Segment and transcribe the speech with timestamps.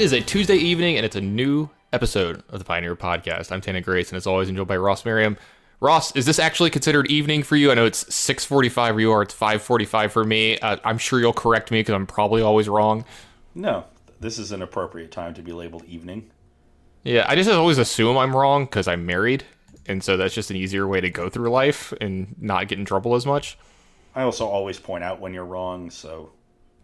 [0.00, 3.52] It is a Tuesday evening, and it's a new episode of the Pioneer Podcast.
[3.52, 5.36] I'm Tannon Grace, and as always, enjoyed by Ross Merriam.
[5.78, 7.70] Ross, is this actually considered evening for you?
[7.70, 9.20] I know it's 6:45 where you are.
[9.20, 10.58] It's 5:45 for me.
[10.58, 13.04] Uh, I'm sure you'll correct me because I'm probably always wrong.
[13.54, 13.84] No,
[14.18, 16.30] this is an appropriate time to be labeled evening.
[17.04, 19.44] Yeah, I just always assume I'm wrong because I'm married,
[19.84, 22.86] and so that's just an easier way to go through life and not get in
[22.86, 23.58] trouble as much.
[24.14, 26.30] I also always point out when you're wrong, so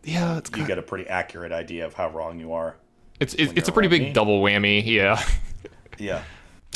[0.04, 2.76] Yeah, it's you get a pretty accurate idea of how wrong you are.
[3.20, 4.12] It's it's, it's a pretty big me.
[4.12, 4.84] double whammy.
[4.84, 5.22] Yeah.
[5.98, 6.22] Yeah.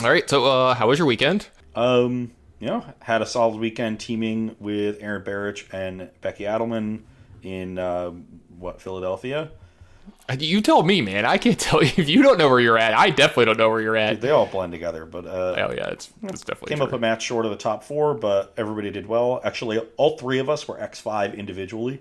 [0.03, 0.29] All right.
[0.31, 1.49] So, uh, how was your weekend?
[1.75, 7.03] Um, you know, had a solid weekend teaming with Aaron Barich and Becky Adelman
[7.43, 8.13] in uh,
[8.59, 9.51] what Philadelphia.
[10.27, 11.27] Uh, You tell me, man.
[11.27, 12.95] I can't tell you if you don't know where you're at.
[12.95, 14.23] I definitely don't know where you're at.
[14.23, 16.87] They all blend together, but uh, Oh yeah, it's it's definitely came true.
[16.87, 19.43] up a match short of the top four, but everybody did well.
[19.45, 22.01] Actually, all three of us were X five individually.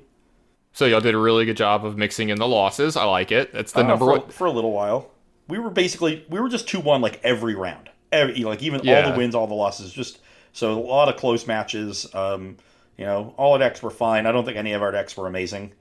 [0.73, 2.95] So y'all did a really good job of mixing in the losses.
[2.95, 3.51] I like it.
[3.51, 4.29] That's the Uh, number for, one.
[4.29, 5.09] for a little while.
[5.47, 9.11] We were basically we were just two one like every round, every, like even all
[9.11, 9.91] the wins, all the losses.
[9.91, 10.19] Just
[10.53, 12.07] so a lot of close matches.
[12.13, 12.57] Um,
[12.97, 14.25] you know, all our decks were fine.
[14.27, 15.71] I don't think any of our decks were amazing.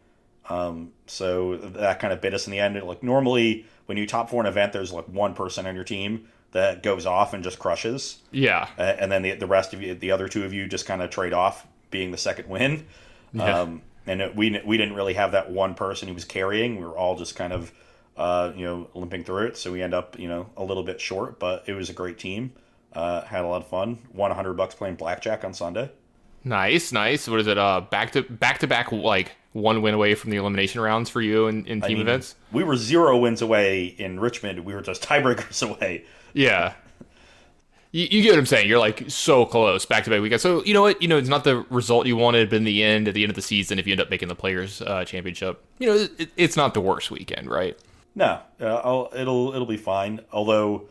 [0.49, 2.81] Um, so that kind of bit us in the end.
[2.83, 6.29] Like normally, when you top four an event, there's like one person on your team
[6.53, 8.67] that goes off and just crushes, Yeah.
[8.79, 11.03] uh, and then the the rest of you, the other two of you, just kind
[11.03, 12.87] of trade off being the second win.
[13.35, 13.61] Yeah.
[13.61, 16.79] Um, and it, we we didn't really have that one person who was carrying.
[16.79, 17.73] We were all just kind of
[18.17, 19.57] uh, you know limping through it.
[19.57, 22.19] So we end up you know a little bit short, but it was a great
[22.19, 22.53] team.
[22.93, 23.99] Uh, had a lot of fun.
[24.13, 25.91] Won hundred bucks playing blackjack on Sunday.
[26.45, 27.29] Nice, nice.
[27.29, 27.59] What is it?
[27.59, 31.21] Uh, back to back to back, like one win away from the elimination rounds for
[31.21, 32.35] you in, in team mean, events.
[32.53, 34.65] We were zero wins away in Richmond.
[34.65, 36.05] We were just tiebreakers away.
[36.33, 36.75] Yeah.
[37.91, 38.69] You, you get what I'm saying.
[38.69, 40.41] You're like so close back to back weekend.
[40.43, 41.01] So you know what?
[41.01, 43.31] You know it's not the result you wanted, but in the end, at the end
[43.31, 46.31] of the season, if you end up making the Players uh, Championship, you know it,
[46.37, 47.79] it's not the worst weekend, right?
[48.15, 50.21] No, uh, I'll, it'll it'll be fine.
[50.33, 50.89] Although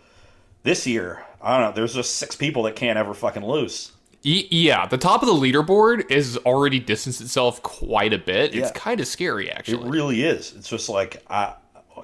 [0.63, 1.75] this year, I don't know.
[1.75, 3.91] There's just six people that can't ever fucking lose.
[4.23, 8.55] Yeah, the top of the leaderboard is already distanced itself quite a bit.
[8.55, 8.71] It's Yeah.
[8.73, 9.87] kind of scary, actually.
[9.87, 10.53] It really is.
[10.57, 11.53] It's just like, I,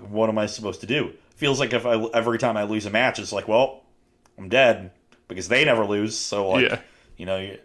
[0.09, 1.11] what am I supposed to do?
[1.35, 3.82] Feels like if I every time I lose a match, it's like, well,
[4.37, 4.91] I'm dead
[5.27, 6.17] because they never lose.
[6.17, 6.79] So like, Yeah.
[7.17, 7.59] you know, you,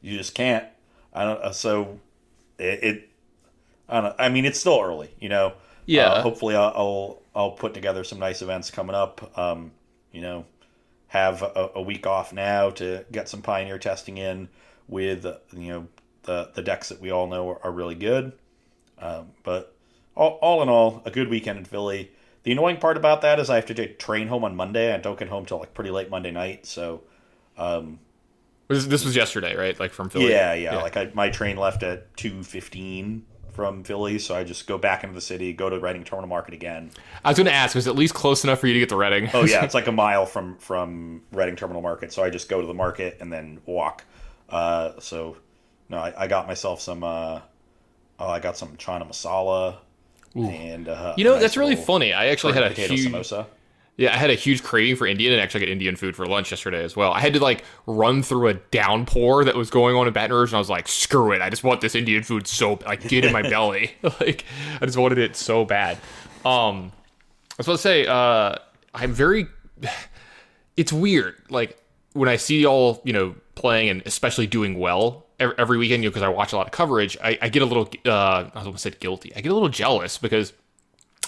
[0.00, 0.64] you just can't.
[1.12, 1.40] I don't.
[1.42, 2.00] uh, So
[2.58, 3.08] it, it.
[3.88, 4.14] I don't.
[4.18, 5.10] I mean, it's still early.
[5.20, 5.52] You know.
[5.86, 6.08] Yeah.
[6.08, 9.36] Uh, hopefully, I'll, I'll I'll put together some nice events coming up.
[9.38, 9.72] Um,
[10.12, 10.44] you know,
[11.08, 14.48] have a, a week off now to get some pioneer testing in
[14.88, 15.24] with
[15.56, 15.88] you know
[16.24, 18.32] the the decks that we all know are, are really good.
[18.98, 19.74] Um, but
[20.14, 22.10] all, all in all, a good weekend in Philly.
[22.44, 24.92] The annoying part about that is I have to take train home on Monday.
[24.92, 26.66] I don't get home till like pretty late Monday night.
[26.66, 27.02] So
[28.68, 29.78] This, this was yesterday, right?
[29.78, 30.30] Like from Philly.
[30.30, 30.76] yeah, yeah.
[30.76, 35.04] Like I, my train left at two fifteen from Philly, so I just go back
[35.04, 36.90] into the city, go to Reading Terminal Market again.
[37.22, 38.88] I was going to ask, was it at least close enough for you to get
[38.88, 39.28] to Reading?
[39.34, 42.60] Oh yeah, it's like a mile from from Reading Terminal Market, so I just go
[42.60, 44.04] to the market and then walk.
[44.48, 45.36] Uh, so
[45.88, 47.04] no, I, I got myself some.
[47.04, 47.40] Uh,
[48.18, 49.76] oh, I got some chana masala.
[50.34, 52.12] And uh, you know nice that's really funny.
[52.12, 53.46] I actually had a huge, samosa.
[53.96, 56.50] yeah, I had a huge craving for Indian, and actually got Indian food for lunch
[56.50, 57.12] yesterday as well.
[57.12, 60.50] I had to like run through a downpour that was going on in Baton Rouge,
[60.50, 63.24] and I was like, screw it, I just want this Indian food so like get
[63.24, 64.44] in my belly, like
[64.80, 65.98] I just wanted it so bad.
[66.44, 66.92] Um,
[67.52, 68.56] I was about to say, uh,
[68.94, 69.46] I'm very.
[70.74, 71.78] It's weird, like
[72.14, 75.21] when I see y'all, you know, playing and especially doing well
[75.58, 77.16] every, weekend, you know, because I watch a lot of coverage.
[77.22, 79.32] I, I get a little, uh, I almost said guilty.
[79.36, 80.52] I get a little jealous because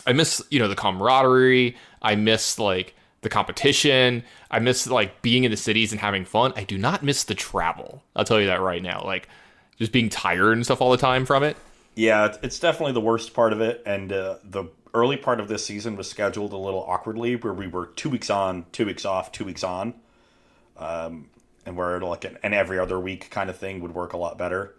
[0.06, 1.76] I miss, you know, the camaraderie.
[2.02, 4.22] I miss like the competition.
[4.50, 6.52] I miss like being in the cities and having fun.
[6.56, 8.02] I do not miss the travel.
[8.14, 9.02] I'll tell you that right now.
[9.04, 9.28] Like
[9.78, 11.56] just being tired and stuff all the time from it.
[11.96, 14.64] Yeah, it's- it's definitely the worst part of it, and uh, the
[14.94, 18.30] early part of this season was scheduled a little awkwardly, where we were two weeks
[18.30, 19.94] on, two weeks off, two weeks on,
[20.76, 21.30] um,
[21.66, 24.38] and where like an, an every other week kind of thing would work a lot
[24.38, 24.74] better,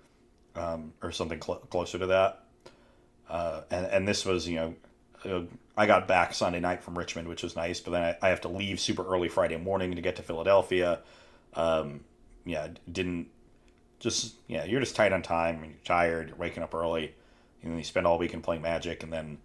[0.55, 2.43] um, or something cl- closer to that.
[3.29, 4.75] Uh, and and this was you know,
[5.25, 5.41] uh,
[5.75, 8.41] I got back Sunday night from Richmond, which was nice, but then I, I have
[8.41, 10.99] to leave super early Friday morning to get to Philadelphia.
[11.53, 12.01] Um,
[12.45, 13.29] yeah, didn't
[13.99, 17.13] just yeah, you're just tight on time and you're tired, you're waking up early,
[17.61, 19.37] and then you spend all weekend playing Magic, and then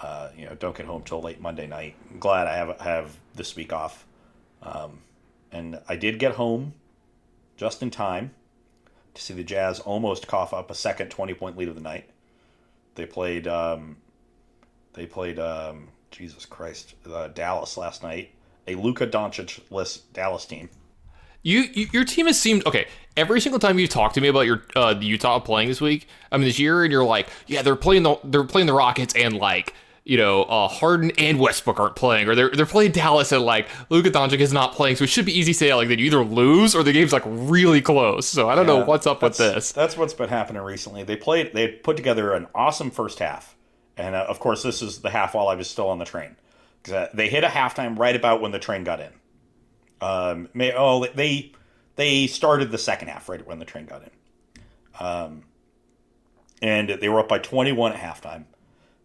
[0.00, 1.94] uh, you know don't get home till late Monday night.
[2.10, 4.04] I'm glad I have have this week off,
[4.62, 4.98] um,
[5.52, 6.74] and I did get home
[7.60, 8.30] just in time
[9.12, 12.08] to see the Jazz almost cough up a second twenty point lead of the night.
[12.94, 13.98] They played um,
[14.94, 18.30] they played um, Jesus Christ uh, Dallas last night,
[18.66, 20.70] a Luka Doncic less Dallas team.
[21.42, 22.86] You, you your team has seemed okay.
[23.14, 26.38] Every single time you talk to me about your uh, Utah playing this week, I
[26.38, 29.36] mean this year, and you're like, yeah, they're playing the they're playing the Rockets, and
[29.36, 29.74] like
[30.04, 33.68] you know, uh, Harden and Westbrook aren't playing, or they're they're playing Dallas and like
[33.90, 36.24] Luka Doncic is not playing, so it should be easy to say like you either
[36.24, 38.26] lose or the game's like really close.
[38.26, 39.72] So I don't know what's up with this.
[39.72, 41.02] That's what's been happening recently.
[41.02, 41.52] They played.
[41.52, 43.54] They put together an awesome first half,
[43.96, 46.36] and uh, of course, this is the half while I was still on the train.
[47.12, 49.12] They hit a halftime right about when the train got in.
[50.00, 51.52] Um, may, oh, they
[51.96, 54.10] they started the second half right when the train got in,
[54.98, 55.42] um,
[56.62, 58.44] and they were up by twenty one at halftime,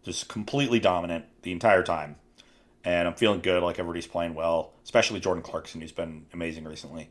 [0.06, 2.16] just completely dominant the entire time.
[2.84, 7.10] And I'm feeling good, like everybody's playing well, especially Jordan Clarkson, who's been amazing recently.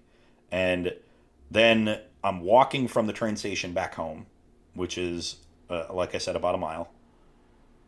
[0.50, 0.96] And
[1.52, 4.28] then I'm walking from the train station back home,
[4.74, 5.36] which is,
[5.70, 6.90] uh, like I said, about a mile.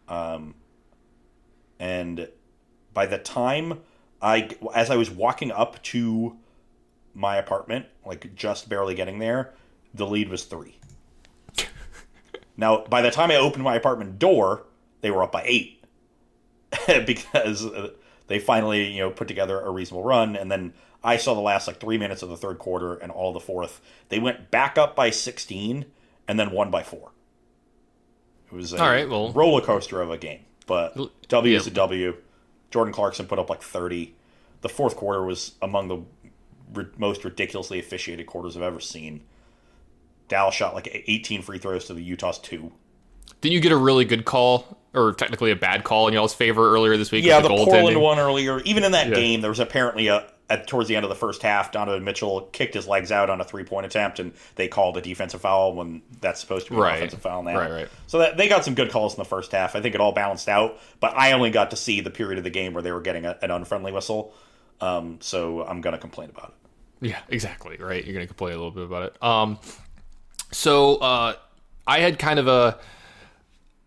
[0.10, 0.56] Um,
[1.80, 2.28] and
[2.94, 3.80] by the time
[4.22, 6.36] I, as I was walking up to
[7.14, 9.54] my apartment, like just barely getting there,
[9.94, 10.78] the lead was three.
[12.58, 14.66] now, by the time I opened my apartment door,
[15.08, 15.82] they were up by eight
[17.06, 17.66] because
[18.28, 21.66] they finally, you know, put together a reasonable run, and then I saw the last
[21.66, 23.80] like three minutes of the third quarter and all the fourth.
[24.10, 25.86] They went back up by sixteen
[26.28, 27.12] and then won by four.
[28.52, 30.94] It was a All right, well- roller coaster of a game, but
[31.30, 31.58] w yeah.
[31.58, 32.18] is a W.
[32.70, 34.14] Jordan Clarkson put up like thirty.
[34.60, 36.02] The fourth quarter was among the
[36.74, 39.24] ri- most ridiculously officiated quarters I've ever seen.
[40.28, 42.74] Dallas shot like 18 free throws to the Utah's two.
[43.42, 46.74] Didn't you get a really good call, or technically a bad call in y'all's favor
[46.74, 47.24] earlier this week?
[47.26, 48.02] Yeah, the the, Portland goaltending?
[48.02, 48.60] one earlier.
[48.62, 49.16] Even in that Yeah.
[49.16, 52.40] game, there was apparently a at towards the end of the first half, Donovan Mitchell
[52.54, 55.74] kicked his legs out on a three point attempt, and they called a defensive foul
[55.74, 56.92] when that's supposed to be Right.
[56.92, 57.58] an offensive foul now.
[57.58, 57.88] Right, right.
[58.08, 59.76] So that, they got some good calls in the first half.
[59.76, 62.46] I think it all balanced out, but I only got to see the period of
[62.46, 64.34] the game where they were getting a, an unfriendly whistle.
[64.80, 66.54] Um, so I'm going to complain about
[67.02, 67.10] it.
[67.10, 67.76] Yeah, exactly.
[67.78, 68.06] Right.
[68.06, 69.22] You're gonna complain a little bit about it.
[69.22, 69.60] Um,
[70.52, 71.34] so uh,
[71.86, 72.80] I had kind of a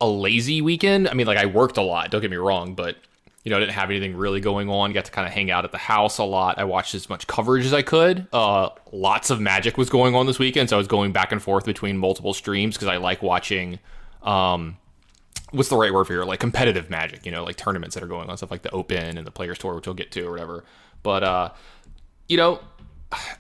[0.01, 1.09] a lazy weekend.
[1.09, 2.11] I mean, like I worked a lot.
[2.11, 2.97] Don't get me wrong, but
[3.45, 4.93] you know, I didn't have anything really going on.
[4.93, 6.59] Got to kind of hang out at the house a lot.
[6.59, 8.27] I watched as much coverage as I could.
[8.33, 11.43] Uh, lots of magic was going on this weekend, so I was going back and
[11.43, 13.79] forth between multiple streams because I like watching.
[14.23, 14.77] Um,
[15.53, 16.25] what's the right word for here?
[16.25, 19.17] Like competitive magic, you know, like tournaments that are going on, stuff like the Open
[19.17, 20.65] and the Players Tour, which we'll get to or whatever.
[21.03, 21.51] But uh,
[22.29, 22.61] you know,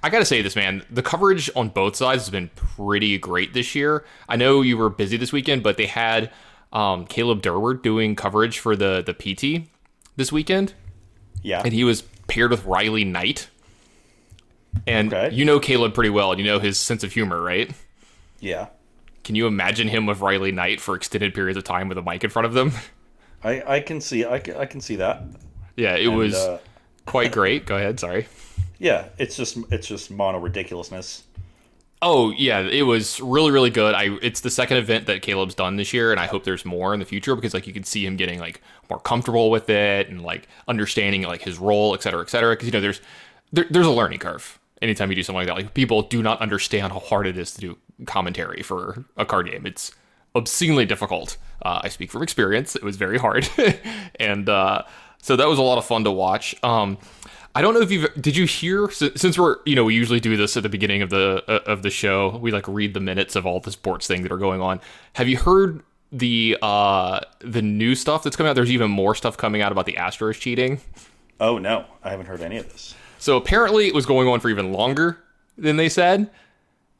[0.02, 0.82] I gotta say this, man.
[0.90, 4.04] The coverage on both sides has been pretty great this year.
[4.28, 6.30] I know you were busy this weekend, but they had
[6.72, 9.68] um, Caleb Durward doing coverage for the the PT
[10.16, 10.74] this weekend,
[11.42, 11.62] Yeah.
[11.64, 13.48] and he was paired with Riley Knight.
[14.86, 15.34] And Okay.
[15.34, 17.70] you know Caleb pretty well, and you know his sense of humor, right?
[18.40, 18.66] yeah.
[19.22, 22.24] Can you imagine him with Riley Knight for extended periods of time with a mic
[22.24, 22.72] in front of them?
[23.44, 25.22] I, I can see I can, I can see that.
[25.76, 26.58] yeah, it was uh,
[27.06, 27.66] quite great.
[27.66, 28.26] Go ahead, sorry.
[28.82, 31.24] Yeah, it's just it's just mono ridiculousness.
[32.02, 33.94] Oh yeah, it was really really good.
[33.94, 36.94] I it's the second event that Caleb's done this year, and I hope there's more
[36.94, 40.08] in the future because like you can see him getting like more comfortable with it
[40.08, 42.52] and like understanding like his role, et cetera, et cetera.
[42.52, 43.02] Because you know there's
[43.52, 45.56] there, there's a learning curve anytime you do something like that.
[45.56, 49.50] Like people do not understand how hard it is to do commentary for a card
[49.50, 49.66] game.
[49.66, 49.92] It's
[50.34, 51.36] obscenely difficult.
[51.60, 52.76] Uh, I speak from experience.
[52.76, 53.46] It was very hard,
[54.18, 54.84] and uh,
[55.20, 56.54] so that was a lot of fun to watch.
[56.62, 56.96] Um,
[57.54, 60.36] I don't know if you've did you hear since we're you know we usually do
[60.36, 63.34] this at the beginning of the uh, of the show we like read the minutes
[63.34, 64.80] of all the sports things that are going on.
[65.14, 68.54] Have you heard the uh the new stuff that's coming out?
[68.54, 70.80] There's even more stuff coming out about the Astros cheating.
[71.40, 72.94] Oh no, I haven't heard any of this.
[73.18, 75.18] So apparently it was going on for even longer
[75.58, 76.30] than they said.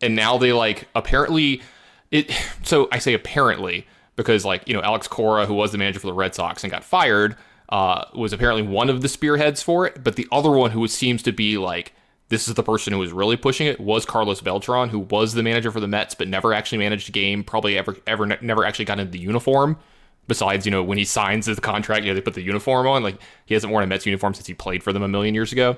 [0.03, 1.63] And now they like apparently
[2.11, 2.33] it
[2.65, 6.09] so I say apparently because like, you know, Alex Cora, who was the manager for
[6.09, 7.37] the Red Sox and got fired,
[7.71, 10.03] uh, was apparently one of the spearheads for it.
[10.03, 11.95] But the other one who seems to be like
[12.29, 15.43] this is the person who was really pushing it was Carlos Beltran, who was the
[15.43, 18.85] manager for the Mets, but never actually managed a game, probably ever ever never actually
[18.85, 19.77] got into the uniform.
[20.29, 23.03] Besides, you know, when he signs the contract, you know, they put the uniform on.
[23.03, 25.51] Like he hasn't worn a Mets uniform since he played for them a million years
[25.51, 25.77] ago.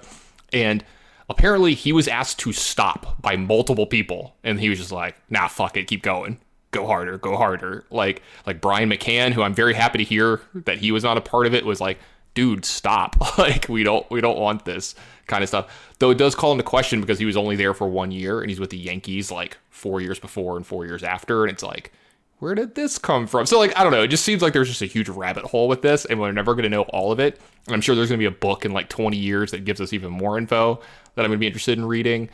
[0.52, 0.84] And
[1.30, 4.36] apparently he was asked to stop by multiple people.
[4.44, 6.38] And he was just like, nah, fuck it, keep going.
[6.72, 7.84] Go harder, go harder.
[7.90, 11.20] Like like Brian McCann, who I'm very happy to hear that he was not a
[11.20, 11.98] part of it, was like,
[12.34, 13.16] dude, stop.
[13.38, 14.94] like we don't we don't want this
[15.26, 15.92] kind of stuff.
[15.98, 18.50] Though it does call into question because he was only there for one year and
[18.50, 21.44] he's with the Yankees like four years before and four years after.
[21.44, 21.92] And it's like,
[22.38, 23.46] where did this come from?
[23.46, 25.68] So like I don't know, it just seems like there's just a huge rabbit hole
[25.68, 27.40] with this, and we're never going to know all of it.
[27.66, 29.80] And I'm sure there's going to be a book in like 20 years that gives
[29.80, 30.80] us even more info
[31.14, 32.30] that I'm going to be interested in reading.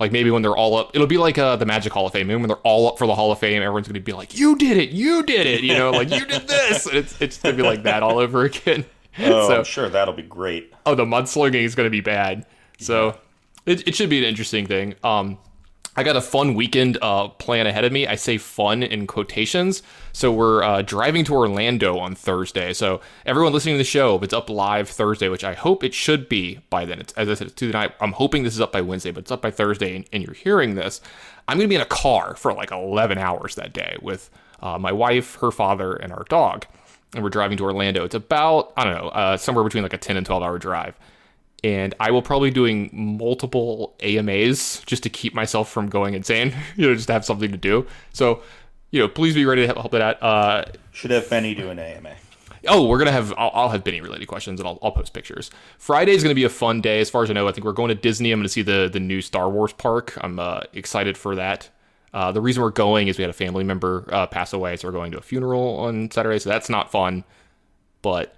[0.00, 2.28] Like maybe when they're all up, it'll be like uh, the Magic Hall of Fame.
[2.28, 4.38] Maybe when they're all up for the Hall of Fame, everyone's going to be like,
[4.38, 4.90] "You did it!
[4.90, 6.86] You did it!" You know, like you did this.
[6.86, 8.84] And it's it's going to be like that all over again.
[9.20, 10.72] Oh, so I'm sure that'll be great.
[10.86, 12.46] oh, the mudslinging is going to be bad.
[12.78, 13.18] So
[13.66, 14.94] it, it should be an interesting thing.
[15.02, 15.38] Um,
[15.98, 18.06] I got a fun weekend uh, plan ahead of me.
[18.06, 19.82] I say fun in quotations.
[20.12, 22.72] So we're uh, driving to Orlando on Thursday.
[22.72, 25.92] So everyone listening to the show, if it's up live Thursday, which I hope it
[25.92, 27.00] should be by then.
[27.00, 27.96] It's, as I said, it's Tuesday night.
[28.00, 30.34] I'm hoping this is up by Wednesday, but it's up by Thursday, and, and you're
[30.34, 31.00] hearing this.
[31.48, 34.78] I'm going to be in a car for like 11 hours that day with uh,
[34.78, 36.66] my wife, her father, and our dog.
[37.12, 38.04] And we're driving to Orlando.
[38.04, 40.96] It's about, I don't know, uh, somewhere between like a 10 and 12 hour drive
[41.64, 46.54] and I will probably be doing multiple AMAs just to keep myself from going insane.
[46.76, 47.86] you know, just to have something to do.
[48.12, 48.42] So,
[48.90, 50.22] you know, please be ready to help that.
[50.22, 52.14] Uh, Should have Benny do an AMA.
[52.66, 53.32] Oh, we're gonna have.
[53.38, 55.50] I'll, I'll have Benny related questions, and I'll, I'll post pictures.
[55.78, 57.46] Friday is gonna be a fun day, as far as I know.
[57.46, 58.32] I think we're going to Disney.
[58.32, 60.18] I'm gonna see the the new Star Wars park.
[60.20, 61.68] I'm uh, excited for that.
[62.12, 64.88] Uh, the reason we're going is we had a family member uh, pass away, so
[64.88, 66.38] we're going to a funeral on Saturday.
[66.38, 67.22] So that's not fun,
[68.02, 68.34] but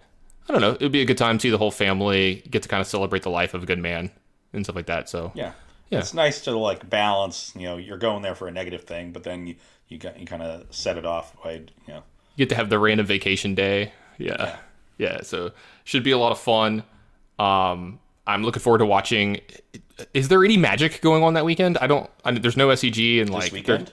[0.50, 0.72] I don't know.
[0.72, 3.22] It'd be a good time to see the whole family get to kind of celebrate
[3.22, 4.10] the life of a good man
[4.52, 5.08] and stuff like that.
[5.08, 5.52] So Yeah.
[5.90, 6.00] Yeah.
[6.00, 9.22] It's nice to like balance, you know, you're going there for a negative thing, but
[9.22, 9.54] then you
[9.88, 12.02] you, got, you kind of set it off by, you know.
[12.36, 13.92] you get to have the random vacation day.
[14.18, 14.56] Yeah.
[14.98, 15.20] Yeah.
[15.22, 15.52] So
[15.84, 16.82] should be a lot of fun.
[17.38, 19.40] Um, I'm looking forward to watching.
[20.14, 21.78] Is there any magic going on that weekend?
[21.78, 22.08] I don't.
[22.24, 23.92] I, there's no SEG and This like weekend,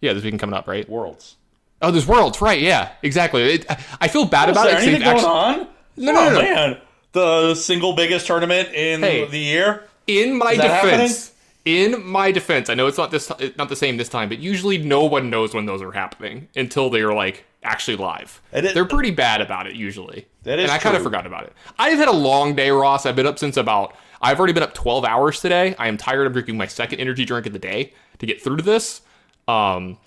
[0.00, 0.88] Yeah, this weekend coming up, right?
[0.88, 1.36] Worlds.
[1.82, 2.60] Oh, there's Worlds, right?
[2.60, 3.42] Yeah, exactly.
[3.42, 3.66] It,
[4.00, 4.74] I feel bad Is about it.
[4.76, 5.30] anything they've going actually-
[5.62, 5.68] on?
[5.96, 6.42] No, no, oh, no, no.
[6.42, 6.78] man.
[7.12, 9.24] The single biggest tournament in Hey.
[9.26, 9.84] the year?
[10.06, 11.32] In my defense,
[11.64, 14.38] in my defense, I know it's not this, it's not the same this time, but
[14.38, 18.40] usually no one knows when those are happening until they are like actually live.
[18.52, 20.26] It They're pretty bad about it usually.
[20.44, 21.52] That is and I kind of forgot about it.
[21.78, 23.04] I've had a long day, Ross.
[23.04, 23.96] I've been up since about.
[24.22, 25.74] I've already been up 12 hours today.
[25.78, 28.56] I am tired of drinking my second energy drink of the day to get through
[28.58, 29.02] to this.
[29.48, 29.98] Um,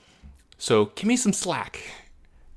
[0.58, 1.80] so give me some slack.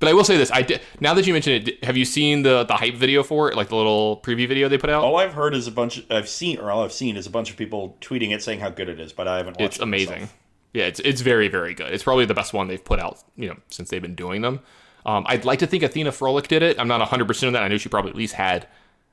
[0.03, 0.81] But I will say this: I did.
[0.99, 3.69] Now that you mention it, have you seen the the hype video for it, like
[3.69, 5.01] the little preview video they put out?
[5.01, 6.03] All I've heard is a bunch.
[6.09, 8.69] I've seen, or all I've seen is a bunch of people tweeting it, saying how
[8.69, 9.61] good it is, but I haven't watched.
[9.61, 10.11] it's it amazing.
[10.13, 10.37] myself.
[10.73, 11.93] Yeah, it's it's very very good.
[11.93, 14.59] It's probably the best one they've put out, you know, since they've been doing them.
[15.05, 16.77] Um, I'd like to think Athena Froehlich did it.
[16.77, 17.63] I'm not 100 percent on that.
[17.63, 18.67] I know she probably at least had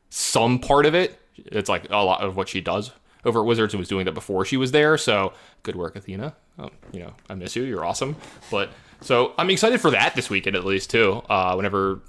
[0.09, 1.21] some part of it.
[1.37, 2.91] It's like a lot of what she does
[3.25, 4.99] over at Wizards and was doing that before she was there.
[4.99, 6.35] So good work, Athena.
[6.59, 7.63] Um, you know, I miss you.
[7.63, 8.17] You're awesome.
[8.51, 11.23] But so I'm excited for that this weekend at least too.
[11.29, 12.01] Uh, whenever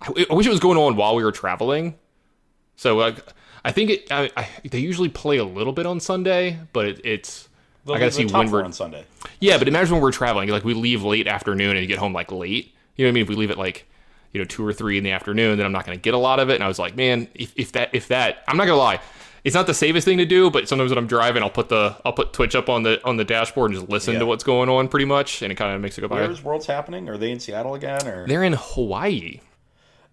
[0.00, 1.96] I, I wish it was going on while we were traveling.
[2.76, 3.16] So uh,
[3.64, 4.10] I think it.
[4.10, 7.48] I, I, they usually play a little bit on Sunday, but it, it's.
[7.84, 9.04] The, I gotta see when we're on Sunday.
[9.40, 12.12] yeah, but imagine when we're traveling, like we leave late afternoon and you get home
[12.12, 12.74] like late.
[12.96, 13.22] You know what I mean?
[13.22, 13.86] If we leave at like,
[14.32, 16.40] you know, two or three in the afternoon, then I'm not to get a lot
[16.40, 16.56] of it.
[16.56, 19.00] And I was like, man, if, if that, if that, I'm not gonna lie,
[19.44, 20.50] it's not the safest thing to do.
[20.50, 23.16] But sometimes when I'm driving, I'll put the, I'll put Twitch up on the on
[23.16, 24.20] the dashboard and just listen Yeah.
[24.20, 26.16] to what's going on, pretty much, and it kind of makes it go by.
[26.20, 27.08] Where's Worlds happening?
[27.08, 28.06] Are they in Seattle again?
[28.06, 29.40] Or They're in Hawaii.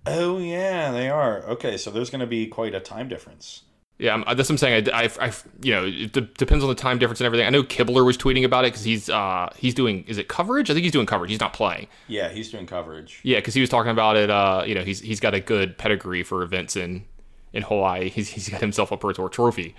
[0.06, 1.44] oh yeah, they are.
[1.44, 3.64] Okay, so there's going to be quite a time difference.
[4.00, 4.90] Yeah, I'm, that's what I'm saying.
[4.94, 7.48] I, I, I- you know, it de- depends on the time difference and everything.
[7.48, 10.70] I know Kibler was tweeting about it because he's, uh, he's doing, is it coverage?
[10.70, 11.32] I think he's doing coverage.
[11.32, 11.88] He's not playing.
[12.08, 13.20] Yeah, he's doing coverage.
[13.24, 14.30] Yeah, because he was talking about it.
[14.30, 17.06] Uh, you know, he's he's got a good pedigree for events in
[17.54, 18.10] in Hawaii.
[18.10, 19.76] He's he's got himself a Pro Tour trophy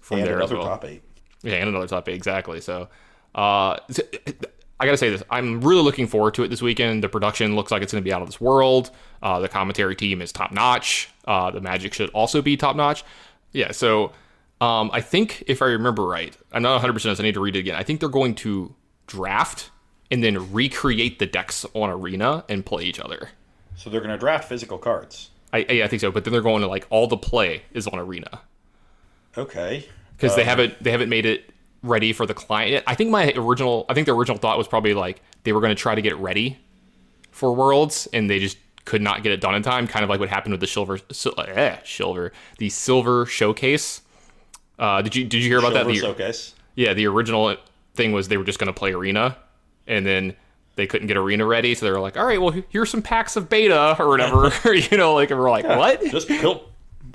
[0.00, 0.68] from And there as another well.
[0.68, 1.02] top eight.
[1.42, 2.60] Yeah, and another top eight exactly.
[2.60, 2.88] So,
[3.34, 3.76] uh,
[4.80, 7.02] I gotta say this: I'm really looking forward to it this weekend.
[7.04, 8.90] The production looks like it's going to be out of this world.
[9.22, 11.08] Uh, the commentary team is top notch.
[11.26, 13.04] Uh, the Magic should also be top notch.
[13.52, 14.12] Yeah, so
[14.60, 16.92] um, I think if I remember right, I'm not 100.
[16.94, 17.74] percent I need to read it again.
[17.76, 18.74] I think they're going to
[19.06, 19.70] draft
[20.10, 23.30] and then recreate the decks on Arena and play each other.
[23.76, 25.30] So they're going to draft physical cards.
[25.52, 26.10] I, yeah, I think so.
[26.10, 28.40] But then they're going to like all the play is on Arena
[29.36, 29.86] Okay.
[30.16, 31.50] because they Um, haven't they haven't made it
[31.82, 32.70] ready for the client.
[32.72, 32.84] yet.
[32.86, 35.74] I think my original I think the original thought was probably like they were going
[35.74, 36.58] to try to get it ready
[37.30, 39.86] for Worlds and they just could not get it done in time.
[39.86, 44.02] Kind of like what happened with the silver sil- eh, silver the silver showcase.
[44.78, 45.94] Uh, did you did you hear about Silver that?
[45.94, 46.54] The, showcase.
[46.74, 47.56] yeah, the original
[47.94, 49.36] thing was they were just going to play Arena,
[49.86, 50.34] and then
[50.76, 53.36] they couldn't get Arena ready, so they were like, "All right, well, here's some packs
[53.36, 56.28] of beta or whatever." you know, like and we're like, "What?" Just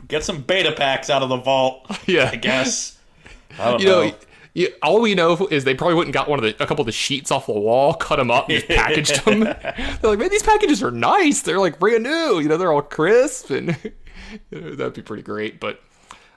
[0.08, 1.86] get some beta packs out of the vault.
[2.08, 2.30] Yeah.
[2.32, 2.98] I guess.
[3.60, 4.16] I don't You know, know.
[4.54, 6.86] you, all we know is they probably and got one of the a couple of
[6.86, 9.40] the sheets off the wall, cut them up, and just packaged them.
[9.42, 11.42] They're like, man, these packages are nice.
[11.42, 12.40] They're like brand new.
[12.40, 13.76] You know, they're all crisp, and
[14.52, 15.60] you know, that'd be pretty great.
[15.60, 15.82] But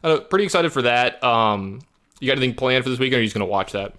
[0.02, 1.22] uh, pretty excited for that.
[1.22, 1.80] Um,
[2.20, 3.14] you got anything planned for this weekend?
[3.14, 3.94] Or are you just gonna watch that?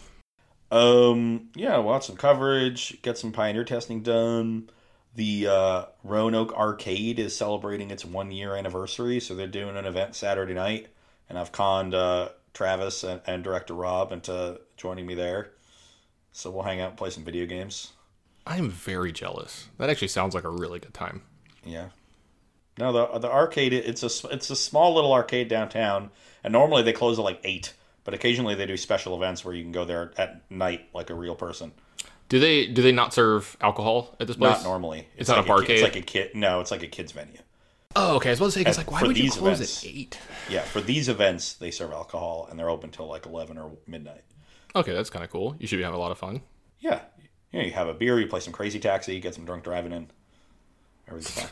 [0.72, 4.70] Um, yeah, watch some coverage, get some pioneer testing done.
[5.14, 10.16] The uh, Roanoke Arcade is celebrating its one year anniversary, so they're doing an event
[10.16, 10.88] Saturday night,
[11.28, 15.52] and I've conned uh, Travis and, and director Rob into joining me there.
[16.32, 17.92] So we'll hang out and play some video games.
[18.48, 19.68] I am very jealous.
[19.78, 21.24] That actually sounds like a really good time.
[21.66, 21.90] Yeah.
[22.78, 26.10] No, the the arcade it's a it's a small little arcade downtown,
[26.44, 29.64] and normally they close at like eight, But occasionally they do special events where you
[29.64, 31.72] can go there at night like a real person.
[32.30, 34.58] Do they do they not serve alcohol at this place?
[34.58, 35.08] Not normally.
[35.18, 35.70] It's not like a barcade?
[35.70, 36.32] It's like a kid.
[36.34, 37.38] No, it's like a kids venue.
[37.96, 38.30] Oh, okay.
[38.30, 40.20] I was about to say, And like, why would you close events- at eight?
[40.50, 44.24] Yeah, for these events they serve alcohol and they're open till like eleven or midnight.
[44.76, 45.56] Okay, that's kind of cool.
[45.60, 46.42] You should be having a lot of fun.
[46.80, 47.02] Yeah,
[47.52, 49.92] you know, you have a beer, you play some crazy taxi, get some drunk driving
[49.92, 50.08] in.
[51.08, 51.50] Everything's fine.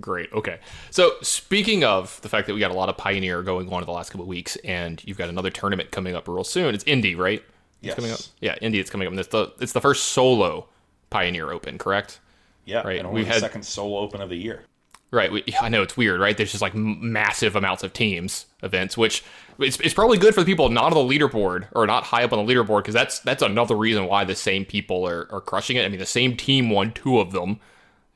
[0.00, 0.30] Great.
[0.32, 0.58] Okay.
[0.90, 3.86] So speaking of the fact that we got a lot of Pioneer going on in
[3.86, 6.74] the last couple of weeks, and you've got another tournament coming up real soon.
[6.74, 7.38] It's Indy, right?
[7.38, 7.46] It's
[7.88, 7.94] Yes.
[7.94, 8.20] coming up.
[8.40, 8.78] Yeah, Indy.
[8.78, 9.12] It's coming up.
[9.12, 10.68] And it's the it's the first solo
[11.10, 12.20] Pioneer Open, correct?
[12.64, 14.64] Yeah, Right, we the had- second solo open of the year.
[15.12, 15.30] Right.
[15.30, 16.36] We, I know it's weird, right?
[16.36, 19.22] There's just like massive amounts of teams events, which
[19.60, 22.32] it's, it's probably good for the people not on the leaderboard or not high up
[22.32, 25.76] on the leaderboard because that's that's another reason why the same people are, are crushing
[25.76, 25.84] it.
[25.84, 27.60] I mean, the same team won two of them,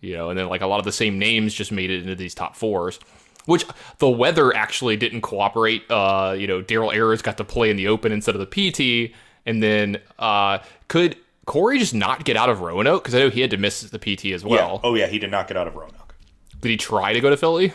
[0.01, 2.15] you know, and then like a lot of the same names just made it into
[2.15, 2.99] these top fours.
[3.47, 3.65] Which
[3.99, 5.91] the weather actually didn't cooperate.
[5.91, 9.15] Uh, you know, Daryl Ayers got to play in the Open instead of the PT,
[9.47, 11.17] and then uh, could
[11.47, 13.03] Corey just not get out of Roanoke?
[13.03, 14.81] Because I know he had to miss the PT as well.
[14.83, 14.89] yeah.
[14.89, 16.15] Oh yeah, he did not get out of Roanoke.
[16.61, 17.73] Did he try to go to Philly?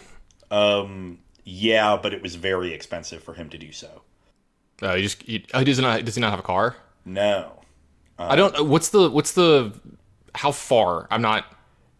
[0.51, 4.03] Um, yeah, but it was very expensive for him to do so.
[4.81, 6.75] Uh, he just he, oh, he does not does he not have a car?
[7.05, 7.61] No,
[8.19, 8.67] I don't.
[8.67, 9.73] What's the what's the
[10.35, 11.07] how far?
[11.09, 11.45] I'm not.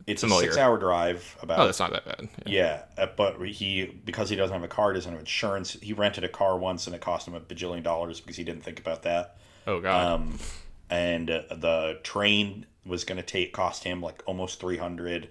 [0.08, 0.50] It's Familiar.
[0.50, 1.38] a six-hour drive.
[1.42, 2.30] About Oh, that's not that bad.
[2.46, 5.74] yeah, uh, but he because he doesn't have a car, doesn't have insurance.
[5.82, 8.64] He rented a car once, and it cost him a bajillion dollars because he didn't
[8.64, 9.38] think about that.
[9.68, 10.06] Oh god.
[10.20, 10.40] Um,
[10.90, 15.30] and uh, the train was going to take cost him like almost three hundred.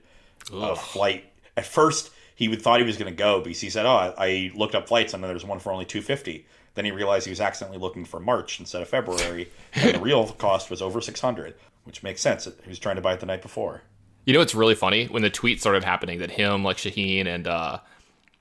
[0.52, 1.24] A flight
[1.56, 4.14] at first he would thought he was going to go because he said, "Oh, I,
[4.18, 6.46] I looked up flights and there's one for only two fifty.
[6.74, 10.26] Then he realized he was accidentally looking for March instead of February, and the real
[10.32, 11.54] cost was over six hundred,
[11.84, 12.44] which makes sense.
[12.44, 13.82] He was trying to buy it the night before.
[14.24, 17.46] You know what's really funny when the tweets started happening that him like Shaheen and
[17.46, 17.78] uh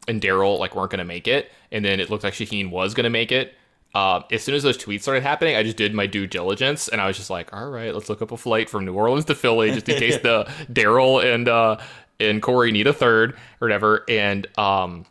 [0.07, 3.09] and Daryl like weren't gonna make it, and then it looked like Shaheen was gonna
[3.09, 3.55] make it.
[3.95, 6.99] Uh, as soon as those tweets started happening, I just did my due diligence, and
[6.99, 9.35] I was just like, "All right, let's look up a flight from New Orleans to
[9.35, 11.77] Philly, just in case the Daryl and uh,
[12.19, 15.05] and Corey need a third or whatever." And um,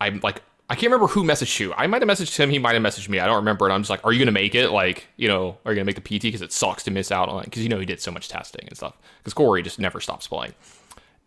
[0.00, 1.74] I'm like, I can't remember who messaged who.
[1.74, 2.48] I might have messaged him.
[2.48, 3.18] He might have messaged me.
[3.18, 3.66] I don't remember.
[3.66, 4.70] And I'm just like, "Are you gonna make it?
[4.70, 6.22] Like, you know, are you gonna make the PT?
[6.22, 7.44] Because it sucks to miss out on it.
[7.44, 8.96] Because you know he did so much testing and stuff.
[9.18, 10.54] Because Corey just never stops playing."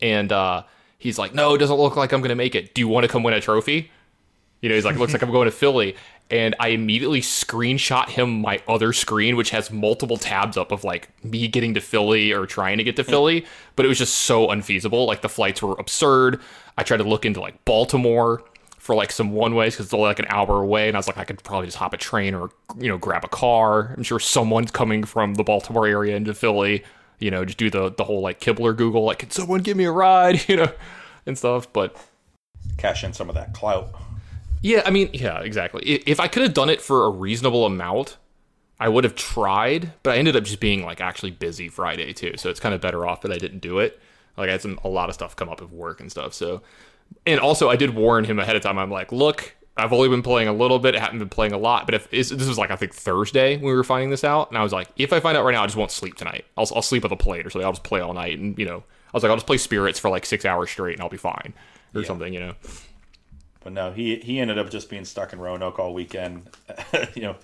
[0.01, 0.63] And uh,
[0.97, 2.73] he's like, "No, it doesn't look like I'm gonna make it.
[2.73, 3.91] Do you want to come win a trophy?"
[4.61, 5.95] You know, he's like, It looks like I'm going to Philly.
[6.29, 11.09] And I immediately screenshot him my other screen, which has multiple tabs up of like
[11.23, 13.45] me getting to Philly or trying to get to Philly.
[13.77, 15.05] But it was just so unfeasible.
[15.05, 16.41] Like the flights were absurd.
[16.77, 18.43] I tried to look into like Baltimore
[18.87, 20.87] for like some one ways because it's only like an hour away.
[20.87, 23.25] And I was like, I could probably just hop a train or, you know, grab
[23.25, 23.93] a car.
[23.97, 26.85] I'm sure someone's coming from the Baltimore area into Philly,
[27.19, 29.83] you know, just do the, the whole like Kibler Google, like, can someone give me
[29.83, 30.71] a ride, you know,
[31.25, 31.71] and stuff.
[31.73, 31.97] But
[32.77, 33.89] Cash in some of that clout.
[34.61, 35.83] yeah, I mean, yeah, exactly.
[35.83, 38.15] If I could have done it for a reasonable amount,
[38.79, 42.35] I would have tried, but I ended up just being like actually busy Friday too.
[42.37, 43.99] So it's kind of better off that I didn't do it.
[44.37, 46.33] Like I had some a lot of stuff come up with work and stuff.
[46.33, 46.61] So,
[47.25, 48.77] and also I did warn him ahead of time.
[48.77, 50.95] I'm like, look, I've only been playing a little bit.
[50.95, 51.85] I haven't been playing a lot.
[51.85, 54.57] But if this was like I think Thursday when we were finding this out, and
[54.57, 56.45] I was like, if I find out right now, I just won't sleep tonight.
[56.57, 57.65] I'll I'll sleep with a plate or something.
[57.65, 59.99] I'll just play all night, and you know, I was like, I'll just play spirits
[59.99, 61.53] for like six hours straight, and I'll be fine
[61.93, 62.33] or something.
[62.33, 62.53] You know.
[63.63, 66.49] But no, he he ended up just being stuck in Roanoke all weekend.
[67.15, 67.35] you know,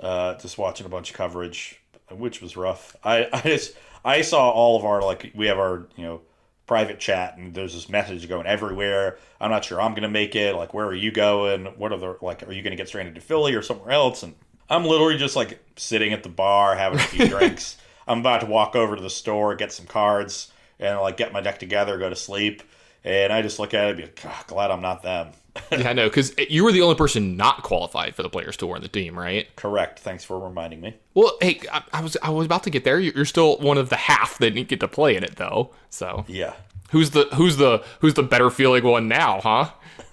[0.00, 2.96] uh, just watching a bunch of coverage, which was rough.
[3.02, 6.20] I I just I saw all of our like we have our you know
[6.66, 9.18] private chat and there's this message going everywhere.
[9.40, 10.54] I'm not sure I'm gonna make it.
[10.54, 11.66] Like, where are you going?
[11.78, 12.46] What are the like?
[12.46, 14.22] Are you gonna get stranded to Philly or somewhere else?
[14.22, 14.34] And
[14.68, 17.76] I'm literally just like sitting at the bar having a few drinks.
[18.08, 21.40] I'm about to walk over to the store, get some cards, and like get my
[21.40, 22.62] deck together, go to sleep.
[23.06, 25.28] And I just look at it and be like, "God, glad I'm not them.
[25.70, 28.76] yeah, I know, because you were the only person not qualified for the Players Tour
[28.76, 29.46] in the team, right?
[29.56, 30.00] Correct.
[30.00, 30.96] Thanks for reminding me.
[31.14, 32.98] Well, hey, I, I was I was about to get there.
[32.98, 35.70] You're still one of the half that didn't get to play in it, though.
[35.88, 36.54] So Yeah.
[36.90, 39.70] who's the who's the who's the better feeling one now, huh?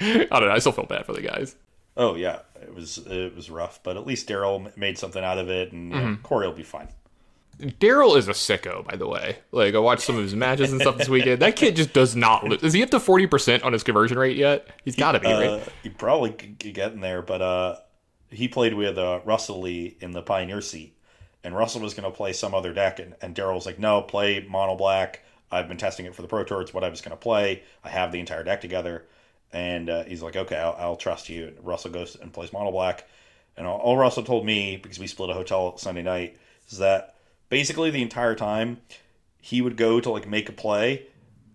[0.00, 0.50] I don't know.
[0.50, 1.56] I still feel bad for the guys.
[1.96, 2.40] Oh yeah.
[2.62, 5.90] It was it was rough, but at least Daryl made something out of it, and
[5.90, 6.22] you know, mm-hmm.
[6.22, 6.88] Corey will be fine.
[7.58, 9.38] Daryl is a sicko, by the way.
[9.50, 11.40] Like I watched some of his matches and stuff this weekend.
[11.40, 12.44] That kid just does not.
[12.44, 12.62] Lose.
[12.62, 14.68] Is he up to forty percent on his conversion rate yet?
[14.84, 15.68] He's got to be, Uh, right?
[15.82, 17.76] he probably could could get in there, but uh,
[18.30, 20.96] he played with uh, Russell Lee in the Pioneer seat,
[21.44, 24.02] and Russell was going to play some other deck, and, and Daryl was like, "No,
[24.02, 25.22] play Mono Black.
[25.50, 26.60] I've been testing it for the Pro Tour.
[26.60, 27.62] It's what I was going to play.
[27.84, 29.06] I have the entire deck together."
[29.52, 32.70] And uh, he's like, "Okay, I'll, I'll trust you." And Russell goes and plays Mono
[32.70, 33.08] Black,
[33.56, 36.36] and all, all Russell told me because we split a hotel Sunday night
[36.68, 37.14] is that
[37.48, 38.80] basically the entire time
[39.40, 41.06] he would go to like make a play,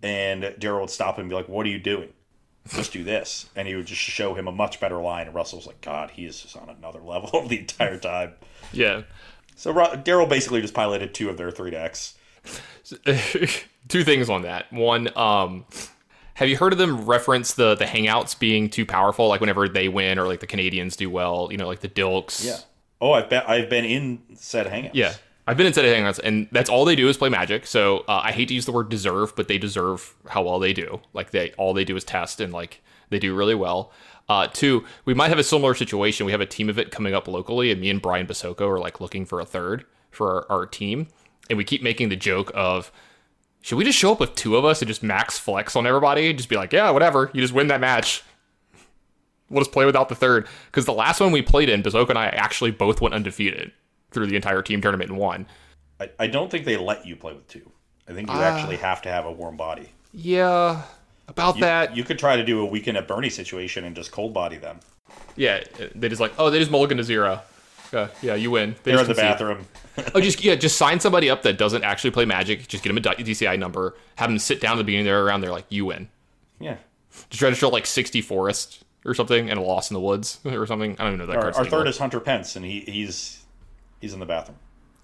[0.01, 2.13] and Daryl would stop him and be like, "What are you doing?"
[2.69, 5.27] just do this, and he would just show him a much better line.
[5.27, 8.33] And Russell's like, God, he is just on another level the entire time.
[8.71, 9.03] Yeah.
[9.55, 12.15] So Daryl basically just piloted two of their three decks.
[13.87, 14.71] two things on that.
[14.71, 15.65] One, um,
[16.35, 19.27] have you heard of them reference the the hangouts being too powerful?
[19.27, 22.43] Like whenever they win, or like the Canadians do well, you know, like the Dilks.
[22.43, 22.57] Yeah.
[22.99, 24.91] Oh, I've been I've been in said hangouts.
[24.93, 25.13] Yeah.
[25.51, 27.67] I've been in said hangouts, and that's all they do is play Magic.
[27.67, 30.71] So uh, I hate to use the word deserve, but they deserve how well they
[30.71, 31.01] do.
[31.11, 33.91] Like they all they do is test, and like they do really well.
[34.29, 36.25] Uh, two, we might have a similar situation.
[36.25, 38.79] We have a team of it coming up locally, and me and Brian Basoko are
[38.79, 41.09] like looking for a third for our, our team,
[41.49, 42.89] and we keep making the joke of
[43.59, 46.31] should we just show up with two of us and just max flex on everybody?
[46.31, 47.29] Just be like, yeah, whatever.
[47.33, 48.23] You just win that match.
[49.49, 50.47] We'll just play without the third.
[50.67, 53.73] Because the last one we played in, Bazooka and I actually both went undefeated
[54.11, 55.47] through the entire team tournament and won.
[55.99, 57.71] I, I don't think they let you play with two.
[58.07, 59.89] I think you uh, actually have to have a warm body.
[60.13, 60.81] Yeah,
[61.27, 61.95] about you, that.
[61.95, 64.79] You could try to do a weekend at Bernie situation and just cold body them.
[65.35, 65.63] Yeah,
[65.95, 67.41] they just like, oh, they just mulligan to zero.
[67.93, 68.75] Yeah, yeah, you win.
[68.83, 69.65] They are in the bathroom.
[70.15, 72.67] oh, just yeah, just sign somebody up that doesn't actually play Magic.
[72.67, 73.95] Just get them a DCI number.
[74.15, 76.09] Have them sit down at the beginning there around there like you win.
[76.59, 76.77] Yeah.
[77.29, 80.39] Just try to show like sixty forest or something and a loss in the woods
[80.45, 80.93] or something.
[80.93, 81.37] I don't even know that.
[81.37, 83.40] Our, our third is Hunter Pence, and he, he's
[84.01, 84.57] he's in the bathroom.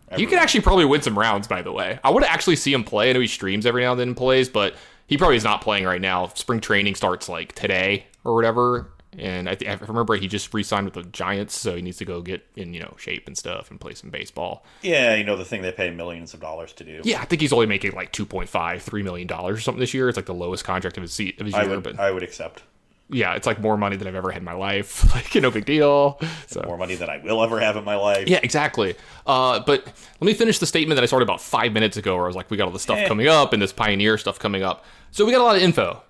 [0.09, 0.21] Everywhere.
[0.21, 1.99] You could actually probably win some rounds, by the way.
[2.03, 3.09] I would actually see him play.
[3.09, 5.61] I know he streams every now and then and plays, but he probably is not
[5.61, 6.27] playing right now.
[6.27, 10.85] Spring training starts like today or whatever, and I, th- I remember he just re-signed
[10.85, 13.69] with the Giants, so he needs to go get in you know shape and stuff
[13.69, 14.65] and play some baseball.
[14.81, 17.01] Yeah, you know the thing they pay millions of dollars to do.
[17.03, 20.07] Yeah, I think he's only making like 2.5, 3 million dollars or something this year.
[20.07, 21.71] It's like the lowest contract of his seat of his I year.
[21.71, 22.63] Would, but I would accept.
[23.09, 25.13] Yeah, it's like more money than I've ever had in my life.
[25.15, 26.19] like no big deal.
[26.47, 28.27] So more money than I will ever have in my life.
[28.27, 28.95] Yeah, exactly.
[29.25, 32.25] Uh, but let me finish the statement that I started about five minutes ago, where
[32.25, 33.07] I was like, we got all this stuff eh.
[33.07, 34.83] coming up and this Pioneer stuff coming up.
[35.11, 36.03] So we got a lot of info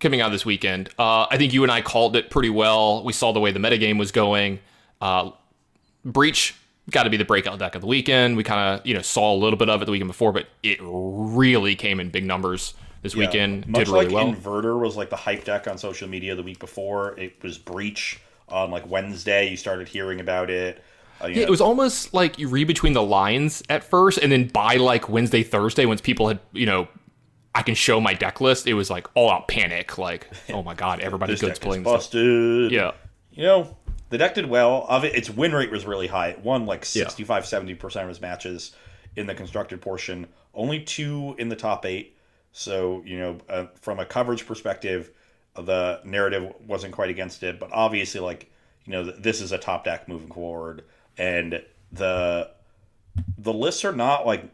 [0.00, 0.88] coming out this weekend.
[0.98, 3.04] Uh, I think you and I called it pretty well.
[3.04, 4.58] We saw the way the metagame was going.
[5.00, 5.30] Uh,
[6.04, 6.56] Breach
[6.90, 8.36] got to be the breakout deck of the weekend.
[8.36, 10.48] We kind of you know saw a little bit of it the weekend before, but
[10.62, 13.66] it really came in big numbers this yeah, weekend.
[13.66, 14.32] Much did really like well.
[14.32, 17.18] Inverter was like the hype deck on social media the week before.
[17.18, 19.48] It was Breach on like Wednesday.
[19.48, 20.82] You started hearing about it.
[21.22, 21.42] Uh, yeah, know.
[21.42, 25.08] it was almost like you read between the lines at first, and then by like
[25.08, 26.88] Wednesday, Thursday, once people had you know
[27.54, 29.98] I can show my deck list, it was like all out panic.
[29.98, 31.82] Like, oh my god, everybody good's playing.
[31.82, 32.70] Busted.
[32.70, 32.92] Yeah.
[33.32, 33.76] You know,
[34.10, 34.86] the deck did well.
[34.88, 36.28] Of it, its win rate was really high.
[36.28, 38.72] It won like 65, 70 percent of his matches
[39.16, 40.26] in the constructed portion.
[40.54, 42.16] Only two in the top eight.
[42.52, 45.10] So you know, uh, from a coverage perspective,
[45.54, 47.60] the narrative wasn't quite against it.
[47.60, 48.50] But obviously, like
[48.84, 50.84] you know, this is a top deck moving forward,
[51.18, 52.50] and the
[53.38, 54.44] the lists are not like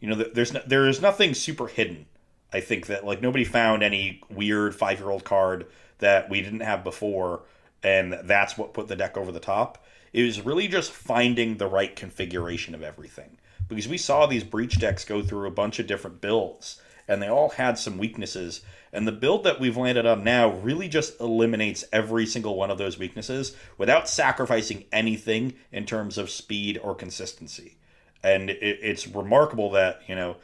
[0.00, 2.06] you know, there's no, there is nothing super hidden
[2.52, 5.66] I think that like nobody found any weird five year old card
[5.98, 7.42] that we didn't have before,
[7.82, 9.84] and that's what put the deck over the top.
[10.12, 13.36] It was really just finding the right configuration of everything
[13.68, 17.28] because we saw these breach decks go through a bunch of different builds and they
[17.28, 18.60] all had some weaknesses.
[18.92, 22.78] And the build that we've landed on now really just eliminates every single one of
[22.78, 27.78] those weaknesses without sacrificing anything in terms of speed or consistency.
[28.22, 30.36] And it, it's remarkable that, you know,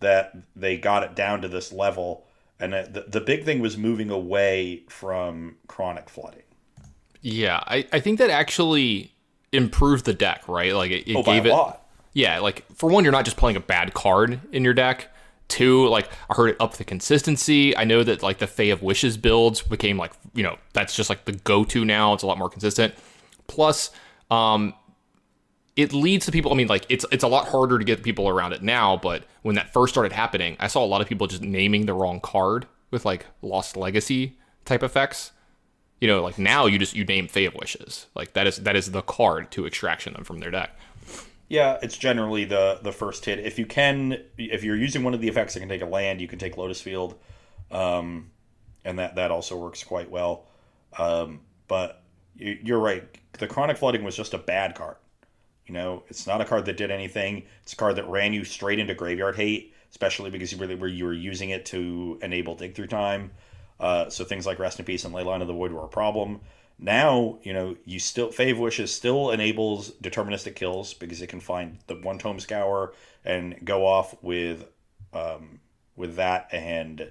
[0.00, 2.26] that they got it down to this level.
[2.58, 6.42] And the, the big thing was moving away from chronic flooding.
[7.22, 9.12] Yeah, I, I think that actually
[9.52, 10.74] improved the deck, right?
[10.74, 11.50] Like it, it oh, gave it.
[11.50, 11.86] Lot.
[12.12, 15.08] Yeah, like for one, you're not just playing a bad card in your deck.
[15.50, 17.76] Two, like I heard it up the consistency.
[17.76, 21.10] I know that like the Fae of Wishes builds became like you know that's just
[21.10, 22.14] like the go to now.
[22.14, 22.94] It's a lot more consistent.
[23.48, 23.90] Plus,
[24.30, 24.74] um,
[25.74, 26.52] it leads to people.
[26.52, 29.24] I mean, like it's it's a lot harder to get people around it now, but
[29.42, 32.20] when that first started happening, I saw a lot of people just naming the wrong
[32.20, 35.32] card with like Lost Legacy type effects.
[36.00, 38.06] You know, like now you just you name Fae of Wishes.
[38.14, 40.78] Like that is that is the card to extraction them from their deck.
[41.50, 43.40] Yeah, it's generally the the first hit.
[43.40, 46.20] If you can, if you're using one of the effects that can take a land,
[46.20, 47.16] you can take Lotus Field,
[47.72, 48.30] um,
[48.84, 50.46] and that that also works quite well.
[50.96, 52.04] Um, but
[52.36, 53.02] you, are right.
[53.32, 54.94] The Chronic Flooding was just a bad card.
[55.66, 57.42] You know, it's not a card that did anything.
[57.64, 60.86] It's a card that ran you straight into graveyard hate, especially because you really were
[60.86, 63.32] you were using it to enable dig through time.
[63.80, 66.42] Uh, so things like Rest in Peace and Leyline of the Void were a problem.
[66.82, 71.78] Now, you know, you still of Wishes still enables deterministic kills because it can find
[71.86, 74.66] the one tome scour and go off with
[75.12, 75.60] um,
[75.94, 77.10] with that and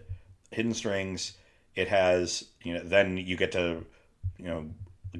[0.49, 1.33] hidden strings.
[1.75, 3.85] It has you know then you get to
[4.37, 4.69] you know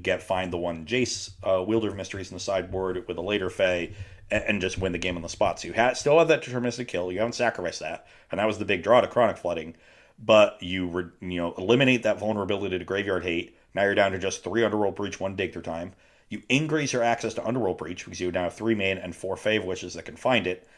[0.02, 3.50] get find the one Jace uh, Wielder of Mysteries in the sideboard with a later
[3.50, 3.92] Fae
[4.32, 5.60] and, and, just win the game on the spot.
[5.60, 7.12] So you ha- still have that deterministic kill.
[7.12, 9.76] You haven't sacrificed that, and that was the big draw to Chronic Flooding.
[10.18, 13.56] but you re, you know eliminate that vulnerability to graveyard hate.
[13.74, 15.92] Now you're down to just three Underworld Breach, one Dig Through Time.
[16.28, 19.36] You increase your access to Underworld Breach because you now have three main and four
[19.36, 20.68] Fae of Wishes that can find it,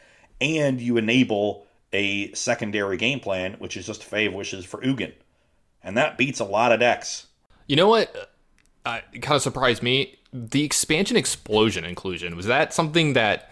[0.41, 5.13] and you enable a secondary game plan, which is just Fae of Wishes for Ugin,
[5.83, 7.27] and that beats a lot of decks.
[7.67, 8.31] You know what?
[8.85, 10.17] Uh, it kind of surprised me.
[10.33, 13.51] The expansion explosion inclusion was that something that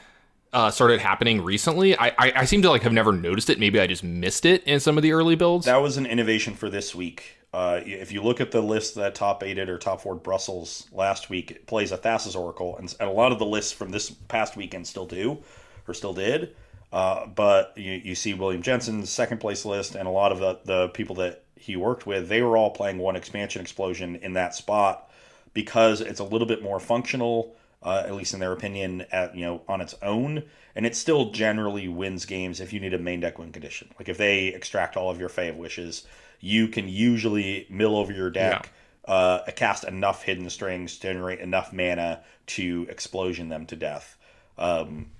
[0.54, 1.98] uh, started happening recently.
[1.98, 3.60] I, I, I seem to like have never noticed it.
[3.60, 5.66] Maybe I just missed it in some of the early builds.
[5.66, 7.38] That was an innovation for this week.
[7.54, 11.30] Uh, if you look at the list that top aided or top four Brussels last
[11.30, 14.10] week, it plays a Thassa's Oracle, and, and a lot of the lists from this
[14.10, 15.40] past weekend still do,
[15.88, 16.56] or still did.
[16.94, 20.60] Uh, but you, you see William Jensen's second place list, and a lot of the,
[20.64, 24.56] the people that he worked with, they were all playing one expansion explosion in that
[24.56, 25.10] spot
[25.54, 29.46] because it's a little bit more functional uh, at least in their opinion, at you
[29.46, 30.44] know on its own,
[30.76, 33.90] and it still generally wins games if you need a main deck win condition.
[33.98, 36.06] Like if they extract all of your Fae of wishes,
[36.42, 38.72] you can usually mill over your deck,
[39.08, 39.14] yeah.
[39.14, 44.18] uh, cast enough hidden strings, to generate enough mana to explosion them to death.
[44.58, 45.12] Um,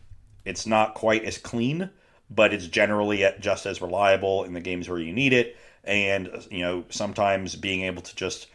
[0.44, 1.92] it's not quite as clean,
[2.30, 5.56] but it's generally just as reliable in the games where you need it.
[5.84, 8.48] And you know sometimes being able to just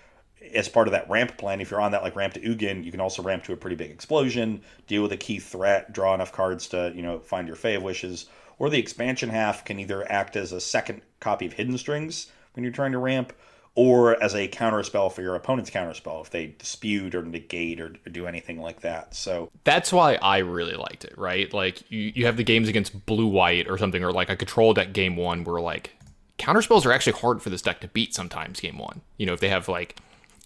[0.54, 2.90] as part of that ramp plan, if you're on that like ramp to Ugin, you
[2.90, 6.32] can also ramp to a pretty big explosion, deal with a key threat, draw enough
[6.32, 8.26] cards to you know find your Fae of wishes.
[8.58, 12.64] Or the expansion half can either act as a second copy of Hidden Strings when
[12.64, 13.32] you're trying to ramp,
[13.76, 17.78] or as a counter spell for your opponent's counter spell if they dispute or negate
[17.78, 19.14] or, do anything like that.
[19.14, 21.52] So that's why I really liked it, right?
[21.52, 24.72] Like you, you have the games against blue white or something, or like a control
[24.72, 25.94] deck game one where like
[26.38, 29.02] counter spells are actually hard for this deck to beat sometimes game one.
[29.18, 29.96] You know, if they have like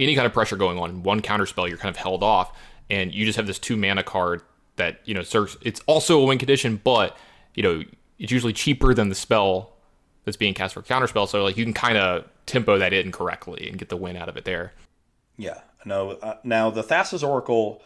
[0.00, 2.56] any kind of pressure going on, one counter spell, you're kind of held off,
[2.90, 4.42] and you just have this two mana card
[4.76, 5.56] that you know serves.
[5.62, 7.16] It's also a win condition, but
[7.54, 7.84] you know
[8.18, 9.76] it's usually cheaper than the spell
[10.24, 11.26] that's being cast for counter spell.
[11.26, 14.28] So like you can kind of tempo that in correctly and get the win out
[14.28, 14.72] of it there.
[15.36, 15.60] Yeah.
[15.84, 16.10] No.
[16.10, 17.82] Uh, now the Thassa's Oracle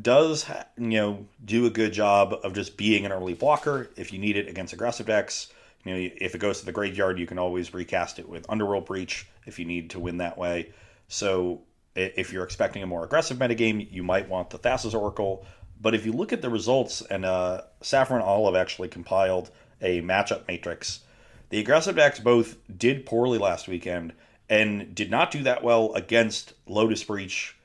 [0.00, 0.46] does
[0.76, 4.36] you know do a good job of just being an early blocker if you need
[4.36, 5.52] it against aggressive decks.
[5.84, 8.86] You know, if it goes to the graveyard, you can always recast it with Underworld
[8.86, 10.72] Breach if you need to win that way.
[11.06, 11.62] So
[11.94, 15.46] if you're expecting a more aggressive metagame, you might want the Thassa's Oracle.
[15.80, 20.46] But if you look at the results, and uh, Saffron Olive actually compiled a matchup
[20.48, 21.00] matrix,
[21.50, 24.12] the aggressive decks both did poorly last weekend
[24.48, 27.56] and did not do that well against Lotus Breach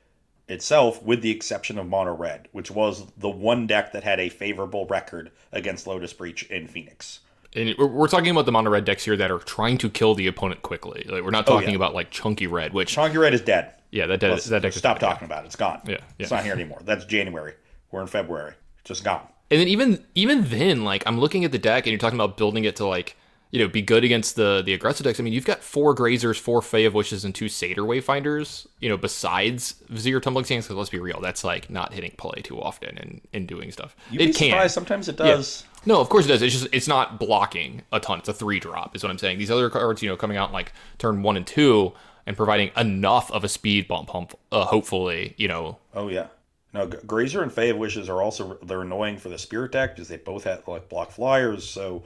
[0.48, 4.30] itself, with the exception of Mono Red, which was the one deck that had a
[4.30, 7.20] favorable record against Lotus Breach in Phoenix
[7.56, 10.28] and we're talking about the mono red decks here that are trying to kill the
[10.28, 11.06] opponent quickly.
[11.10, 11.76] Like we're not talking oh, yeah.
[11.76, 13.76] about like chunky red, which chunky red is dead.
[13.91, 14.74] Yeah, that dead, that deck.
[14.74, 15.48] Stop talking about it.
[15.48, 15.82] It's gone.
[15.86, 16.82] Yeah, yeah, it's not here anymore.
[16.86, 17.54] That's January.
[17.91, 18.54] We're in February.
[18.80, 19.28] It's just gone.
[19.50, 22.38] And then even even then, like I'm looking at the deck, and you're talking about
[22.38, 23.17] building it to like
[23.52, 25.20] you know be good against the the aggressive decks.
[25.20, 28.66] I mean, you've got four Grazers, four Fae of Wishes, and two Satyr Wayfinders.
[28.80, 32.42] You know, besides Vizier Tumbling Sands, because let's be real, that's like not hitting play
[32.42, 33.96] too often and and doing stuff.
[34.10, 34.70] You'd it can.
[34.70, 35.64] Sometimes it does.
[35.64, 35.94] Yeah.
[35.94, 36.42] No, of course it does.
[36.42, 38.20] It's just it's not blocking a ton.
[38.20, 39.38] It's a three drop, is what I'm saying.
[39.38, 41.94] These other cards, you know, coming out like turn one and two
[42.26, 45.78] and providing enough of a speed bump, pump, uh, hopefully, you know.
[45.94, 46.28] Oh yeah.
[46.74, 50.08] No, Grazer and Fae of Wishes are also they're annoying for the Spirit deck because
[50.08, 51.68] they both have like block flyers.
[51.68, 52.04] So,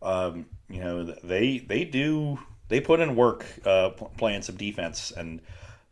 [0.00, 5.40] um, you know, they they do they put in work uh, playing some defense, and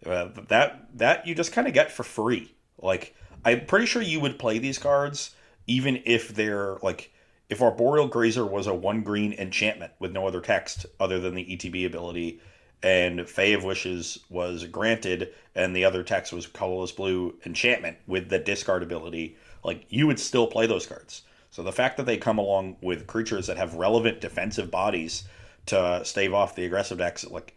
[0.05, 2.55] uh, that that you just kind of get for free.
[2.81, 5.35] Like I'm pretty sure you would play these cards
[5.67, 7.13] even if they're like
[7.49, 11.45] if Arboreal Grazer was a one green enchantment with no other text other than the
[11.45, 12.41] ETB ability,
[12.83, 18.29] and Fae of Wishes was granted, and the other text was colorless blue enchantment with
[18.29, 21.23] the discard ability, like you would still play those cards.
[21.55, 25.23] So the fact that they come along with creatures that have relevant defensive bodies
[25.67, 27.55] to stave off the aggressive decks, like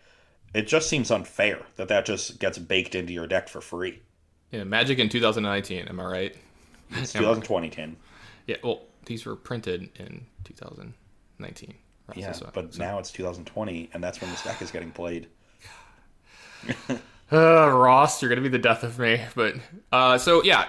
[0.54, 4.04] it just seems unfair that that just gets baked into your deck for free.
[4.52, 5.88] Yeah, Magic in 2019.
[5.88, 6.36] Am I right?
[6.92, 7.98] It's 2020, Tim.
[8.46, 11.74] Yeah, well, these were printed in 2019.
[12.08, 12.18] Right?
[12.20, 12.84] Yeah, so, but so.
[12.84, 15.26] now it's 2020, and that's when this deck is getting played.
[16.90, 16.98] uh,
[17.32, 19.24] Ross, you're gonna be the death of me.
[19.34, 19.56] But
[19.92, 20.66] uh, so yeah,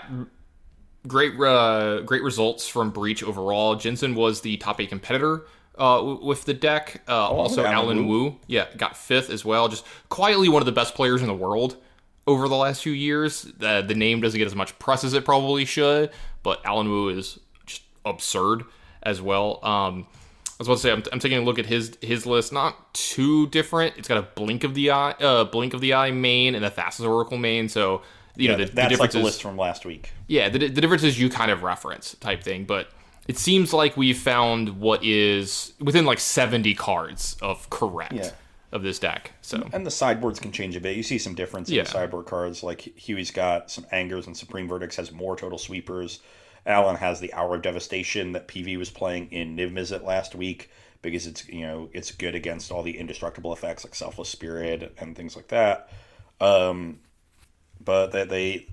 [1.08, 3.74] great, uh, great results from Breach overall.
[3.74, 5.46] Jensen was the top eight competitor.
[5.76, 8.24] Uh, with the deck, uh, oh, also Allen Wu.
[8.24, 9.68] Wu, yeah, got fifth as well.
[9.68, 11.76] Just quietly one of the best players in the world
[12.26, 13.46] over the last few years.
[13.60, 16.10] Uh, the name doesn't get as much press as it probably should,
[16.42, 18.64] but Allen Wu is just absurd
[19.04, 19.64] as well.
[19.64, 20.08] Um,
[20.58, 22.52] I was about to say I'm, I'm, taking a look at his his list.
[22.52, 23.96] Not too different.
[23.96, 26.70] It's got a blink of the eye, uh, blink of the eye main and a
[26.70, 27.68] Thassa's Oracle main.
[27.68, 28.02] So
[28.38, 30.12] you yeah, know the, that's the like the list from last week.
[30.26, 32.88] Yeah, the, the difference is you kind of reference type thing, but
[33.26, 38.14] it seems like we found what is within like 70 cards of correct.
[38.14, 38.30] Yeah.
[38.72, 39.32] of this deck.
[39.42, 40.96] So And the sideboards can change a bit.
[40.96, 41.80] You see some difference Yeah.
[41.80, 42.62] in the sideboard cards.
[42.62, 46.20] Like Huey's got some angers and Supreme Verdicts has more total sweepers.
[46.66, 50.70] Allen has the Hour of Devastation that PV was playing in Niv Mizzet last week
[51.02, 55.16] because it's you know it's good against all the indestructible effects like Selfless Spirit and
[55.16, 55.90] things like that.
[56.40, 56.98] Um,
[57.88, 58.66] but that they,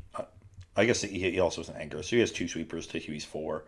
[0.75, 3.23] I guess he, he also has an anchor, so he has two sweepers to Huey's
[3.23, 3.63] four.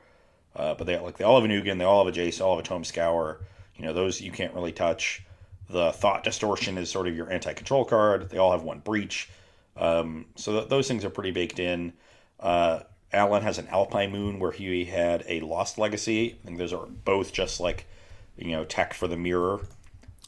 [0.53, 2.43] Uh, but they like they all have a Nugan, they all have a Jace, they
[2.43, 3.39] all have a Tome Scour.
[3.77, 5.23] You know those you can't really touch.
[5.69, 8.29] The Thought Distortion is sort of your anti-control card.
[8.29, 9.29] They all have one breach,
[9.77, 11.93] um, so th- those things are pretty baked in.
[12.41, 12.81] Uh,
[13.13, 16.37] Allen has an Alpine Moon where Huey had a Lost Legacy.
[16.43, 17.87] I think those are both just like
[18.35, 19.61] you know tech for the mirror.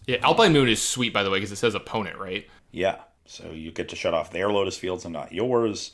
[0.07, 2.47] yeah, Alpine Moon is sweet by the way because it says opponent, right?
[2.71, 2.99] Yeah,
[3.29, 5.91] so you get to shut off their Lotus Fields and not yours.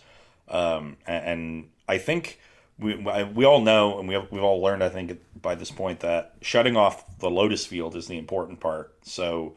[0.48, 2.40] Um, and, I think
[2.80, 6.00] we we all know, and we have, we've all learned, I think, by this point
[6.00, 8.96] that shutting off the Lotus Field is the important part.
[9.04, 9.54] So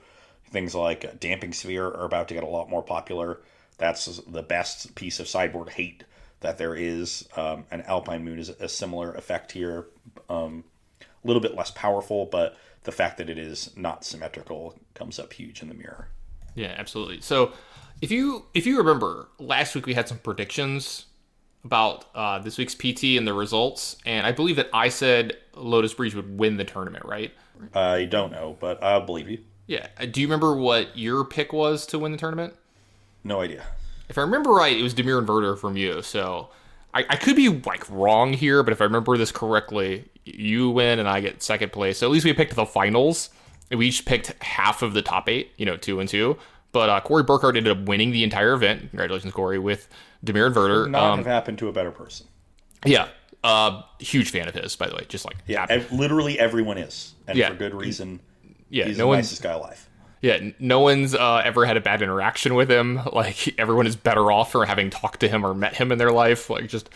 [0.51, 3.41] things like Damping Sphere are about to get a lot more popular.
[3.79, 6.05] That's the best piece of sideboard hate
[6.41, 7.27] that there is.
[7.35, 9.87] Um, and Alpine Moon is a similar effect here.
[10.29, 10.64] Um,
[11.01, 15.33] a little bit less powerful, but the fact that it is not symmetrical comes up
[15.33, 16.09] huge in the mirror.
[16.59, 17.21] Yeah, absolutely.
[17.21, 17.53] So
[18.03, 21.07] if you if you remember last week we had some predictions
[21.64, 25.94] about uh, this week's PT and the results, and I believe that I said Lotus
[25.94, 27.33] Breach would win the tournament, right?
[27.75, 29.38] I don't know, but I'll believe you.
[29.66, 29.87] Yeah.
[30.01, 32.55] Uh, Do you remember what your pick was to win the tournament?
[33.23, 33.64] No idea.
[34.09, 36.03] If I remember right, it was Dimir Inverter from you.
[36.03, 36.49] So
[36.94, 40.99] I, I could be like wrong here, but if I remember this correctly, you win
[40.99, 41.99] and I get second place.
[41.99, 43.31] So at least we picked the finals.
[43.70, 46.37] We each picked half of the top eight, you know, two and two.
[46.72, 48.90] But uh, Corey Burkhardt ended up winning the entire event.
[48.90, 49.88] Congratulations, Corey, with
[50.24, 50.88] Dimir Inverter.
[50.90, 52.26] Not Um, have happened to a better person.
[52.85, 53.09] yeah.
[53.44, 55.04] Uh, huge fan of his, by the way.
[55.09, 57.48] Just like Yeah, ev- literally everyone is, and Yeah.
[57.50, 58.20] for good reason.
[58.68, 58.85] yeah.
[58.87, 59.88] He's no the one's nicest guy alive.
[60.20, 63.00] Yeah, no one's uh, ever had a bad interaction with him.
[63.12, 66.11] Like everyone is better off for having talked to him or met him in their
[66.11, 66.50] life.
[66.50, 66.90] Like just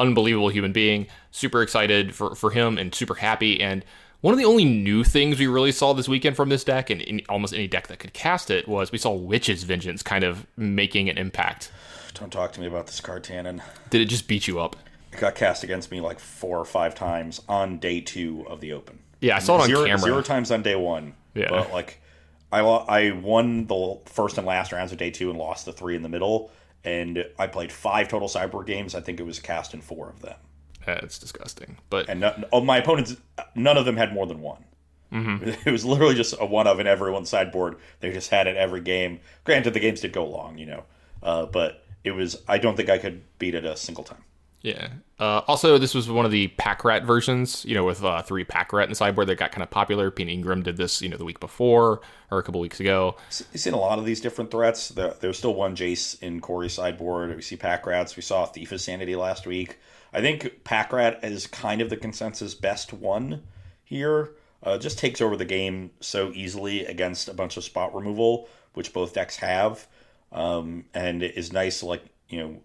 [0.00, 1.06] unbelievable human being.
[1.30, 3.60] Super excited for for him and super happy.
[3.60, 3.84] And
[4.24, 7.02] one of the only new things we really saw this weekend from this deck, and
[7.02, 10.46] in almost any deck that could cast it, was we saw Witch's Vengeance kind of
[10.56, 11.70] making an impact.
[12.14, 13.62] Don't talk to me about this card, Tannon.
[13.90, 14.76] Did it just beat you up?
[15.12, 18.72] It got cast against me like four or five times on day two of the
[18.72, 19.00] Open.
[19.20, 20.00] Yeah, I saw it on zero, camera.
[20.00, 21.12] Zero times on day one.
[21.34, 21.50] Yeah.
[21.50, 22.00] But like,
[22.50, 25.96] I I won the first and last rounds of day two and lost the three
[25.96, 26.50] in the middle.
[26.82, 28.94] And I played five total cyber games.
[28.94, 30.36] I think it was cast in four of them.
[30.86, 31.78] That's disgusting.
[31.90, 33.16] But and no, of my opponents,
[33.54, 34.64] none of them had more than one.
[35.12, 35.50] Mm-hmm.
[35.68, 37.76] It was literally just a one of in everyone's sideboard.
[38.00, 39.20] They just had it every game.
[39.44, 40.84] Granted, the games did go long, you know,
[41.22, 42.42] uh, but it was.
[42.48, 44.24] I don't think I could beat it a single time.
[44.64, 44.88] Yeah.
[45.20, 48.44] Uh, also, this was one of the pack rat versions, you know, with uh, three
[48.44, 50.10] pack rat in the sideboard that got kind of popular.
[50.10, 53.14] Pete Ingram did this, you know, the week before or a couple weeks ago.
[53.52, 54.88] You've seen a lot of these different threats.
[54.88, 57.36] There, there's still one Jace in Corey's sideboard.
[57.36, 58.16] We see pack rats.
[58.16, 59.78] We saw Thief of Sanity last week.
[60.14, 63.42] I think pack rat is kind of the consensus best one
[63.82, 64.30] here.
[64.62, 68.92] Uh, just takes over the game so easily against a bunch of spot removal, which
[68.92, 69.86] both decks have,
[70.32, 71.82] um, and it is nice.
[71.82, 72.62] Like you know,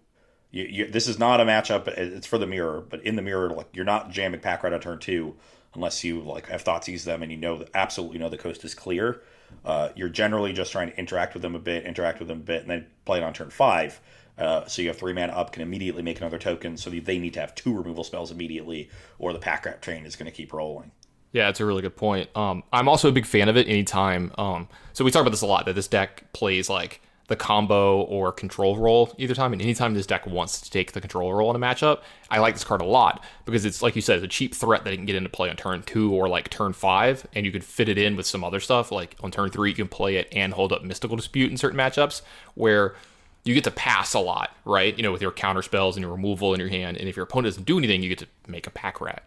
[0.50, 1.88] you, you, this is not a matchup.
[1.88, 4.80] It's for the mirror, but in the mirror, like you're not jamming pack rat on
[4.80, 5.36] turn two
[5.74, 9.22] unless you like have Thoughtseize them and you know absolutely know the coast is clear.
[9.64, 12.44] Uh, you're generally just trying to interact with them a bit, interact with them a
[12.44, 14.00] bit, and then play it on turn five.
[14.40, 16.76] Uh, so you have three mana up, can immediately make another token.
[16.76, 20.16] So they need to have two removal spells immediately, or the pack rat train is
[20.16, 20.90] going to keep rolling.
[21.32, 22.28] Yeah, that's a really good point.
[22.36, 24.32] Um, I'm also a big fan of it anytime.
[24.36, 28.00] Um, so we talk about this a lot that this deck plays like the combo
[28.02, 31.48] or control role either time, and anytime this deck wants to take the control role
[31.54, 34.24] in a matchup, I like this card a lot because it's like you said, it's
[34.24, 36.72] a cheap threat that it can get into play on turn two or like turn
[36.72, 38.90] five, and you can fit it in with some other stuff.
[38.90, 41.78] Like on turn three, you can play it and hold up Mystical Dispute in certain
[41.78, 42.22] matchups
[42.54, 42.96] where
[43.44, 44.96] you get to pass a lot, right?
[44.96, 47.24] You know, with your counter spells and your removal in your hand, and if your
[47.24, 49.26] opponent doesn't do anything, you get to make a pack rat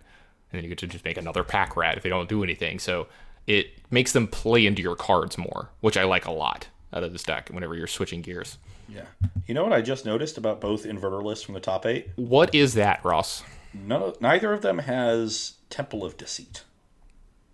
[0.54, 2.78] and then you get to just make another pack rat if they don't do anything.
[2.78, 3.08] So
[3.48, 7.12] it makes them play into your cards more, which I like a lot out of
[7.12, 8.60] this deck whenever you're switching gears.
[8.88, 9.06] Yeah.
[9.48, 12.10] You know what I just noticed about both inverter lists from the top eight?
[12.16, 13.44] What is that, Ross?
[13.74, 16.64] None neither of them has Temple of Deceit.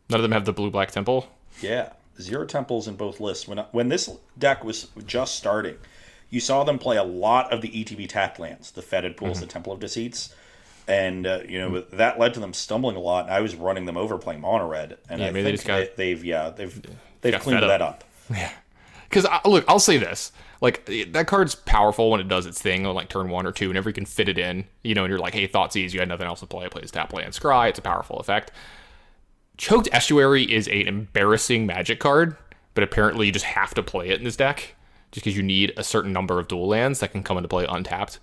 [0.09, 1.27] None of them have the blue black temple.
[1.61, 3.47] Yeah, zero temples in both lists.
[3.47, 5.77] When when this deck was just starting,
[6.29, 9.41] you saw them play a lot of the ETB tapped lands, the Fetid Pools, Mm-hmm.
[9.41, 10.33] the Temple of Deceits,
[10.87, 13.25] and uh, you know that led to them stumbling a lot.
[13.25, 15.51] And I was running them over playing mono red, and Yeah, I maybe think they
[15.51, 16.81] just got- they, have yeah they've
[17.21, 17.89] they've cleaned that up.
[17.89, 18.03] up.
[18.37, 18.51] Yeah.
[19.09, 22.93] Because look, I'll say this: like that card's powerful when it does its thing on
[22.93, 25.17] like turn one or two, whenever you can fit it in, you know, and you're
[25.19, 26.69] like, hey, Thoughtseize, you had nothing else to play.
[26.69, 27.69] Plays tap land scry.
[27.69, 28.51] It's a powerful effect.
[29.57, 32.37] Choked Estuary is an embarrassing Magic card
[32.75, 34.75] but apparently you just have to play it in this deck
[35.11, 37.65] just because you need a certain number of dual lands that can come into play
[37.67, 38.19] untapped.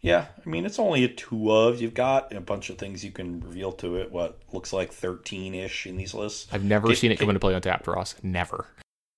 [0.00, 1.80] Yeah, I mean it's only a two of.
[1.80, 4.12] You've got a bunch of things you can reveal to it.
[4.12, 6.46] What looks like thirteen ish in these lists.
[6.52, 8.14] I've never get, seen it come into play untapped, Ross.
[8.22, 8.66] Never.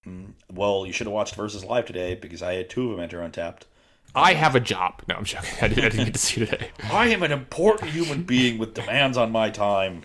[0.07, 3.01] Mm, well, you should have watched Versus Live today because I had two of them
[3.01, 3.67] enter untapped.
[4.15, 5.03] I have a job.
[5.07, 5.51] No, I'm joking.
[5.61, 6.71] I didn't, I didn't get to see you today.
[6.91, 10.03] I am an important human being with demands on my time.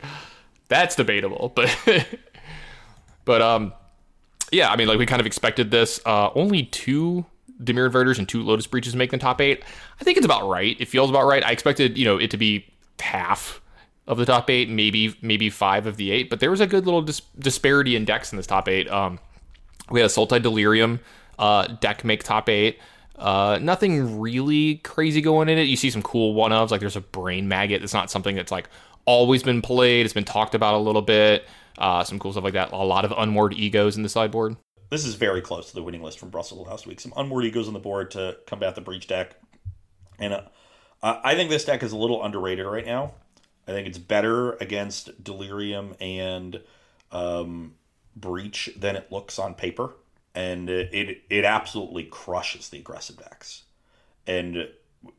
[0.67, 1.75] That's debatable, but
[3.25, 3.73] but um,
[4.55, 4.71] yeah.
[4.71, 5.99] I mean, like we kind of expected this.
[6.05, 7.25] Uh, only two
[7.63, 9.63] Dimir inverters and two Lotus breaches make the top eight.
[9.99, 10.75] I think it's about right.
[10.79, 11.43] It feels about right.
[11.43, 12.65] I expected you know it to be
[12.99, 13.61] half
[14.07, 16.85] of the top eight, maybe maybe five of the eight, but there was a good
[16.85, 18.89] little dis- disparity in decks in this top eight.
[18.89, 19.19] Um,
[19.89, 20.99] we had a Sultai Delirium
[21.39, 22.79] uh, deck make top eight.
[23.15, 25.63] Uh, nothing really crazy going in it.
[25.63, 27.81] You see some cool one ofs, like there's a Brain Maggot.
[27.81, 28.69] It's not something that's like
[29.05, 30.05] always been played.
[30.05, 31.47] It's been talked about a little bit.
[31.77, 32.71] Uh, some cool stuff like that.
[32.71, 34.55] A lot of unmoored egos in the sideboard.
[34.89, 36.99] This is very close to the winning list from Brussels last week.
[36.99, 39.35] Some unmoored egos on the board to combat the breach deck,
[40.19, 40.41] and uh,
[41.01, 43.13] I think this deck is a little underrated right now.
[43.67, 46.61] I think it's better against Delirium and
[47.11, 47.73] um,
[48.15, 49.95] Breach than it looks on paper
[50.35, 53.63] and it it absolutely crushes the aggressive decks.
[54.27, 54.67] And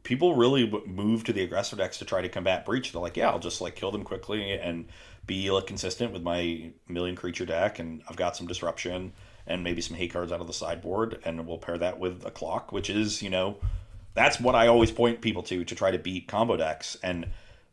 [0.03, 2.93] people really move to the aggressive decks to try to combat breach.
[2.93, 4.87] They're like, yeah, I'll just like kill them quickly and
[5.27, 9.13] be like consistent with my million creature deck, and I've got some disruption
[9.47, 12.31] and maybe some hate cards out of the sideboard, and we'll pair that with a
[12.31, 13.57] clock, which is you know
[14.15, 16.97] that's what I always point people to to try to beat combo decks.
[17.03, 17.29] And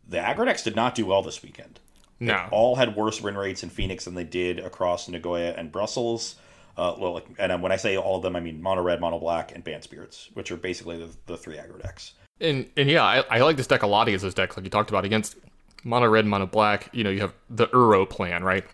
[0.07, 1.79] the aggro decks did not do well this weekend.
[2.19, 5.71] No, they all had worse win rates in Phoenix than they did across Nagoya and
[5.71, 6.35] Brussels.
[6.75, 9.19] Uh, well, like, and when I say all of them, I mean mono red, mono
[9.19, 12.13] black, and Bant Spirits, which are basically the, the three aggro decks.
[12.41, 14.69] And and yeah, I, I like this deck a lot against this deck, like you
[14.69, 15.37] talked about against
[15.83, 16.89] mono red, mono black.
[16.93, 18.65] You know, you have the Uro plan, right?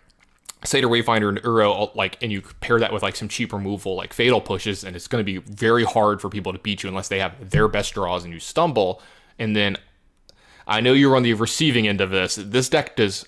[0.64, 4.12] Satyr Wayfinder and Uro, like, and you pair that with like some cheap removal, like
[4.12, 7.08] Fatal pushes, and it's going to be very hard for people to beat you unless
[7.08, 9.00] they have their best draws and you stumble.
[9.38, 9.78] And then
[10.66, 12.36] I know you're on the receiving end of this.
[12.36, 13.26] This deck does.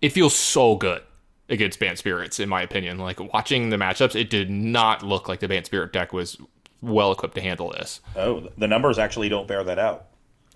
[0.00, 1.02] It feels so good
[1.50, 2.98] against Bant Spirits, in my opinion.
[2.98, 6.38] Like watching the matchups, it did not look like the Bant Spirit deck was
[6.80, 8.00] well equipped to handle this.
[8.16, 10.06] Oh, the numbers actually don't bear that out.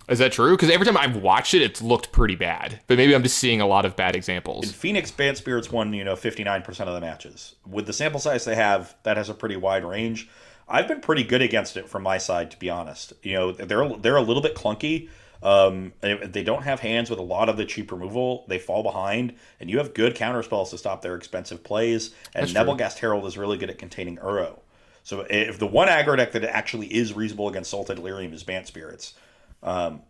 [0.09, 0.57] Is that true?
[0.57, 2.81] Because every time I've watched it, it's looked pretty bad.
[2.87, 4.67] But maybe I'm just seeing a lot of bad examples.
[4.67, 7.55] In Phoenix, Bant Spirits won, you know, 59% of the matches.
[7.67, 10.29] With the sample size they have, that has a pretty wide range.
[10.69, 13.13] I've been pretty good against it from my side, to be honest.
[13.23, 15.09] You know, they're they're a little bit clunky,
[15.43, 18.45] um, they don't have hands with a lot of the cheap removal.
[18.49, 22.15] They fall behind, and you have good counter spells to stop their expensive plays.
[22.35, 24.61] And Nebelgast Herald is really good at containing Uro.
[25.05, 28.67] So if the one aggro deck that actually is reasonable against Sultai Delirium is Bant
[28.67, 29.15] Spirits.
[29.63, 30.03] Um,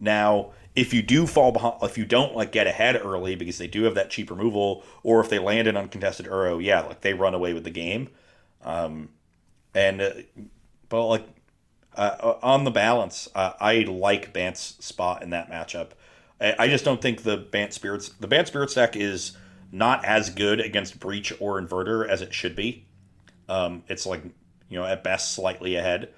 [0.00, 3.66] now, if you do fall behind, if you don't like get ahead early because they
[3.66, 7.14] do have that cheap removal, or if they land an uncontested Uro, yeah, like they
[7.14, 8.08] run away with the game.
[8.62, 9.10] Um,
[9.74, 10.10] and uh,
[10.88, 11.26] but like
[11.96, 15.90] uh, on the balance, uh, I like Bant's spot in that matchup.
[16.40, 19.36] I, I, just don't think the Bant Spirits the Bant Spirits deck is
[19.72, 22.86] not as good against Breach or Inverter as it should be.
[23.48, 24.22] Um, it's like
[24.68, 26.10] you know at best slightly ahead,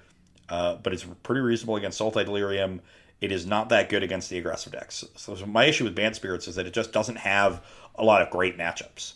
[0.51, 2.81] uh, but it's pretty reasonable against Sultai Delirium.
[3.21, 5.05] It is not that good against the aggressive decks.
[5.15, 7.63] So, so my issue with Bant Spirits is that it just doesn't have
[7.95, 9.13] a lot of great matchups,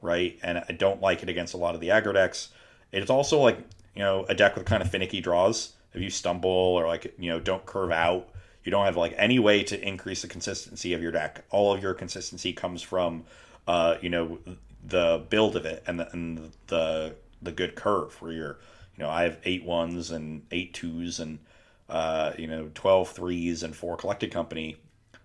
[0.00, 0.38] right?
[0.42, 2.50] And I don't like it against a lot of the aggro decks.
[2.92, 3.58] It's also like
[3.96, 7.30] you know a deck with kind of finicky draws if you stumble or like you
[7.30, 8.28] know don't curve out
[8.62, 11.82] you don't have like any way to increase the consistency of your deck all of
[11.82, 13.24] your consistency comes from
[13.66, 14.38] uh you know
[14.86, 18.58] the build of it and the and the the good curve where you're
[18.96, 21.38] you know i have eight ones and eight twos and
[21.88, 24.76] uh you know 12 threes and four collected company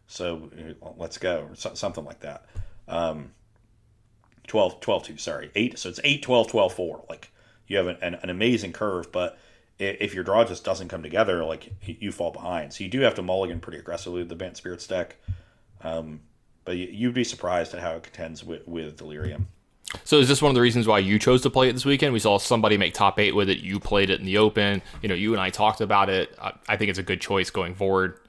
[0.07, 0.49] so
[0.97, 2.45] let's go or something like that
[2.87, 3.31] um
[4.47, 7.31] 12 12 2 sorry 8 so it's 8 12 12 4 like
[7.67, 9.37] you have an, an, an amazing curve but
[9.81, 12.71] if your draw just doesn't come together, like you fall behind.
[12.71, 15.15] So you do have to mulligan pretty aggressively with the Bant Spirits deck.
[15.81, 16.21] Um,
[16.65, 19.47] but you'd be surprised at how it contends with, with Delirium.
[20.03, 22.13] So is this one of the reasons why you chose to play it this weekend?
[22.13, 23.59] We saw somebody make top eight with it.
[23.59, 24.81] You played it in the open.
[25.01, 26.37] You know, you and I talked about it.
[26.67, 28.19] I, think it's a good choice going forward.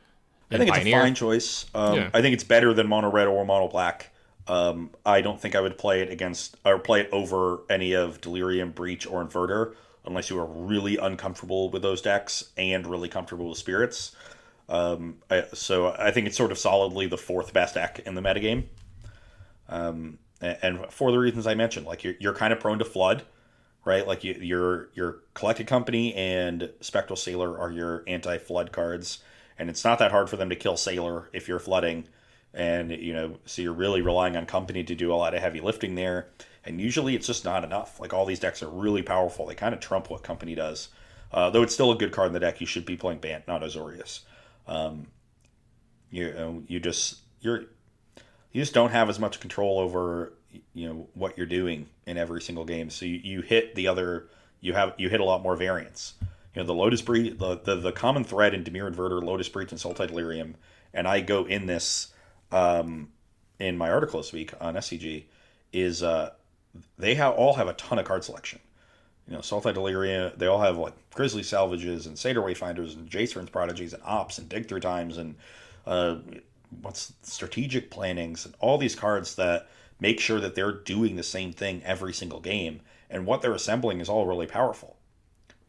[0.50, 0.96] I think Pioneer.
[0.96, 1.66] it's a fine choice.
[1.74, 2.10] Um, yeah.
[2.12, 4.10] I think it's better than mono red or mono black.
[4.48, 8.20] Um, I don't think I would play it against or play it over any of
[8.20, 13.48] Delirium, Breach, or Inverter unless you are really uncomfortable with those decks and really comfortable
[13.48, 14.16] with spirits.
[14.68, 18.20] Um, I, so I think it's sort of solidly the fourth best deck in the
[18.20, 18.64] metagame.
[19.68, 23.24] Um, and, for the reasons I mentioned, like you're, you're kind of prone to flood,
[23.84, 24.06] right?
[24.06, 29.22] Like you, your your collected company and spectral sailor are your anti flood cards,
[29.58, 32.08] and it's not that hard for them to kill sailor if you're flooding.
[32.54, 35.60] and you know, so you're really relying on company to do a lot of heavy
[35.60, 36.28] lifting there.
[36.64, 37.98] And usually, it's just not enough.
[37.98, 40.88] Like all these decks are really powerful; they kind of trump what company does.
[41.32, 43.48] Uh, though it's still a good card in the deck, you should be playing Bant,
[43.48, 44.20] not Azorius.
[44.66, 45.06] Um,
[46.10, 47.64] you you just you're
[48.52, 50.32] you just don't have as much control over
[50.74, 52.90] you know what you're doing in every single game.
[52.90, 54.28] So you, you hit the other
[54.60, 56.14] you have you hit a lot more variance.
[56.54, 59.72] You know the Lotus Breach, the, the the common thread in Dimir Inverter, Lotus Breach,
[59.72, 60.56] and Sultai Delirium,
[60.92, 62.12] and I go in this
[62.50, 63.08] um,
[63.58, 65.24] in my article this week on SCG
[65.72, 66.30] is uh,
[66.98, 68.60] they have all have a ton of card selection.
[69.26, 73.50] You know, Sultai Delirium, they all have like Grizzly Salvages and Satyr Wayfinders and Jace
[73.50, 75.36] Prodigies and Ops and Dig Through Times and
[75.86, 76.16] uh,
[76.80, 79.68] what's strategic plannings and all these cards that
[80.00, 82.80] make sure that they're doing the same thing every single game.
[83.10, 84.96] And what they're assembling is all really powerful.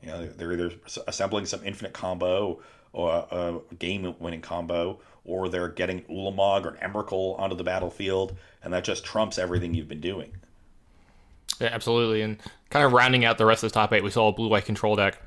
[0.01, 0.71] You know they're either
[1.07, 2.59] assembling some infinite combo
[2.91, 8.73] or a game winning combo or they're getting Ulamog or Emrakul onto the battlefield and
[8.73, 10.33] that just trumps everything you've been doing.
[11.61, 12.21] Yeah absolutely.
[12.21, 12.37] And
[12.69, 14.65] kind of rounding out the rest of the top eight we saw a blue white
[14.65, 15.21] control deck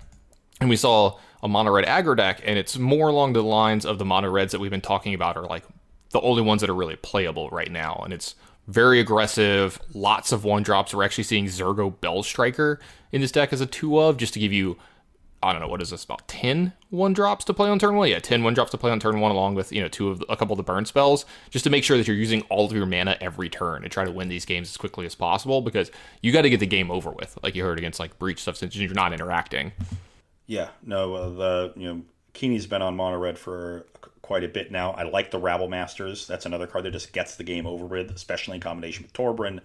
[0.60, 3.98] and we saw a mono red aggro deck, and it's more along the lines of
[3.98, 5.64] the mono reds that we've been talking about are like
[6.10, 8.00] the only ones that are really playable right now.
[8.04, 8.34] And it's
[8.66, 10.94] very aggressive, lots of one drops.
[10.94, 12.78] We're actually seeing Zurgo Bellstriker
[13.12, 14.76] in this deck as a two of, just to give you
[15.42, 18.08] I don't know what is this about 10 one drops to play on turn one.
[18.08, 20.20] Yeah, 10 one drops to play on turn one, along with you know two of
[20.20, 22.64] the, a couple of the burn spells, just to make sure that you're using all
[22.64, 25.60] of your mana every turn and try to win these games as quickly as possible
[25.60, 25.90] because
[26.22, 28.56] you got to get the game over with, like you heard against like breach stuff,
[28.56, 29.72] since you're not interacting.
[30.46, 33.86] Yeah, no, uh, the you know Keeney's been on mono red for
[34.22, 34.92] quite a bit now.
[34.92, 36.26] I like the Rabble Masters.
[36.26, 39.60] That's another card that just gets the game over with, especially in combination with Torbran.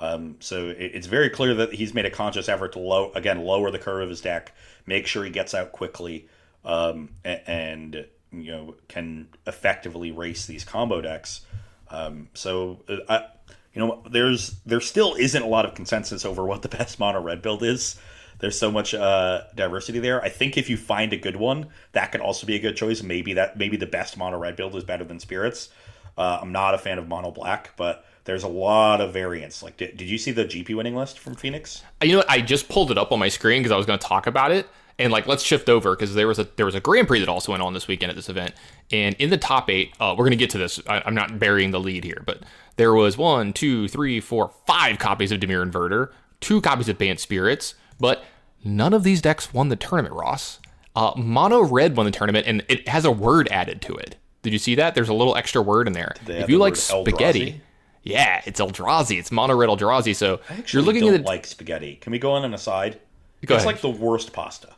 [0.00, 3.44] Um, so it, it's very clear that he's made a conscious effort to low again
[3.44, 4.52] lower the curve of his deck,
[4.86, 6.28] make sure he gets out quickly,
[6.64, 11.42] um, and, and, you know can effectively race these combo decks.
[11.90, 13.26] Um, so uh, I,
[13.74, 17.20] you know, there's there still isn't a lot of consensus over what the best mono
[17.20, 17.98] red build is
[18.42, 20.20] there's so much uh, diversity there.
[20.20, 23.00] I think if you find a good one, that could also be a good choice.
[23.00, 25.70] Maybe that maybe the best mono red build is better than spirits.
[26.18, 29.62] Uh, I'm not a fan of mono black, but there's a lot of variance.
[29.62, 31.84] Like, did, did you see the GP winning list from Phoenix?
[32.02, 33.98] Uh, you know, I just pulled it up on my screen because I was going
[33.98, 34.68] to talk about it.
[34.98, 37.28] And like, let's shift over because there was a there was a Grand Prix that
[37.28, 38.54] also went on this weekend at this event.
[38.90, 40.80] And in the top eight, uh, we're going to get to this.
[40.88, 42.40] I, I'm not burying the lead here, but
[42.74, 47.20] there was one, two, three, four, five copies of Dimir Inverter, two copies of Bant
[47.20, 48.24] Spirits, but
[48.64, 50.60] None of these decks won the tournament, Ross.
[50.94, 54.16] Uh, Mono Red won the tournament, and it has a word added to it.
[54.42, 54.94] Did you see that?
[54.94, 56.14] There's a little extra word in there.
[56.26, 57.60] If you like spaghetti, Eldrazi?
[58.02, 59.18] yeah, it's Eldrazi.
[59.18, 60.14] It's Mono Red Eldrazi.
[60.14, 61.26] So you're looking don't at the...
[61.26, 61.96] like spaghetti.
[61.96, 63.00] Can we go on an aside?
[63.46, 63.74] Go it's ahead.
[63.74, 64.68] like the worst pasta.
[64.68, 64.76] Like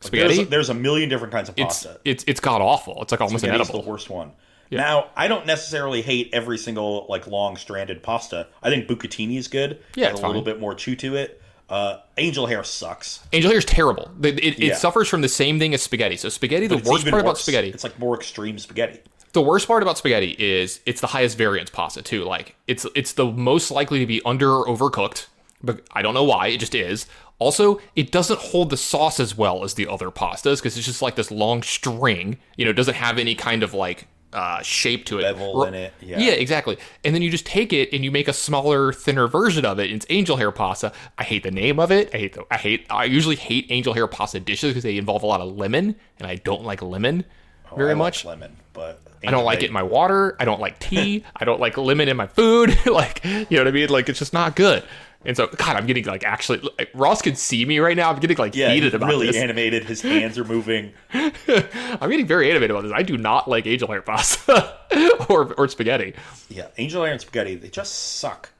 [0.00, 0.36] spaghetti.
[0.36, 2.00] There's, there's, a million different kinds of pasta.
[2.04, 3.02] It's it's, it's god awful.
[3.02, 3.82] It's like almost Spaghetti's inedible.
[3.82, 4.32] the worst one.
[4.70, 4.80] Yeah.
[4.80, 8.48] Now, I don't necessarily hate every single like long stranded pasta.
[8.62, 9.80] I think bucatini is good.
[9.94, 10.30] Yeah, it's a fine.
[10.30, 11.40] little bit more chew to it.
[11.68, 13.20] Uh, angel hair sucks.
[13.32, 14.10] Angel hair is terrible.
[14.22, 14.72] It, it, yeah.
[14.72, 16.16] it, suffers from the same thing as spaghetti.
[16.16, 17.22] So spaghetti, but the worst part worse.
[17.22, 19.00] about spaghetti, it's like more extreme spaghetti.
[19.32, 22.24] The worst part about spaghetti is it's the highest variance pasta too.
[22.24, 25.26] Like it's it's the most likely to be under or overcooked,
[25.62, 26.48] but I don't know why.
[26.48, 27.06] It just is.
[27.38, 31.02] Also, it doesn't hold the sauce as well as the other pastas because it's just
[31.02, 32.38] like this long string.
[32.56, 35.22] You know, it doesn't have any kind of like uh, shape to it.
[35.22, 35.92] Bevel in it.
[36.00, 36.18] Yeah.
[36.18, 36.76] yeah, exactly.
[37.04, 39.90] And then you just take it and you make a smaller, thinner version of it.
[39.90, 40.92] It's angel hair pasta.
[41.16, 42.10] I hate the name of it.
[42.14, 42.44] I hate the.
[42.50, 42.86] I hate.
[42.90, 46.26] I usually hate angel hair pasta dishes because they involve a lot of lemon, and
[46.26, 47.24] I don't like lemon
[47.70, 48.24] oh, very I much.
[48.24, 50.36] Like lemon, but I don't like it in my water.
[50.38, 51.24] I don't like tea.
[51.36, 52.74] I don't like lemon in my food.
[52.86, 53.88] like you know what I mean?
[53.88, 54.84] Like it's just not good.
[55.26, 56.60] And so, God, I'm getting like actually.
[56.78, 58.10] Like, Ross can see me right now.
[58.10, 59.36] I'm getting like yeah, heated about really this.
[59.36, 59.84] animated.
[59.84, 60.92] His hands are moving.
[61.12, 62.92] I'm getting very animated about this.
[62.94, 64.76] I do not like angel hair pasta
[65.30, 66.14] or or spaghetti.
[66.48, 68.50] Yeah, angel hair and spaghetti they just suck.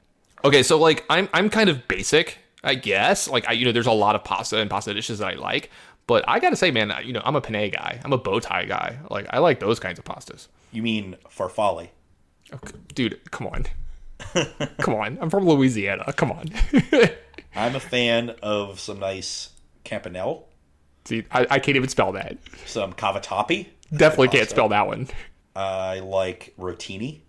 [0.43, 3.27] Okay, so like I'm I'm kind of basic, I guess.
[3.27, 5.69] Like I you know there's a lot of pasta and pasta dishes that I like,
[6.07, 7.99] but I gotta say, man, you know I'm a penne guy.
[8.03, 8.99] I'm a bow tie guy.
[9.09, 10.47] Like I like those kinds of pastas.
[10.71, 11.89] You mean farfalle?
[12.53, 13.65] Okay, dude, come on.
[14.79, 16.13] Come on, I'm from Louisiana.
[16.13, 16.45] Come on.
[17.55, 19.49] I'm a fan of some nice
[19.83, 20.43] campanelle.
[21.05, 22.37] See, I, I can't even spell that.
[22.65, 23.67] Some cavatappi.
[23.95, 25.07] Definitely can't spell that one.
[25.55, 27.21] I like rotini.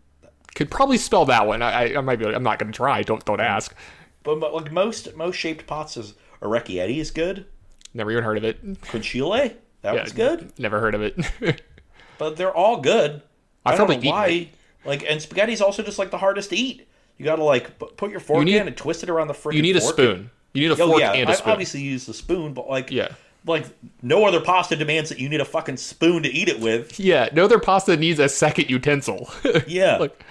[0.55, 1.61] Could probably spell that one.
[1.61, 2.27] I, I, I might be.
[2.27, 3.03] I'm not going to try.
[3.03, 3.45] Don't don't mm.
[3.45, 3.75] ask.
[4.23, 7.47] But, but like most most shaped pastas, orecchietti is good.
[7.97, 8.63] Never even heard of it.
[8.83, 10.53] Conchile, that yeah, was good.
[10.59, 11.63] Never heard of it.
[12.19, 13.23] but they're all good.
[13.65, 14.27] I, I don't know why.
[14.27, 14.49] It.
[14.85, 16.87] Like, and spaghetti's also just like the hardest to eat.
[17.17, 19.35] You got to like put your fork you need, in and twist it around the
[19.35, 19.55] freaking.
[19.55, 20.31] You need a spoon.
[20.53, 21.49] You need a fork oh, yeah, and a spoon.
[21.49, 23.09] I obviously use the spoon, but like, yeah,
[23.47, 23.65] like
[24.03, 27.01] no other pasta demands that you need a fucking spoon to eat it with.
[27.07, 29.31] Yeah, no other pasta needs a second utensil.
[29.67, 29.97] Yeah.
[30.01, 30.23] Look,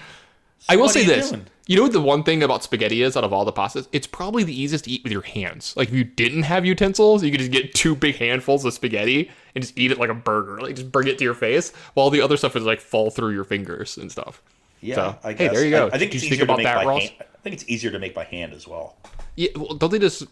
[0.70, 1.30] I will what say this.
[1.32, 1.46] doing?
[1.68, 3.88] You know what the one thing about spaghetti is out of all the pastas?
[3.92, 5.74] It's probably the easiest to eat with your hands.
[5.76, 9.32] Like if you didn't have utensils, you could just get two big handfuls of spaghetti
[9.56, 10.62] and just eat it like a burger.
[10.62, 13.32] Like just bring it to your face, while the other stuff is like fall through
[13.34, 14.42] your fingers and stuff.
[14.82, 15.86] Yeah, So, I hey, there you go.
[15.88, 17.02] I, I think Did it's you think easier about to make that, by Ross?
[17.02, 17.14] hand.
[17.20, 18.98] I think it's easier to make by hand as well.
[19.36, 20.26] Yeah, well, don't they just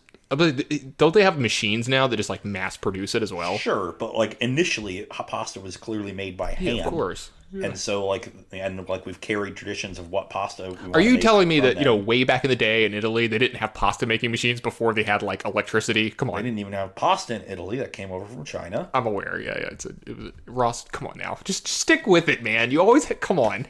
[0.98, 3.58] don't they have machines now that just like mass produce it as well?
[3.58, 6.80] Sure, but like initially, pasta was clearly made by hand.
[6.82, 7.32] of course.
[7.54, 7.64] Hmm.
[7.66, 10.76] And so, like, and like we've carried traditions of what pasta.
[10.96, 13.38] Are you telling me that you know way back in the day in Italy they
[13.38, 16.10] didn't have pasta making machines before they had like electricity?
[16.10, 18.90] Come on, They didn't even have pasta in Italy that came over from China?
[18.96, 19.40] I'm aware.
[19.40, 19.68] Yeah, yeah.
[19.68, 20.84] It's a, it was Ross.
[20.86, 22.72] Come on now, just stick with it, man.
[22.72, 23.68] You always come on.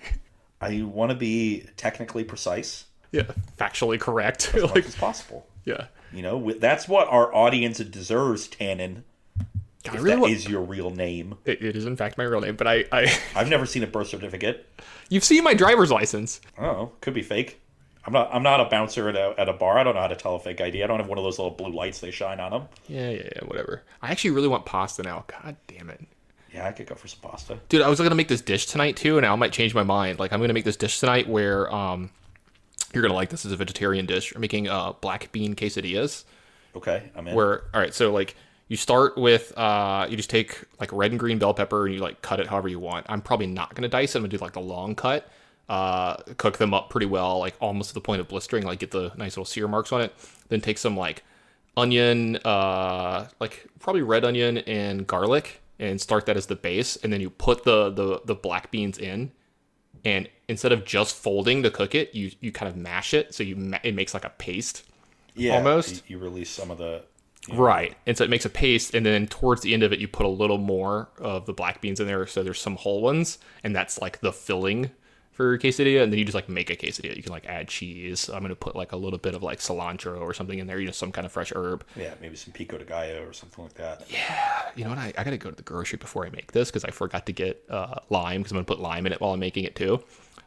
[0.61, 3.23] I want to be technically precise Yeah,
[3.57, 4.51] factually correct.
[4.55, 5.45] as like, much as possible.
[5.65, 5.88] yeah.
[6.13, 9.03] You know, that's what our audience deserves, Tannon.
[9.84, 11.36] God, really that want- is your real name.
[11.45, 13.88] it, it is in fact my real name, but I, I, I've never seen a
[13.88, 14.65] birth certificate.
[15.09, 16.39] you've seen my driver's license.
[16.59, 17.59] Oh, could be fake.
[18.05, 18.29] I'm not.
[18.34, 19.77] I'm not a bouncer at a, at a bar.
[19.79, 20.84] I don't know how to tell a fake ID.
[20.84, 22.63] I don't have one of those little blue lights they shine on them.
[22.88, 23.45] Yeah, yeah, yeah.
[23.45, 23.81] Whatever.
[24.01, 25.23] I actually really want pasta now.
[25.27, 26.01] God damn it.
[26.53, 27.59] Yeah, I could go for some pasta.
[27.69, 30.19] Dude, I was gonna make this dish tonight too, and I might change my mind.
[30.19, 32.09] Like, I'm gonna make this dish tonight where um,
[32.93, 34.34] you're gonna like this as a vegetarian dish.
[34.36, 36.25] I'm making uh black bean quesadillas.
[36.75, 37.36] Okay, I'm in.
[37.36, 38.36] Where all right, so like
[38.74, 42.01] you start with uh, you just take like red and green bell pepper and you
[42.01, 43.05] like cut it however you want.
[43.07, 44.17] I'm probably not gonna dice it.
[44.17, 45.30] I'm gonna do like the long cut.
[45.69, 48.63] Uh, cook them up pretty well, like almost to the point of blistering.
[48.63, 50.11] Like get the nice little sear marks on it.
[50.49, 51.24] Then take some like
[51.78, 56.95] onion, uh, like probably red onion and garlic, and start that as the base.
[56.95, 59.32] And then you put the the the black beans in,
[60.03, 63.43] and instead of just folding to cook it, you you kind of mash it so
[63.43, 64.82] you ma- it makes like a paste.
[65.36, 66.09] yeah, almost.
[66.09, 67.03] You, you release some of the.
[67.52, 67.96] Right.
[68.06, 70.26] And so it makes a paste, and then towards the end of it, you put
[70.26, 73.76] a little more of the black beans in there, so there's some whole ones, and
[73.76, 74.91] that's like the filling
[75.34, 76.04] for your quesadilla.
[76.04, 77.16] And then you just like make a quesadilla.
[77.16, 78.30] You can like add cheese.
[78.30, 80.86] I'm gonna put like a little bit of like cilantro or something in there, you
[80.86, 81.84] know, some kind of fresh herb.
[81.96, 84.04] Yeah, maybe some pico de gallo or something like that.
[84.10, 84.62] Yeah.
[84.76, 85.00] You know what?
[85.00, 87.32] I, I gotta go to the grocery before I make this because I forgot to
[87.32, 90.04] get uh, lime because I'm gonna put lime in it while I'm making it too.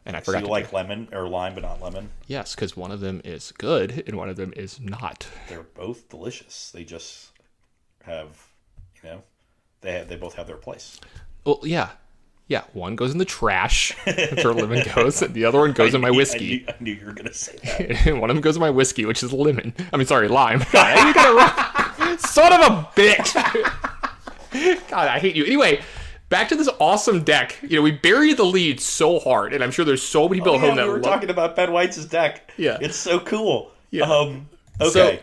[0.07, 2.09] And I So forgot you to like lemon or lime, but not lemon.
[2.27, 5.27] yes, because one of them is good and one of them is not.
[5.49, 6.71] They're both delicious.
[6.73, 7.31] They just
[8.05, 8.47] have,
[9.03, 9.23] you know,
[9.81, 10.99] they have, they both have their place.
[11.45, 11.89] Well, yeah,
[12.47, 12.63] yeah.
[12.71, 13.93] One goes in the trash.
[14.05, 15.21] That's where lemon goes.
[15.21, 16.59] And the other one goes in my I whiskey.
[16.59, 18.15] knew, I knew you were gonna say that.
[18.19, 19.73] One of them goes in my whiskey, which is lemon.
[19.91, 20.63] I mean, sorry, lime.
[20.71, 23.33] God, you gotta son of a bitch.
[24.89, 25.43] God, I hate you.
[25.45, 25.81] Anyway,
[26.29, 27.57] back to this awesome deck.
[27.61, 30.53] You know, we buried the lead so hard, and I'm sure there's so many people
[30.53, 32.51] Oh, at home that we were love- talking about Ben White's deck.
[32.57, 32.77] Yeah.
[32.81, 33.71] it's so cool.
[33.91, 34.03] Yeah.
[34.03, 34.49] Um,
[34.81, 35.21] okay,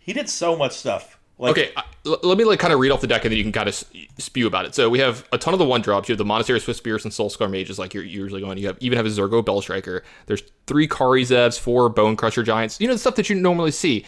[0.00, 1.18] he did so much stuff.
[1.38, 1.70] Like, Okay,
[2.04, 3.66] l- let me like kind of read off the deck and then you can kind
[3.68, 3.74] of
[4.18, 4.74] spew about it.
[4.74, 6.06] So we have a ton of the one drops.
[6.06, 8.58] You have the Monastery Swiftspears and Soul-Scar Mages, like you're usually going.
[8.58, 10.02] You have even have a Zurgo Bellstriker.
[10.26, 12.78] There's three Kari Zevs, four Bonecrusher Giants.
[12.78, 14.04] You know the stuff that you normally see.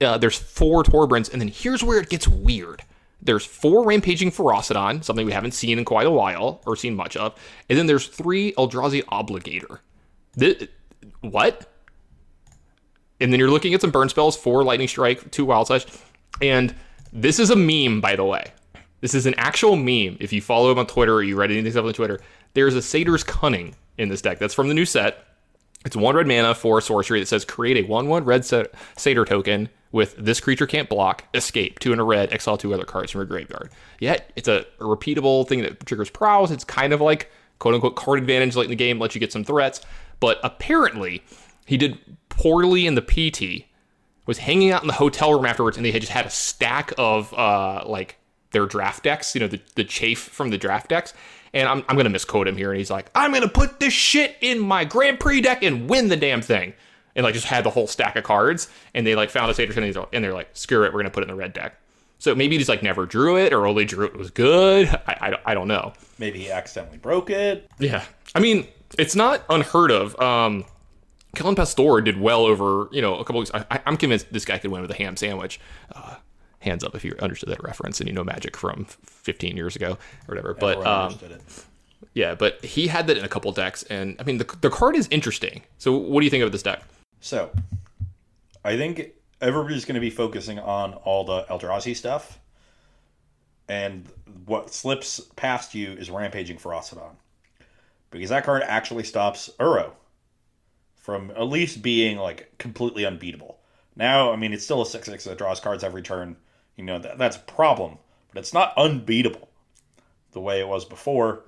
[0.00, 2.84] Uh, there's four Torbrans, and then here's where it gets weird.
[3.20, 7.16] There's four Rampaging Ferocidon, something we haven't seen in quite a while or seen much
[7.16, 7.34] of,
[7.68, 9.80] and then there's three Eldrazi Obligator.
[10.36, 10.68] Thi-
[11.20, 11.68] what?
[13.20, 15.86] and then you're looking at some burn spells, four lightning strike, two wild slash,
[16.40, 16.74] and
[17.12, 18.52] this is a meme, by the way.
[19.00, 20.16] This is an actual meme.
[20.20, 22.20] If you follow him on Twitter or you read anything stuff on Twitter,
[22.54, 24.38] there's a Satyr's Cunning in this deck.
[24.38, 25.24] That's from the new set.
[25.88, 28.64] It's one red mana for sorcery that says create a one one red sa-
[28.98, 32.84] satyr token with this creature can't block, escape, two in a red, exile two other
[32.84, 33.70] cards from your graveyard.
[33.98, 36.50] Yet it's a, repeatable thing that triggers prowess.
[36.50, 39.32] It's kind of like quote unquote card advantage late in the game, lets you get
[39.32, 39.80] some threats.
[40.20, 41.24] But apparently
[41.64, 43.64] he did poorly in the PT,
[44.26, 46.92] was hanging out in the hotel room afterwards, and they had just had a stack
[46.98, 48.18] of uh like
[48.50, 51.14] their draft decks, you know, the, the chafe from the draft decks.
[51.54, 52.70] And I'm, I'm going to misquote him here.
[52.70, 55.88] And he's like, I'm going to put this shit in my Grand Prix deck and
[55.88, 56.74] win the damn thing.
[57.16, 58.68] And like just had the whole stack of cards.
[58.94, 61.04] And they like found a Satyr and they're- and they're like, screw it, we're going
[61.06, 61.74] to put it in the red deck.
[62.20, 64.88] So maybe he just like never drew it or only drew it was good.
[64.88, 65.92] I, I, don't- I don't know.
[66.18, 67.68] maybe he accidentally broke it.
[67.78, 68.04] Yeah.
[68.34, 68.66] I mean,
[68.98, 70.18] it's not unheard of.
[70.20, 70.64] Um,
[71.34, 73.50] Kellen Pastor did well over, you know, a couple weeks.
[73.54, 75.60] I, I- I'm convinced this guy could win with a ham sandwich.
[75.94, 76.16] Uh,
[76.60, 79.92] hands up if you understood that reference and you know magic from 15 years ago
[79.92, 80.54] or whatever.
[80.54, 81.18] But um,
[82.14, 84.96] yeah, but he had that in a couple decks, and I mean the the card
[84.96, 85.62] is interesting.
[85.78, 86.82] So what do you think of this deck?
[87.20, 87.50] So,
[88.64, 92.38] I think everybody's going to be focusing on all the Eldrazi stuff,
[93.68, 94.06] and
[94.46, 97.16] what slips past you is Rampaging Ferocidon,
[98.10, 99.92] because that card actually stops Uro
[100.94, 103.58] from at least being like completely unbeatable.
[103.96, 106.36] Now, I mean, it's still a six six that draws cards every turn.
[106.78, 107.98] You know that that's a problem,
[108.32, 109.48] but it's not unbeatable
[110.30, 111.42] the way it was before.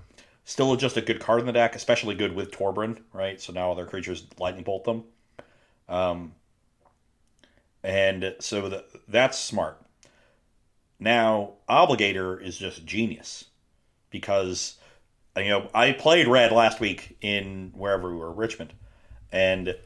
[0.44, 3.40] Still just a good card in the deck, especially good with Torbran, right?
[3.40, 5.04] So now other creatures lightning bolt them.
[5.88, 6.32] Um,
[7.84, 9.80] and so the, that's smart.
[10.98, 13.44] Now, Obligator is just genius
[14.10, 14.78] because
[15.36, 18.72] you know I played red last week in wherever we were, Richmond,
[19.30, 19.76] and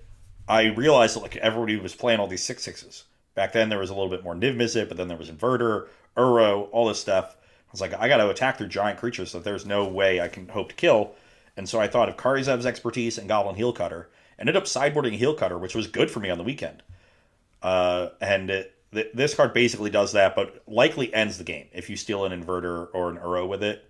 [0.49, 3.05] I realized that like everybody was playing all these six sixes.
[3.35, 5.89] Back then there was a little bit more Niv Mizzet, but then there was Inverter,
[6.17, 7.37] Uro, all this stuff.
[7.41, 10.29] I was like, I got to attack their giant creatures so there's no way I
[10.29, 11.15] can hope to kill.
[11.57, 14.07] And so I thought of Kari Zev's expertise and Goblin Heelcutter.
[14.39, 16.83] Ended up sideboarding Heel Cutter, which was good for me on the weekend.
[17.63, 21.89] Uh, and it, th- this card basically does that, but likely ends the game if
[21.89, 23.89] you steal an Inverter or an Uro with it.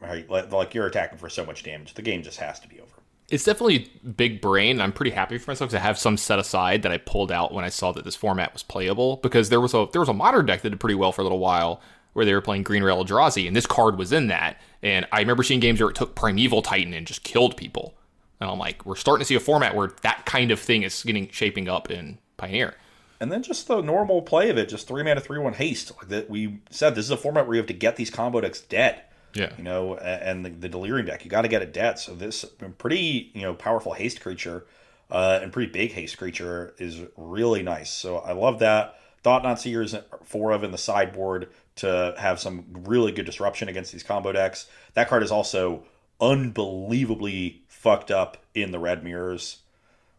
[0.00, 2.93] Right, like you're attacking for so much damage, the game just has to be over
[3.28, 4.80] it's definitely big brain.
[4.80, 7.52] I'm pretty happy for myself because I have some set aside that I pulled out
[7.52, 9.16] when I saw that this format was playable.
[9.18, 11.24] Because there was a there was a modern deck that did pretty well for a
[11.24, 11.80] little while
[12.12, 14.60] where they were playing Green Rail Eldrazi, and this card was in that.
[14.82, 17.94] And I remember seeing games where it took Primeval Titan and just killed people.
[18.40, 21.02] And I'm like, we're starting to see a format where that kind of thing is
[21.02, 22.74] getting shaping up in Pioneer.
[23.20, 25.92] And then just the normal play of it, just three mana, three one haste.
[25.96, 28.40] Like that we said, this is a format where you have to get these combo
[28.40, 29.02] decks dead.
[29.34, 29.52] Yeah.
[29.58, 31.98] You know, and the, the Delirium deck, you got to get it dead.
[31.98, 32.44] So this
[32.78, 34.64] pretty, you know, powerful haste creature
[35.10, 37.90] uh, and pretty big haste creature is really nice.
[37.90, 39.00] So I love that.
[39.24, 43.90] Thought-Knot Seer is four of in the sideboard to have some really good disruption against
[43.90, 44.66] these combo decks.
[44.92, 45.84] That card is also
[46.20, 49.58] unbelievably fucked up in the red mirrors.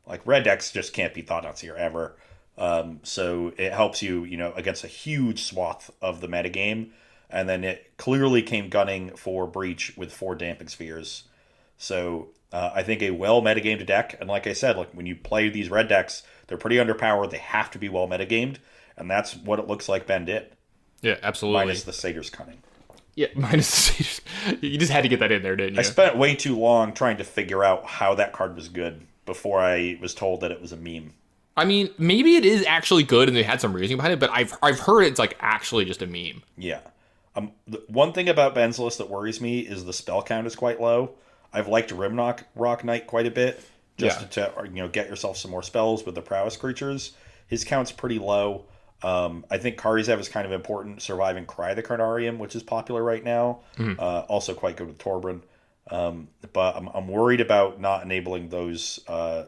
[0.05, 2.17] Like red decks just can't be Thought-Knot Seer ever.
[2.57, 6.89] Um, so it helps you, you know, against a huge swath of the metagame
[7.29, 11.23] and then it clearly came gunning for breach with four damping spheres.
[11.77, 15.15] So uh, I think a well metagamed deck, and like I said, like when you
[15.15, 17.31] play these red decks, they're pretty underpowered.
[17.31, 18.57] They have to be well metagamed,
[18.97, 20.51] and that's what it looks like Ben did.
[21.01, 21.65] Yeah, absolutely.
[21.65, 22.59] Minus the Satyr's Cunning.
[23.15, 24.63] Yeah, minus the Satyr's.
[24.63, 25.79] You just had to get that in there, didn't you?
[25.79, 29.59] I spent way too long trying to figure out how that card was good before
[29.59, 31.13] I was told that it was a meme.
[31.57, 34.29] I mean, maybe it is actually good, and they had some reasoning behind it, but
[34.31, 36.43] I've I've heard it's like actually just a meme.
[36.57, 36.79] Yeah.
[37.35, 40.55] Um, the, one thing about Ben's list that worries me is the spell count is
[40.55, 41.15] quite low.
[41.51, 43.63] I've liked Rimrock Rock Knight quite a bit,
[43.97, 44.27] just yeah.
[44.27, 47.13] to, to, you know get yourself some more spells with the prowess creatures.
[47.47, 48.65] His count's pretty low.
[49.03, 52.63] Um, I think Kari Zev is kind of important, surviving Cry the Carnarium, which is
[52.63, 53.59] popular right now.
[53.77, 53.99] Mm-hmm.
[53.99, 55.41] Uh, also quite good with Torbran.
[55.91, 59.43] Um, but I'm, I'm worried about not enabling those uh,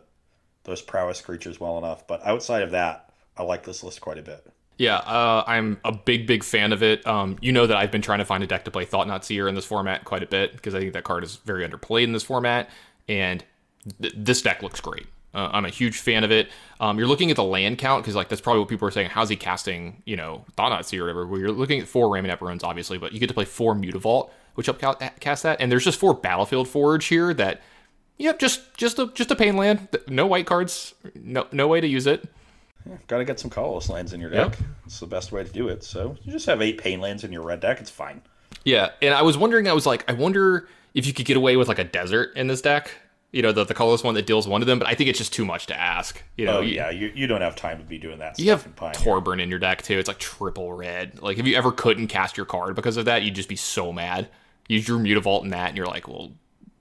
[0.63, 2.05] those prowess creatures well enough.
[2.05, 4.45] But outside of that, I like this list quite a bit.
[4.77, 7.05] Yeah, uh, I'm a big, big fan of it.
[7.07, 9.47] Um, you know that I've been trying to find a deck to play Thought-Knot Seer
[9.47, 12.11] in this format quite a bit because I think that card is very underplayed in
[12.13, 12.69] this format,
[13.07, 13.43] and
[13.99, 15.07] th- this deck looks great.
[15.33, 16.49] Uh, I'm a huge fan of it.
[16.79, 19.09] Um, you're looking at the land count because like that's probably what people are saying.
[19.09, 20.01] How's he casting?
[20.05, 21.27] You know, Thought-Knot Seer or whatever.
[21.27, 24.29] Well, you're looking at four Ramunap Ruins, obviously, but you get to play four Mutavault,
[24.55, 24.79] which help
[25.19, 25.59] cast that.
[25.59, 27.61] And there's just four Battlefield Forge here that,
[28.17, 29.87] yep, just just a just a pain land.
[30.07, 30.93] No white cards.
[31.15, 32.27] No no way to use it.
[32.87, 34.57] Yeah, Got to get some colorless lands in your deck.
[34.57, 34.67] Yep.
[34.85, 35.83] It's the best way to do it.
[35.83, 37.79] So you just have eight pain lands in your red deck.
[37.79, 38.21] It's fine.
[38.63, 39.67] Yeah, and I was wondering.
[39.67, 42.47] I was like, I wonder if you could get away with like a desert in
[42.47, 42.91] this deck.
[43.31, 45.19] You know, the, the colorless one that deals one of them, but I think it's
[45.19, 46.23] just too much to ask.
[46.37, 48.39] You know, oh, yeah, you, you don't have time to be doing that.
[48.39, 49.99] You have Torbran in your deck too.
[49.99, 51.21] It's like triple red.
[51.21, 53.91] Like if you ever couldn't cast your card because of that, you'd just be so
[53.91, 54.29] mad.
[54.69, 56.31] You drew Mutavault in that, and you're like, well,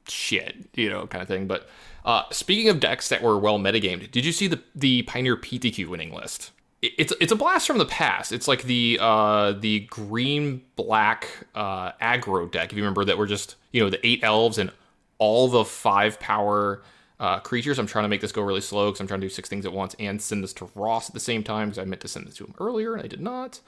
[0.09, 1.47] shit, you know, kind of thing.
[1.47, 1.69] But
[2.07, 5.89] uh, speaking of decks that were well metagamed, did you see the the Pioneer PTQ
[5.89, 6.53] winning list?
[6.81, 8.31] It's it's a blast from the past.
[8.31, 12.71] It's like the uh, the green black uh, aggro deck.
[12.71, 14.71] If you remember that, were just you know the eight elves and
[15.19, 16.83] all the five power
[17.19, 17.79] uh, creatures.
[17.79, 19.67] I'm trying to make this go really slow because I'm trying to do six things
[19.67, 22.09] at once and send this to Ross at the same time because I meant to
[22.09, 23.61] send this to him earlier and I did not.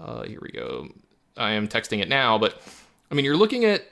[0.00, 0.90] Uh, here we go.
[1.36, 2.60] I am texting it now, but
[3.10, 3.88] I mean, you're looking at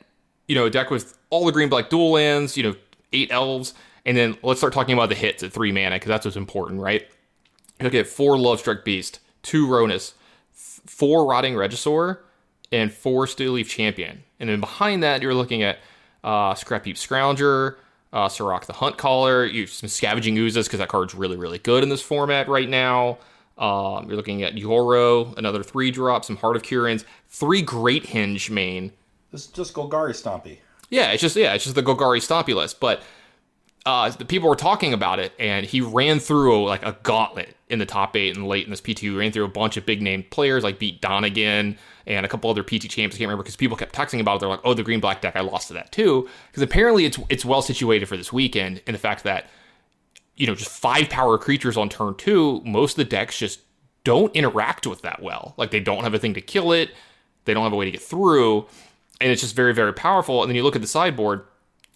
[0.46, 2.56] you know a deck with all the green black dual lands.
[2.56, 2.74] You know,
[3.12, 3.74] eight elves
[4.08, 6.80] and then let's start talking about the hits at three mana because that's what's important,
[6.80, 7.06] right?
[7.78, 10.14] You look at four Lovestruck Beast, two Rhonas,
[10.54, 12.20] four Rotting Regisaur,
[12.72, 14.24] and four Steelleaf Champion.
[14.40, 15.80] And then behind that, you're looking at
[16.24, 17.76] uh, Scrapheap Scrounger,
[18.14, 21.82] uh, Surrak the Hunt Caller, you some Scavenging Oozes because that card's really, really good
[21.82, 23.18] in this format right now.
[23.58, 28.48] Um, you're looking at Uro, another three drop, some Heart of Kirans, three Great Henge
[28.48, 28.90] main.
[29.32, 30.60] This is just Golgari Stompy.
[30.88, 32.80] Yeah, it's just yeah, it's just the Golgari Stompy list.
[32.80, 33.02] But
[33.86, 37.78] uh, the people were talking about it, and he ran through like a gauntlet in
[37.78, 38.98] the top eight and late in this PT.
[39.00, 42.50] He ran through a bunch of big name players, like beat Donegan and a couple
[42.50, 43.14] other PT champs.
[43.14, 44.40] I can't remember because people kept texting about it.
[44.40, 47.18] They're like, "Oh, the green black deck, I lost to that too," because apparently it's
[47.28, 48.82] it's well situated for this weekend.
[48.86, 49.46] In the fact that
[50.36, 53.60] you know just five power creatures on turn two, most of the decks just
[54.04, 55.54] don't interact with that well.
[55.56, 56.90] Like they don't have a thing to kill it.
[57.44, 58.66] they don't have a way to get through,
[59.20, 60.42] and it's just very very powerful.
[60.42, 61.44] And then you look at the sideboard,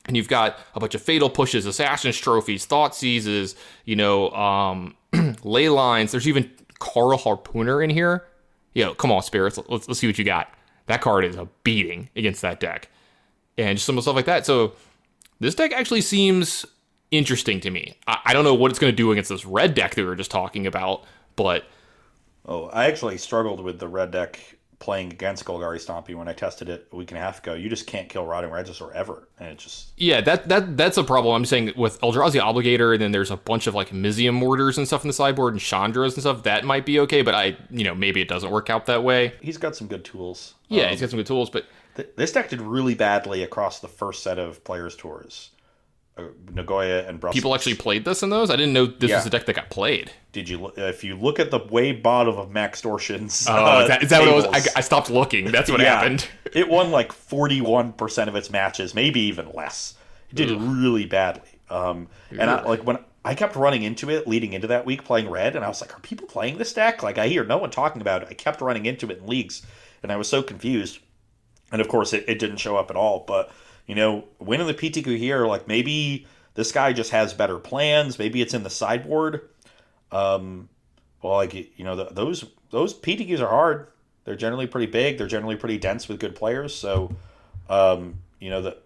[0.07, 4.97] and you've got a bunch of fatal pushes, assassin's trophies, Thoughtseizes, you know, um,
[5.45, 6.13] ley lines.
[6.13, 6.51] There's even
[6.81, 8.27] Kraul Harpooner in here.
[8.75, 10.53] Yo, come on, spirits, let's let's see what you got.
[10.87, 12.89] That card is a beating against that deck,
[13.59, 14.47] and just some stuff like that.
[14.47, 14.73] So
[15.41, 16.65] this deck actually seems
[17.11, 17.99] interesting to me.
[18.07, 20.07] I, I don't know what it's going to do against this red deck that we
[20.07, 21.05] were just talking about,
[21.37, 21.65] but
[22.45, 24.41] Oh, I actually struggled with the red deck
[24.83, 27.55] playing against Golgari Stompy when I tested it a week and a half ago.
[27.55, 31.05] You just can't kill Rotting Regisaur ever, and it just yeah, that that that's a
[31.05, 31.37] problem.
[31.37, 34.87] I'm saying with Eldrazi Obligator, and then there's a bunch of like Mizzium Mortars and
[34.87, 36.43] stuff in the sideboard, and Chandras and stuff.
[36.43, 39.35] That might be okay, but I, you know, maybe it doesn't work out that way.
[39.41, 40.55] he's got some good tools.
[40.69, 41.65] Yeah, Um, he's got some good tools, but
[41.95, 45.52] th- this deck did really badly across the first set of players tours.
[46.15, 47.39] Uh, Nagoya and Brussels.
[47.39, 48.51] people actually played this in those.
[48.51, 49.17] I didn't know this Yeah.
[49.17, 50.11] was a deck that got played.
[50.33, 50.71] Did you?
[50.77, 54.11] If you look at the way bottom of Max Dorshin's, Oh, uh, is that, is
[54.11, 54.45] that what it was?
[54.45, 55.51] I, I stopped looking.
[55.51, 56.29] That's what yeah, happened.
[56.53, 59.95] it won like forty-one percent of its matches, maybe even less.
[60.31, 61.49] It did really badly.
[61.71, 65.31] Um, and I, like when I kept running into it leading into that week playing
[65.31, 67.71] red, and I was like, "Are people playing this deck?" Like I hear no one
[67.71, 68.29] talking about it.
[68.31, 69.63] I kept running into it in leagues,
[70.03, 70.99] and I was so confused.
[71.71, 73.25] And of course, it, it didn't show up at all.
[73.27, 73.51] But
[73.87, 78.19] you know, winning the PTQ here, like maybe this guy just has better plans.
[78.19, 79.49] Maybe it's in the sideboard.
[80.11, 80.69] Um,
[81.23, 83.89] well, like you know, the, those those PTQs are hard.
[84.25, 85.19] They're generally pretty big.
[85.19, 86.75] They're generally pretty dense with good players.
[86.75, 87.11] So,
[87.69, 88.77] um, you know, the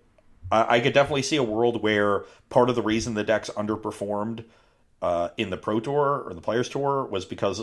[0.51, 4.45] I, I could definitely see a world where part of the reason the decks underperformed
[5.03, 7.63] uh, in the Pro Tour or the Players Tour was because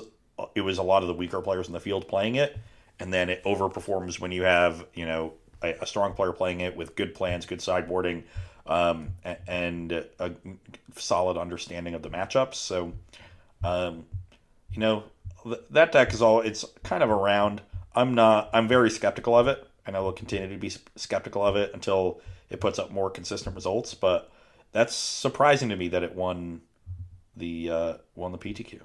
[0.56, 2.58] it was a lot of the weaker players in the field playing it,
[3.00, 5.34] and then it overperforms when you have you know
[5.64, 8.24] a, a strong player playing it with good plans, good sideboarding,
[8.66, 9.10] um,
[9.48, 10.32] and a
[10.96, 12.56] solid understanding of the matchups.
[12.56, 12.94] So,
[13.64, 14.06] um,
[14.72, 15.04] you know,
[15.44, 17.62] th- that deck is all it's kind of around.
[17.96, 18.50] I'm not.
[18.54, 22.22] I'm very skeptical of it, and I will continue to be skeptical of it until
[22.50, 23.94] it puts up more consistent results.
[23.94, 24.32] But
[24.72, 26.62] that's surprising to me that it won
[27.36, 28.82] the uh, won the PTQ.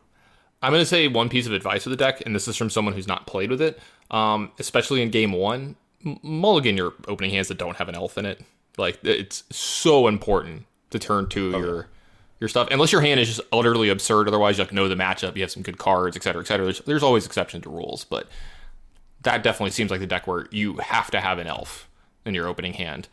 [0.61, 2.69] I'm going to say one piece of advice with the deck, and this is from
[2.69, 3.79] someone who's not played with it,
[4.11, 5.77] um, especially in game one.
[6.03, 8.41] Mulligan your opening hands that don't have an elf in it.
[8.77, 11.89] Like it's so important to turn to your
[12.41, 14.29] your stuff, unless your hand is just utterly absurd.
[14.29, 16.67] Otherwise, you like know the matchup, you have some good cards, et cetera, et cetera.
[16.67, 18.29] There's, there's always exceptions to rules, but
[19.23, 21.89] that definitely seems like the deck where you have to have an elf
[22.25, 23.09] in your opening hand.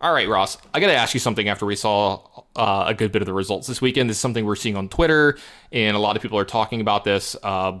[0.00, 2.20] All right, Ross, I got to ask you something after we saw
[2.54, 4.08] uh, a good bit of the results this weekend.
[4.08, 5.36] This is something we're seeing on Twitter,
[5.72, 7.34] and a lot of people are talking about this.
[7.42, 7.80] Uh,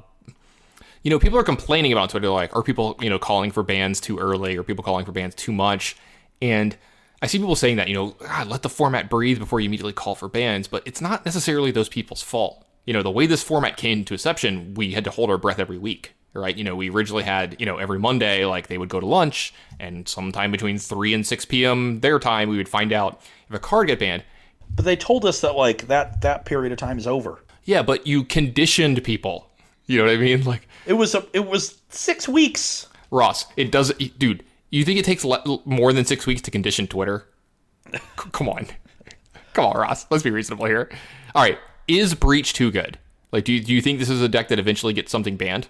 [1.04, 4.00] you know, people are complaining about Twitter, like, are people, you know, calling for bans
[4.00, 5.96] too early or people calling for bans too much?
[6.40, 6.76] And
[7.20, 9.92] I see people saying that, you know, God, let the format breathe before you immediately
[9.92, 12.66] call for bans, but it's not necessarily those people's fault.
[12.86, 15.58] You know, the way this format came into inception, we had to hold our breath
[15.58, 16.56] every week, right?
[16.56, 19.52] You know, we originally had, you know, every Monday, like they would go to lunch,
[19.78, 22.00] and sometime between 3 and 6 p.m.
[22.00, 24.24] their time, we would find out if a card get banned.
[24.74, 27.42] But they told us that like that that period of time is over.
[27.64, 29.50] Yeah, but you conditioned people.
[29.86, 30.44] You know what I mean?
[30.44, 32.88] Like, It was a, it was six weeks.
[33.10, 34.44] Ross, it does, dude.
[34.70, 37.28] You think it takes le- more than six weeks to condition Twitter?
[37.92, 38.00] C-
[38.32, 38.66] come on,
[39.52, 40.06] come on, Ross.
[40.10, 40.90] Let's be reasonable here.
[41.34, 42.98] All right, is Breach too good?
[43.32, 45.68] Like, do you, do you think this is a deck that eventually gets something banned?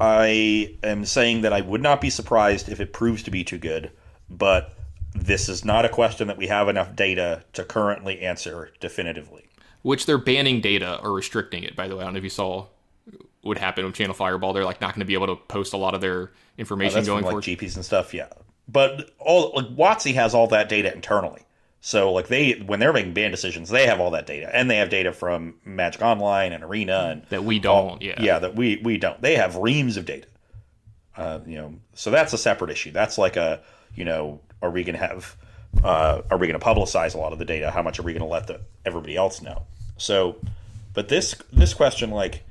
[0.00, 3.58] I am saying that I would not be surprised if it proves to be too
[3.58, 3.90] good,
[4.28, 4.74] but
[5.14, 9.44] this is not a question that we have enough data to currently answer definitively.
[9.82, 11.76] Which they're banning data or restricting it.
[11.76, 12.66] By the way, I don't know if you saw
[13.44, 14.52] what happen with Channel Fireball.
[14.52, 17.08] They're like not going to be able to post a lot of their information That's
[17.08, 17.44] going from like.
[17.44, 18.28] GPs and stuff, yeah.
[18.66, 21.42] But all like WotC has all that data internally.
[21.80, 24.78] So like they when they're making ban decisions, they have all that data, and they
[24.78, 28.00] have data from Magic Online and Arena and that we don't.
[28.00, 29.20] yeah, yeah that we we don't.
[29.20, 30.26] They have reams of data.
[31.14, 32.90] Uh, you know, so that's a separate issue.
[32.90, 33.60] That's like a
[33.94, 35.36] you know, are we going to have
[35.82, 37.70] uh, are we going to publicize a lot of the data?
[37.70, 39.64] How much are we going to let the everybody else know?
[39.98, 40.36] So,
[40.94, 42.44] but this this question like.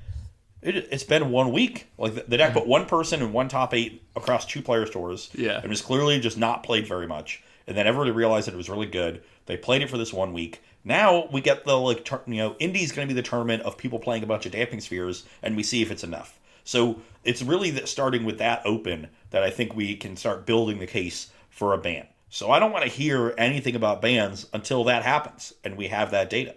[0.64, 1.88] It, it's been one week.
[1.97, 5.30] Like the, the deck put one person in one top eight across two Players Tours.
[5.34, 5.59] Yeah.
[5.59, 7.43] and was clearly just not played very much.
[7.68, 9.24] And then everybody realized that it was really good.
[9.45, 10.61] They played it for this one week.
[10.84, 13.78] Now we get the like tur- you know Indy's going to be the tournament of
[13.78, 16.39] people playing a bunch of damping spheres, and we see if it's enough.
[16.66, 20.80] So it's really that starting with that open that I think we can start building
[20.80, 22.07] the case for a ban.
[22.30, 26.11] So I don't want to hear anything about bans until that happens and we have
[26.11, 26.55] that data.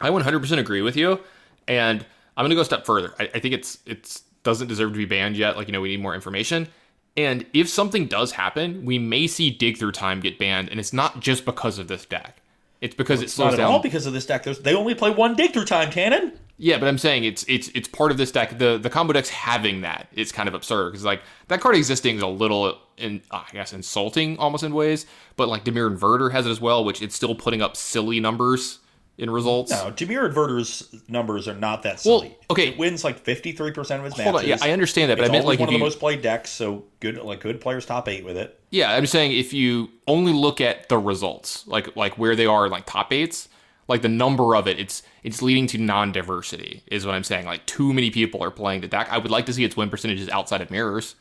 [0.00, 1.20] I 100% agree with you,
[1.66, 2.04] and
[2.36, 3.14] I'm going to go a step further.
[3.18, 5.56] I, I think it's it's doesn't deserve to be banned yet.
[5.56, 6.68] Like you know, we need more information.
[7.16, 10.92] And if something does happen, we may see dig through time get banned, and it's
[10.92, 12.42] not just because of this deck.
[12.80, 13.72] It's because it slows Not at down.
[13.72, 14.42] all because of this deck.
[14.42, 16.38] There's, they only play one dig through time, Tannon.
[16.58, 18.58] Yeah, but I'm saying it's it's it's part of this deck.
[18.58, 22.16] The the combo decks having that is kind of absurd because like that card existing
[22.16, 25.06] is a little in I guess insulting almost in ways.
[25.36, 28.78] But like Dimir Inverter has it as well, which it's still putting up silly numbers
[29.18, 29.70] in results.
[29.70, 32.28] No, Dimir Inverter's numbers are not that silly.
[32.28, 32.68] Well, okay.
[32.68, 34.52] it wins like fifty three percent of his Hold matches.
[34.52, 35.98] on, yeah, I understand that, but It's I meant like one of the you, most
[35.98, 38.60] played decks, so good like good players top eight with it.
[38.70, 42.66] yeah, I'm saying if you only look at the results, like like where they are
[42.66, 43.48] in like top eights,
[43.88, 47.46] like the number of it, it's it's leading to non-diversity, is what I'm saying.
[47.46, 49.08] Like too many people are playing the deck.
[49.10, 51.14] I would like to see its win percentages outside of mirrors.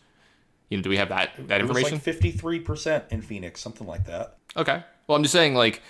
[0.69, 1.99] You know, do we have that that information?
[1.99, 4.37] fifty three percent in Phoenix, something like that.
[4.57, 4.83] Okay.
[5.07, 5.83] Well, I'm just saying, like,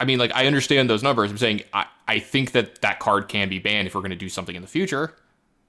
[0.00, 1.30] I mean, like, I understand those numbers.
[1.30, 4.16] I'm saying, I, I think that that card can be banned if we're going to
[4.16, 5.14] do something in the future.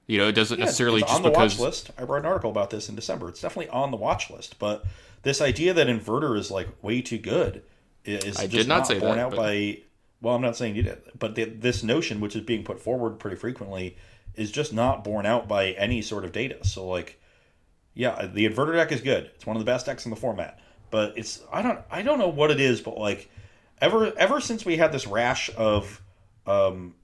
[0.08, 1.58] You know, it doesn't necessarily it's just on the because.
[1.58, 1.92] watch list.
[1.98, 3.30] I wrote an article about this in December.
[3.30, 4.86] It's definitely on the watch list, but
[5.24, 7.64] this idea that inverter is like way too good
[8.04, 9.80] is I just did not say borne that, out but- by.
[10.22, 13.18] Well, I'm not saying you did, but the, this notion, which is being put forward
[13.18, 13.98] pretty frequently,
[14.36, 16.64] is just not borne out by any sort of data.
[16.64, 17.20] So, like,
[17.96, 19.32] yeah, the inverter deck is good.
[19.34, 20.60] It's one of the best decks in the format,
[20.92, 23.32] but it's I don't I don't know what it is, but like
[23.82, 26.02] ever ever since we had this rash of
[26.46, 26.96] um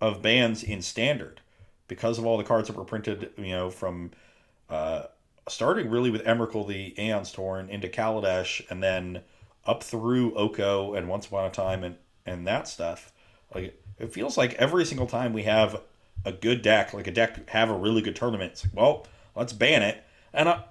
[0.00, 1.40] of bans in standard
[1.86, 4.10] because of all the cards that were printed, you know, from
[4.70, 5.04] uh
[5.48, 9.22] starting really with Emrakul the Aeons Torn into Kaladesh and then
[9.64, 11.96] up through Oko and Once Upon a Time and
[12.26, 13.12] and that stuff.
[13.54, 15.80] Like it feels like every single time we have
[16.24, 19.52] a good deck, like a deck have a really good tournament, it's like, well, let's
[19.52, 20.02] ban it.
[20.32, 20.64] And I,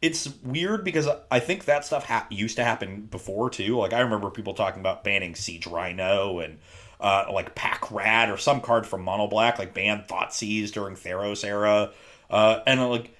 [0.00, 3.76] it's weird because I think that stuff ha- used to happen before too.
[3.76, 6.58] Like I remember people talking about banning Siege Rhino and
[7.00, 11.44] uh, like Pack Rat or some card from Mono Black, like ban Thoughtseize during Theros
[11.44, 11.90] era,
[12.30, 13.14] uh, and like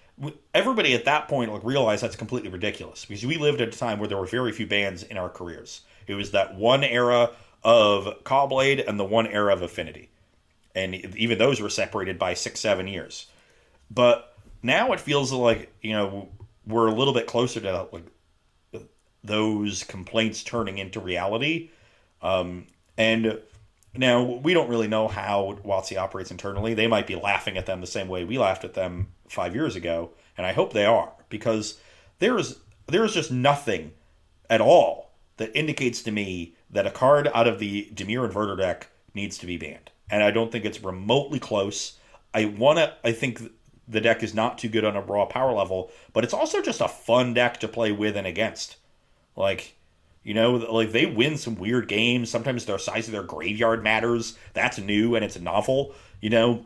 [0.55, 3.99] everybody at that point like realized that's completely ridiculous because we lived at a time
[3.99, 5.83] where there were very few bans in our careers.
[6.07, 7.31] It was that one era
[7.65, 10.11] of Cawblade and the one era of Affinity,
[10.77, 13.27] and even those were separated by six seven years.
[13.91, 16.29] But now it feels like you know
[16.69, 18.05] we're a little bit closer to like
[19.25, 21.71] those complaints turning into reality.
[22.23, 22.67] Um,
[22.97, 23.41] and
[23.97, 26.75] now we don't really know how WotC operates internally.
[26.75, 29.77] They might be laughing at them the same way we laughed at them five years
[29.77, 31.79] ago, and I hope they are because
[32.19, 33.93] there is there is just nothing
[34.49, 38.89] at all that indicates to me that a card out of the Dimir Inverter deck
[39.15, 41.99] needs to be banned, and I don't think it's remotely close.
[42.35, 42.95] I want to.
[43.05, 43.41] I think
[43.89, 46.81] the deck is not too good on a raw power level, but it's also just
[46.81, 48.77] a fun deck to play with and against.
[49.35, 49.77] Like,
[50.23, 52.31] you know, like they win some weird games.
[52.31, 54.37] Sometimes their size of their graveyard matters.
[54.53, 55.95] That's new and it's novel.
[56.21, 56.65] You know,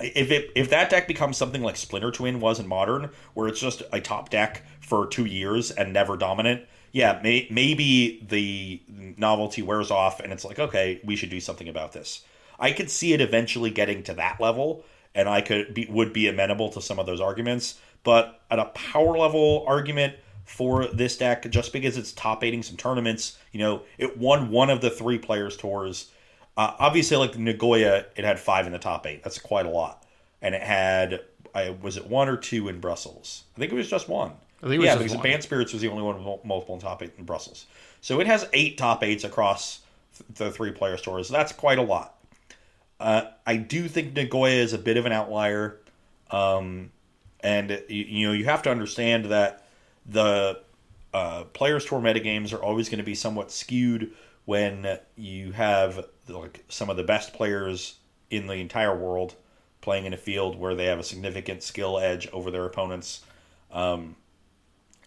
[0.00, 3.60] if it if that deck becomes something like Splinter Twin was in Modern, where it's
[3.60, 8.80] just a top deck for two years and never dominant, yeah, may, maybe the
[9.18, 12.24] novelty wears off and it's like, okay, we should do something about this.
[12.58, 14.84] I could see it eventually getting to that level,
[15.16, 17.80] and I could be would be amenable to some of those arguments.
[18.04, 20.14] But at a power level argument
[20.44, 24.70] for this deck, just because it's top eighting some tournaments, you know, it won one
[24.70, 26.12] of the three players tours.
[26.56, 29.24] Uh, obviously, like Nagoya, it had five in the top eight.
[29.24, 30.04] That's quite a lot,
[30.40, 31.22] and it had
[31.54, 33.44] I was it one or two in Brussels.
[33.56, 34.32] I think it was just one.
[34.62, 35.24] I think it was yeah, because one.
[35.24, 37.66] Advanced Spirits was the only one with multiple in top eight in Brussels.
[38.02, 39.80] So it has eight top eights across
[40.16, 41.28] th- the three Players Tours.
[41.28, 42.15] That's quite a lot.
[42.98, 45.78] Uh, I do think Nagoya is a bit of an outlier,
[46.30, 46.90] um,
[47.40, 49.66] and you, you know you have to understand that
[50.06, 50.60] the
[51.12, 54.12] uh, players tour metagames are always going to be somewhat skewed
[54.46, 57.96] when you have like some of the best players
[58.30, 59.34] in the entire world
[59.80, 63.22] playing in a field where they have a significant skill edge over their opponents.
[63.70, 64.16] Um,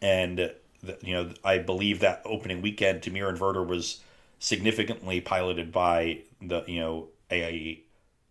[0.02, 0.52] and
[1.02, 4.02] you know, I believe that opening weekend, Dimir Inverter was
[4.40, 7.84] significantly piloted by the you know a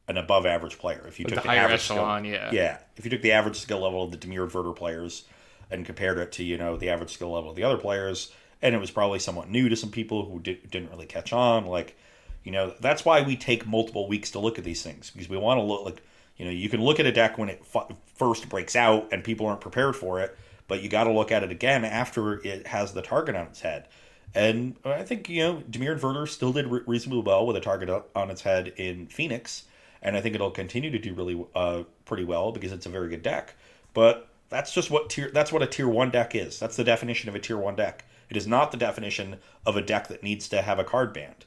[0.09, 1.05] an above average player.
[1.07, 2.51] If you took the the, average echelon, skill, yeah.
[2.53, 5.25] yeah, if you took the average skill level of the Dimir Inverter players
[5.71, 8.33] and compared it to you know the average skill level of the other players,
[8.63, 11.67] and it was probably somewhat new to some people who did, didn't really catch on.
[11.67, 11.97] Like,
[12.43, 15.37] you know, that's why we take multiple weeks to look at these things because we
[15.37, 16.03] want to look like
[16.37, 19.23] you know you can look at a deck when it f- first breaks out and
[19.23, 20.37] people aren't prepared for it,
[20.67, 23.61] but you got to look at it again after it has the target on its
[23.61, 23.89] head.
[24.35, 27.89] And I think you know Dimir Inverter still did re- reasonably well with a target
[28.15, 29.65] on its head in Phoenix,
[30.03, 33.09] and I think it'll continue to do really uh, pretty well because it's a very
[33.09, 33.55] good deck.
[33.95, 36.59] But that's just what tier that's what a tier one deck is.
[36.61, 38.05] That's the definition of a tier one deck.
[38.31, 41.47] It is not the definition of a deck that needs to have a card banned.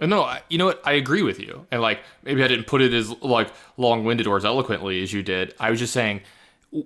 [0.00, 0.82] Uh, No, I- you know what?
[0.84, 1.66] I agree with you.
[1.70, 5.22] And like maybe I didn't put it as like long-winded or as eloquently as you
[5.22, 5.54] did.
[5.60, 6.20] I was just saying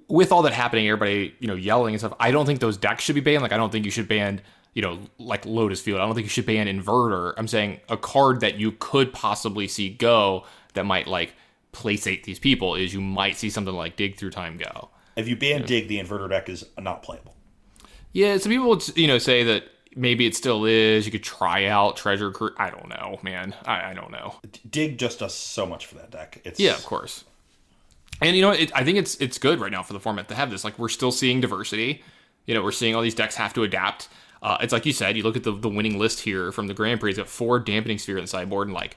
[0.08, 3.04] with all that happening, everybody, you know, yelling and stuff, I don't think those decks
[3.04, 3.42] should be banned.
[3.42, 4.40] Like I don't think you should ban
[4.74, 6.00] you know, like Lotus Field.
[6.00, 7.34] I don't think you should ban Inverter.
[7.36, 11.34] I'm saying a card that you could possibly see go that might like
[11.72, 14.90] placate these people is you might see something like Dig Through Time go.
[15.16, 17.34] If you ban Dig, the Inverter deck is not playable.
[18.12, 19.64] Yeah, some people would you know say that
[19.96, 21.04] maybe it still is.
[21.04, 22.32] You could try out Treasure.
[22.56, 23.54] I don't know, man.
[23.64, 24.36] I, I don't know.
[24.68, 26.40] Dig just does so much for that deck.
[26.44, 27.24] It's Yeah, of course.
[28.20, 30.34] And you know, it, I think it's it's good right now for the format to
[30.34, 30.64] have this.
[30.64, 32.02] Like we're still seeing diversity.
[32.46, 34.08] You know, we're seeing all these decks have to adapt.
[34.42, 35.16] Uh, it's like you said.
[35.16, 37.10] You look at the the winning list here from the Grand Prix.
[37.10, 38.96] It's got four dampening sphere in the sideboard, and like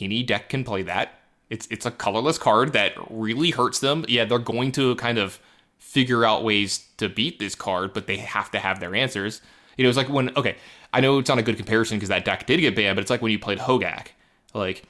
[0.00, 1.20] any deck can play that.
[1.50, 4.04] It's it's a colorless card that really hurts them.
[4.08, 5.38] Yeah, they're going to kind of
[5.78, 9.42] figure out ways to beat this card, but they have to have their answers.
[9.76, 10.56] You know, it's like when okay,
[10.92, 13.10] I know it's not a good comparison because that deck did get banned, but it's
[13.10, 14.08] like when you played Hogak.
[14.54, 14.84] Like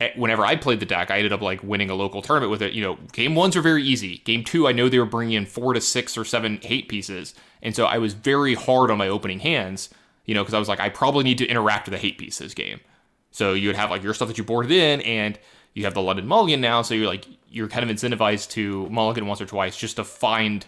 [0.00, 2.62] Eh, whenever I played the deck, I ended up like winning a local tournament with
[2.62, 2.72] it.
[2.72, 4.18] You know, game ones are very easy.
[4.18, 7.34] Game two, I know they were bringing in four to six or seven hate pieces,
[7.62, 9.90] and so I was very hard on my opening hands.
[10.24, 12.54] You know, because I was like, I probably need to interact with the hate pieces
[12.54, 12.80] game.
[13.32, 15.38] So you would have like your stuff that you boarded in, and
[15.74, 16.82] you have the London Mulligan now.
[16.82, 20.64] So you're like, you're kind of incentivized to mulligan once or twice just to find,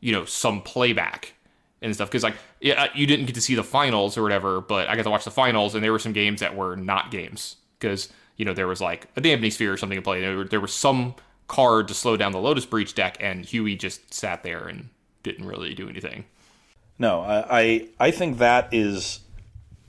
[0.00, 1.34] you know, some playback
[1.80, 2.10] and stuff.
[2.10, 4.96] Because like, yeah, uh, you didn't get to see the finals or whatever, but I
[4.96, 8.08] got to watch the finals, and there were some games that were not games because
[8.36, 10.20] you know there was like a dampening sphere or something to play.
[10.20, 11.14] There, there was some
[11.48, 14.88] card to slow down the Lotus Breach deck, and Huey just sat there and
[15.22, 16.24] didn't really do anything.
[16.98, 19.20] No, I I, I think that is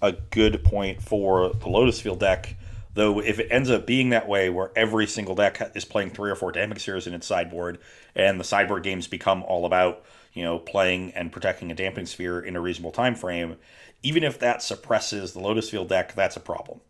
[0.01, 2.55] a good point for the Lotus Field deck.
[2.95, 6.29] Though if it ends up being that way, where every single deck is playing three
[6.29, 7.79] or four damage spheres in its sideboard,
[8.15, 12.39] and the sideboard games become all about you know playing and protecting a dampening sphere
[12.39, 13.55] in a reasonable time frame,
[14.03, 16.81] even if that suppresses the Lotus Field deck, that's a problem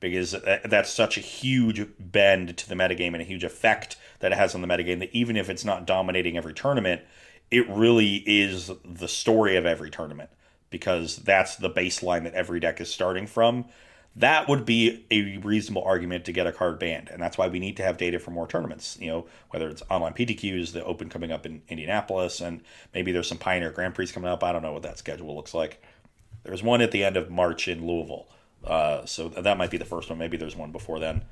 [0.00, 0.34] because
[0.64, 4.54] that's such a huge bend to the metagame and a huge effect that it has
[4.54, 7.02] on the metagame that even if it's not dominating every tournament,
[7.50, 10.30] it really is the story of every tournament
[10.70, 13.66] because that's the baseline that every deck is starting from.
[14.16, 17.60] That would be a reasonable argument to get a card banned, and that's why we
[17.60, 18.98] need to have data for more tournaments.
[19.00, 23.28] You know, whether it's online PTQs, the Open coming up in Indianapolis, and maybe there's
[23.28, 24.42] some Pioneer Grand Prix coming up.
[24.42, 25.80] I don't know what that schedule looks like.
[26.42, 28.26] There's one at the end of March in Louisville,
[28.64, 30.18] uh, so that might be the first one.
[30.18, 31.22] Maybe there's one before then.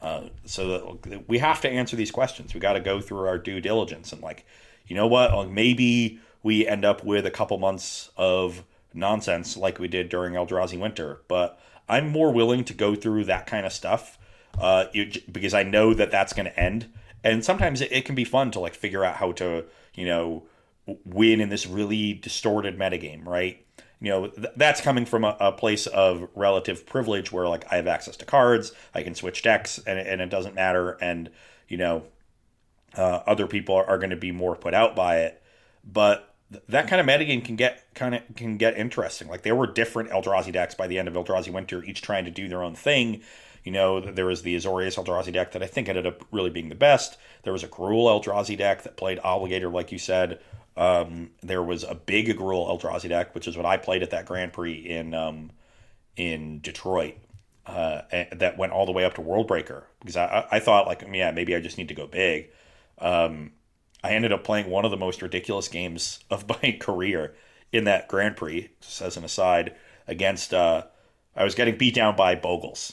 [0.00, 2.54] Uh, so we have to answer these questions.
[2.54, 4.44] We got to go through our due diligence and like,
[4.86, 5.48] you know what?
[5.48, 10.78] Maybe we end up with a couple months of nonsense like we did during Eldrazi
[10.78, 14.18] Winter, but I'm more willing to go through that kind of stuff
[14.58, 14.86] uh,
[15.30, 16.92] because I know that that's going to end.
[17.24, 19.64] And sometimes it, it, can be fun to like figure out how to,
[19.94, 20.44] you know,
[21.04, 23.64] win in this really distorted metagame, right?
[24.02, 27.76] You know, th- that's coming from a, a, place of relative privilege where like I
[27.76, 30.98] have access to cards, I can switch decks, and, and it doesn't matter.
[31.00, 31.30] And,
[31.68, 32.02] you know,
[32.96, 35.40] uh, other people are, are going to be more put out by it.
[35.84, 36.34] But
[36.68, 39.28] that kind of metagame can get kind of can get interesting.
[39.28, 42.30] Like there were different Eldrazi decks by the end of Eldrazi Winter, each trying to
[42.32, 43.22] do their own thing.
[43.62, 46.70] You know, there was the Azorius Eldrazi deck that I think ended up really being
[46.70, 47.16] the best.
[47.44, 50.40] There was a Gruul Eldrazi deck that played Obligator, like you said.
[50.76, 54.26] Um, there was a big Gruul Eldrazi deck, which is what I played at that
[54.26, 55.50] Grand Prix in um,
[56.16, 57.14] in Detroit.
[57.64, 58.02] Uh,
[58.32, 61.30] that went all the way up to World Breaker because I, I thought like yeah
[61.30, 62.50] maybe I just need to go big.
[62.98, 63.52] Um,
[64.02, 67.34] I ended up playing one of the most ridiculous games of my career
[67.70, 69.74] in that Grand Prix, just as an aside,
[70.06, 70.84] against uh,
[71.36, 72.92] I was getting beat down by Bogles,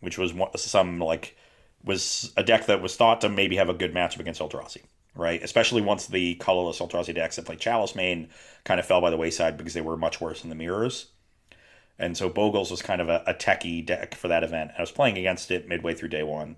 [0.00, 1.36] which was some like
[1.82, 4.82] was a deck that was thought to maybe have a good matchup against Eldrazi,
[5.14, 5.42] right?
[5.42, 8.28] Especially once the colorless Eldrazi decks that played Chalice main
[8.64, 11.08] kind of fell by the wayside because they were much worse than the mirrors.
[11.98, 14.72] And so Bogles was kind of a, a techie deck for that event.
[14.78, 16.56] I was playing against it midway through day one,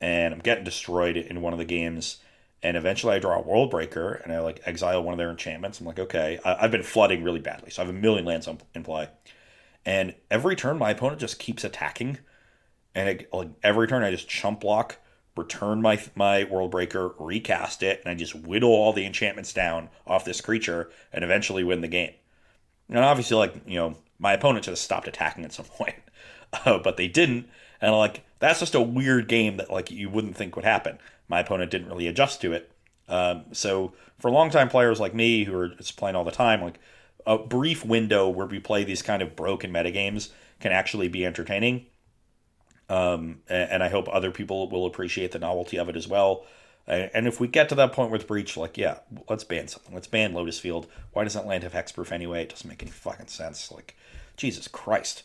[0.00, 2.18] and I'm getting destroyed in one of the games
[2.62, 5.80] and eventually I draw a world breaker and I like exile one of their enchantments.
[5.80, 8.46] I'm like, okay, I, have been flooding really badly, so I have a million lands
[8.46, 9.08] on, in play.
[9.84, 12.18] And every turn, my opponent just keeps attacking,
[12.94, 14.98] and it, like every turn, I just chump block,
[15.36, 19.88] return my my world breaker, recast it, and I just whittle all the enchantments down
[20.06, 22.12] off this creature, and eventually win the game.
[22.88, 25.96] And obviously, like you know, my opponent just stopped attacking at some point,
[26.64, 27.48] uh, but they didn't,
[27.80, 30.98] and like that's just a weird game that like you wouldn't think would happen
[31.32, 32.70] my opponent didn't really adjust to it.
[33.08, 36.78] Um, so for longtime players like me who are just playing all the time, like
[37.26, 40.28] a brief window where we play these kind of broken metagames
[40.60, 41.86] can actually be entertaining.
[42.92, 46.44] Um, and, I hope other people will appreciate the novelty of it as well.
[46.86, 48.98] And if we get to that point with Breach, like, yeah,
[49.30, 49.94] let's ban something.
[49.94, 50.88] Let's ban Lotus Field.
[51.12, 52.42] Why doesn't land have hexproof anyway?
[52.42, 53.72] It doesn't make any fucking sense.
[53.72, 53.96] Like,
[54.36, 55.22] Jesus Christ.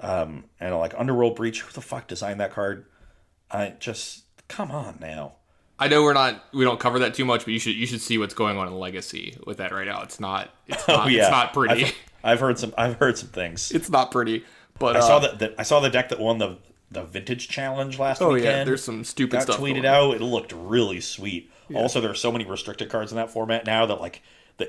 [0.00, 2.86] Um, and like Underworld Breach, who the fuck designed that card?
[3.50, 5.34] I just come on now.
[5.78, 8.00] I know we're not we don't cover that too much, but you should you should
[8.00, 10.02] see what's going on in Legacy with that right now.
[10.02, 11.22] It's not it's not, oh, yeah.
[11.22, 11.84] it's not pretty.
[11.84, 12.72] I, I've heard some.
[12.78, 13.70] I've heard some things.
[13.72, 14.44] It's not pretty,
[14.78, 16.58] but I uh, saw that I saw the deck that won the
[16.90, 18.26] the vintage challenge last week.
[18.26, 18.58] Oh weekend.
[18.58, 20.14] yeah, there's some stupid got stuff tweeted out.
[20.14, 21.50] It looked really sweet.
[21.74, 24.22] Also, there are so many restricted cards in that format now that like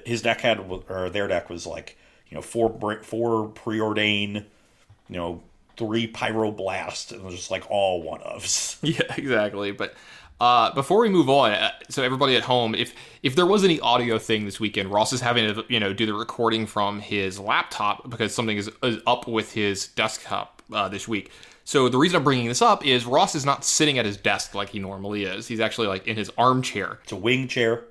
[0.05, 0.59] his deck had
[0.89, 1.97] or their deck was like
[2.29, 4.45] you know four four preordain,
[5.09, 5.41] you know
[5.77, 8.77] three pyroblast, and it was just like all one ofs.
[8.81, 9.71] Yeah, exactly.
[9.71, 9.95] But
[10.39, 12.93] uh, before we move on, uh, so everybody at home, if
[13.23, 16.05] if there was any audio thing this weekend, Ross is having to you know do
[16.05, 21.07] the recording from his laptop because something is, is up with his desktop uh, this
[21.07, 21.31] week.
[21.67, 24.53] So the reason I'm bringing this up is Ross is not sitting at his desk
[24.53, 25.47] like he normally is.
[25.47, 26.99] He's actually like in his armchair.
[27.03, 27.85] It's a wing chair.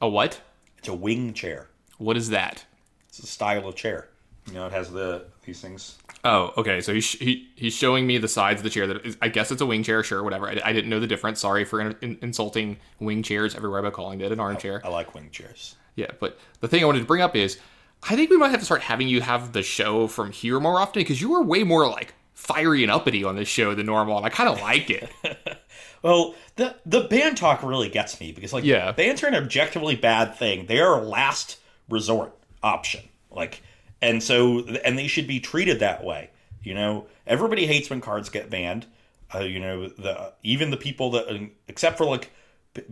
[0.00, 0.40] A what?
[0.78, 1.68] It's a wing chair.
[1.98, 2.64] What is that?
[3.10, 4.08] It's a style of chair.
[4.46, 5.98] You know, it has the these things.
[6.24, 6.80] Oh, okay.
[6.80, 8.86] So he's he, he's showing me the sides of the chair.
[8.86, 10.02] That is, I guess it's a wing chair.
[10.02, 10.48] Sure, whatever.
[10.48, 11.40] I, I didn't know the difference.
[11.40, 14.80] Sorry for in, in, insulting wing chairs everywhere by calling it an armchair.
[14.82, 15.76] I like wing chairs.
[15.94, 17.58] Yeah, but the thing I wanted to bring up is
[18.02, 20.80] I think we might have to start having you have the show from here more
[20.80, 24.16] often because you are way more like fiery and uppity on this show than normal,
[24.16, 25.10] and I kind of like it.
[26.02, 28.90] Well, the the band talk really gets me because like Yeah.
[28.92, 30.64] bands are an objectively bad thing.
[30.64, 31.58] They are a last
[31.90, 33.02] resort option.
[33.30, 33.60] Like
[34.00, 36.30] and so and they should be treated that way.
[36.62, 38.86] You know, everybody hates when cards get banned.
[39.34, 42.30] Uh, you know, the even the people that except for like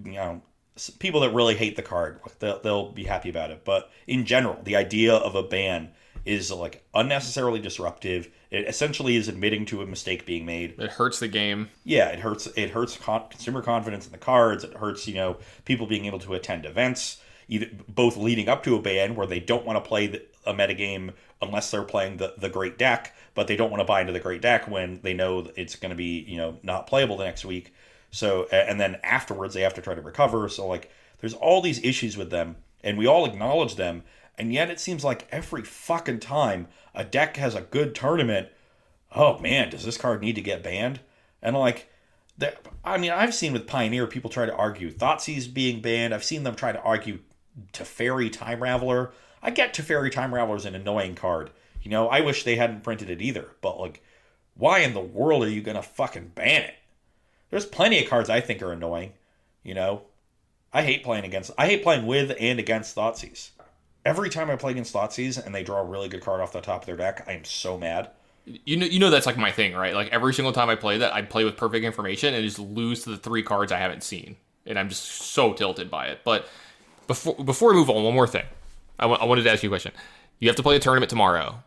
[0.04, 0.42] you know
[0.98, 3.64] people that really hate the card, they'll, they'll be happy about it.
[3.64, 5.92] But in general, the idea of a ban
[6.26, 8.28] is like unnecessarily disruptive.
[8.50, 11.68] It essentially is admitting to a mistake being made It hurts the game.
[11.84, 12.46] yeah, it hurts.
[12.56, 14.64] It hurts con- consumer confidence in the cards.
[14.64, 18.74] It hurts, you know, people being able to attend events, either both leading up to
[18.76, 21.12] a ban where they don't want to play the, a metagame
[21.42, 24.18] unless they're playing the, the great deck, but they don't want to buy into the
[24.20, 27.24] great deck when they know that it's going to be, you know, not playable the
[27.24, 27.72] next week.
[28.10, 30.48] So, and then afterwards they have to try to recover.
[30.48, 34.04] So, like, there's all these issues with them, and we all acknowledge them.
[34.38, 38.48] And yet, it seems like every fucking time a deck has a good tournament,
[39.14, 41.00] oh man, does this card need to get banned?
[41.42, 41.90] And like,
[42.84, 46.14] I mean, I've seen with Pioneer people try to argue Thoughtseize being banned.
[46.14, 47.18] I've seen them try to argue
[47.72, 49.10] Teferi Time Raveler.
[49.42, 51.50] I get Teferi Time Raveler's an annoying card.
[51.82, 53.52] You know, I wish they hadn't printed it either.
[53.60, 54.02] But like,
[54.54, 56.74] why in the world are you gonna fucking ban it?
[57.50, 59.12] There's plenty of cards I think are annoying.
[59.62, 60.02] You know,
[60.72, 61.50] I hate playing against.
[61.58, 63.50] I hate playing with and against Thoughtseize.
[64.04, 66.60] Every time I play against Thoughtseize and they draw a really good card off the
[66.60, 68.10] top of their deck, I am so mad.
[68.64, 69.94] You know, you know that's like my thing, right?
[69.94, 73.04] Like every single time I play that, I play with perfect information and just lose
[73.04, 76.20] to the three cards I haven't seen, and I'm just so tilted by it.
[76.24, 76.48] But
[77.06, 78.46] before before we move on, one more thing,
[78.98, 79.92] I wa- I wanted to ask you a question.
[80.38, 81.62] You have to play a tournament tomorrow.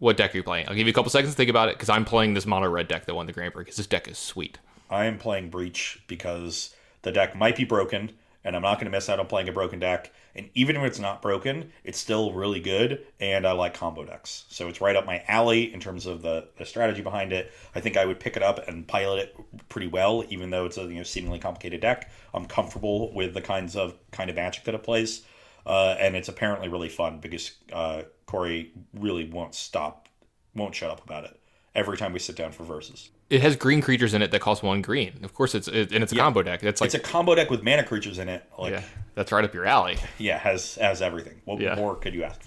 [0.00, 0.66] What deck are you playing?
[0.68, 2.68] I'll give you a couple seconds to think about it because I'm playing this mono
[2.68, 4.58] red deck that won the Grand Prix because this deck is sweet.
[4.88, 8.12] I am playing Breach because the deck might be broken,
[8.44, 10.12] and I'm not going to miss out on playing a broken deck.
[10.34, 14.44] And even if it's not broken, it's still really good, and I like combo decks.
[14.48, 17.52] So it's right up my alley in terms of the, the strategy behind it.
[17.74, 20.78] I think I would pick it up and pilot it pretty well, even though it's
[20.78, 22.10] a you know seemingly complicated deck.
[22.32, 25.22] I'm comfortable with the kinds of kind of magic that it plays,
[25.66, 30.08] uh, and it's apparently really fun because uh, Corey really won't stop,
[30.54, 31.38] won't shut up about it
[31.74, 33.10] every time we sit down for verses.
[33.30, 35.20] It has green creatures in it that cost one green.
[35.22, 36.62] Of course, it's it, and it's a combo deck.
[36.64, 38.44] It's like It's a combo deck with mana creatures in it.
[38.58, 38.82] Like yeah,
[39.14, 39.98] that's right up your alley.
[40.18, 41.40] Yeah, has has everything.
[41.44, 41.76] What Yeah.
[41.76, 42.40] more could you ask?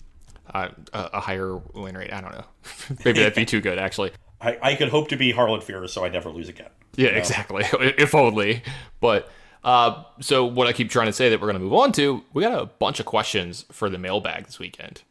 [0.53, 2.11] Uh, a, a higher win rate.
[2.11, 2.43] I don't know.
[3.05, 4.11] Maybe that'd be too good, actually.
[4.41, 6.69] I, I could hope to be Harlan Fear so I never lose again.
[6.97, 7.63] Yeah, exactly.
[7.79, 8.61] if only.
[8.99, 9.31] But
[9.63, 12.23] uh, so what I keep trying to say that we're going to move on to,
[12.33, 15.01] we got a bunch of questions for the mailbag this weekend,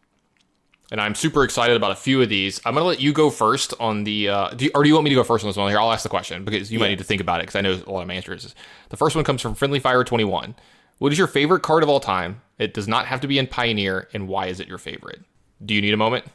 [0.92, 2.60] and I'm super excited about a few of these.
[2.66, 4.94] I'm going to let you go first on the, uh, do you, or do you
[4.94, 5.70] want me to go first on this one?
[5.70, 7.62] Here, I'll ask the question because you might need to think about it because I
[7.62, 8.54] know a lot of my answers.
[8.90, 10.54] The first one comes from Friendly Fire 21.
[10.98, 12.42] What is your favorite card of all time?
[12.58, 15.22] It does not have to be in Pioneer, and why is it your favorite?
[15.64, 16.26] Do you need a moment?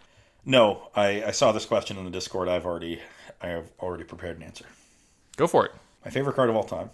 [0.43, 2.49] No, I, I saw this question in the Discord.
[2.49, 2.99] I've already
[3.39, 4.65] I have already prepared an answer.
[5.35, 5.71] Go for it.
[6.03, 6.89] My favorite card of all time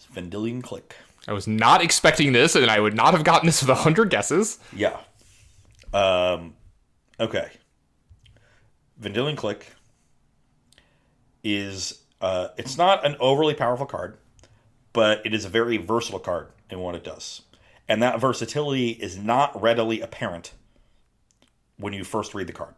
[0.00, 0.96] is Vendilion Clique.
[1.28, 4.58] I was not expecting this, and I would not have gotten this with 100 guesses.
[4.74, 4.96] Yeah.
[5.96, 6.54] Um.
[7.18, 7.50] Okay.
[9.00, 9.72] Vendilion Clique
[11.42, 14.18] is uh, it's not an overly powerful card,
[14.92, 17.42] but it is a very versatile card in what it does,
[17.88, 20.52] and that versatility is not readily apparent
[21.78, 22.74] when you first read the card,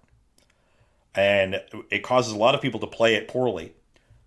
[1.15, 3.73] and it causes a lot of people to play it poorly.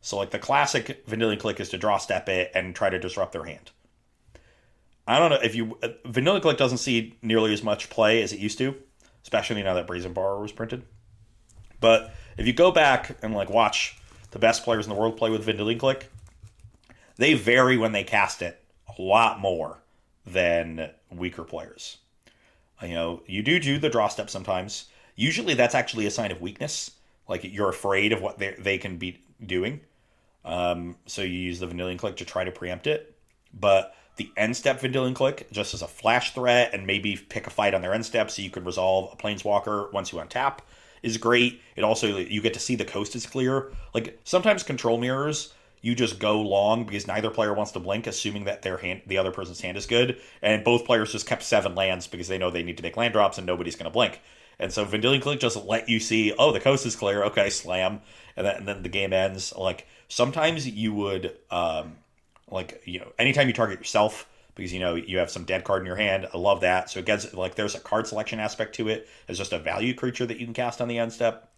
[0.02, 3.32] So, like the classic Vendilion Clique is to draw step it and try to disrupt
[3.32, 3.72] their hand.
[5.12, 8.32] I don't know if you uh, Vendilion Clique doesn't see nearly as much play as
[8.32, 8.76] it used to,
[9.24, 10.84] especially now that Brazen Borrower was printed.
[11.80, 13.98] But if you go back and like watch
[14.32, 16.10] the best players in the world play with Vendilion Clique,
[17.18, 18.64] they vary when they cast it
[18.98, 19.80] a lot more
[20.26, 21.98] than weaker players.
[22.82, 24.86] You know, you do do the draw step sometimes.
[25.16, 26.92] Usually, that's actually a sign of weakness.
[27.28, 29.82] Like you're afraid of what they they can be doing.
[30.46, 33.16] Um, so you use the Vendilion Clique to try to preempt it.
[33.54, 37.50] But the end step Vendilion Clique just as a flash threat, and maybe pick a
[37.50, 40.60] fight on their end step so you can resolve a Planeswalker once you untap,
[41.02, 41.62] is great.
[41.76, 43.72] It also you get to see the coast is clear.
[43.94, 48.46] Like sometimes control mirrors, you just go long because neither player wants to blink, assuming
[48.46, 51.74] that their hand, the other person's hand is good, and both players just kept seven
[51.76, 54.22] lands because they know they need to make land drops and nobody's going to blink.
[54.60, 57.24] And so Vendilion Clique just let you see, oh, the coast is clear.
[57.24, 58.02] Okay, slam,
[58.38, 59.56] and and then the game ends.
[59.56, 61.98] Like sometimes you would, um,
[62.52, 65.82] like you know, anytime you target yourself because you know you have some dead card
[65.82, 66.28] in your hand.
[66.34, 66.90] I love that.
[66.90, 69.08] So it gets like there's a card selection aspect to it.
[69.28, 71.52] It's just a value creature that you can cast on the end step.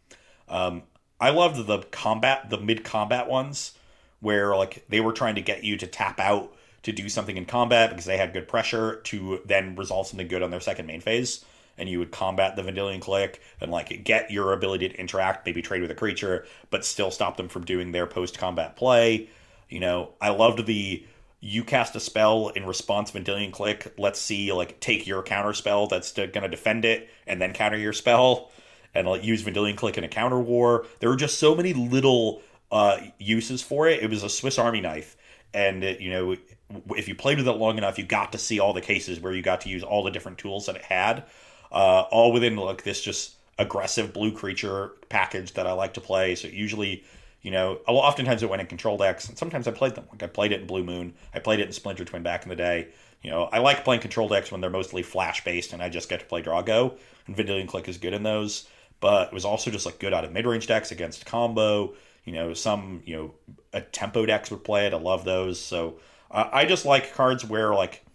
[0.48, 0.84] Um,
[1.20, 3.74] I loved the combat, the mid combat ones
[4.20, 7.46] where like they were trying to get you to tap out to do something in
[7.46, 11.02] combat because they had good pressure to then resolve something good on their second main
[11.02, 11.44] phase
[11.78, 15.62] and you would combat the Vendilion Clique and like get your ability to interact, maybe
[15.62, 19.30] trade with a creature, but still stop them from doing their post combat play.
[19.74, 21.06] You know, I loved the
[21.40, 23.88] you cast a spell in response Vendilion Clique.
[23.98, 27.78] Let's see, like take your counter spell that's going to defend it and then counter
[27.78, 28.52] your spell,
[28.94, 30.86] and like use Vendilion Clique in a counter war.
[31.00, 32.42] There were just so many little
[32.72, 34.02] uh, uses for it.
[34.02, 35.18] It was a Swiss Army knife,
[35.54, 36.36] and it, you know
[36.96, 39.34] if you played with it long enough, you got to see all the cases where
[39.34, 41.24] you got to use all the different tools that it had
[41.74, 46.36] uh, all within like this just aggressive blue creature package that I like to play.
[46.36, 47.04] So usually,
[47.44, 50.06] you know, oftentimes it went in control decks, and sometimes I played them.
[50.10, 52.50] Like I played it in Blue Moon, I played it in Splinter Twin back in
[52.50, 52.88] the day.
[53.22, 56.10] You know, I like playing control decks when they're mostly flash based, and I just
[56.10, 56.96] get to play Draw-Go.
[57.28, 58.68] And Vendilion Clique is good in those,
[59.00, 61.94] but it was also just like good out of mid range decks against combo.
[62.24, 63.34] You know, some you know
[63.74, 64.94] a tempo decks would play it.
[64.94, 65.60] I love those.
[65.60, 66.00] So
[66.32, 68.06] uh, I just like cards where like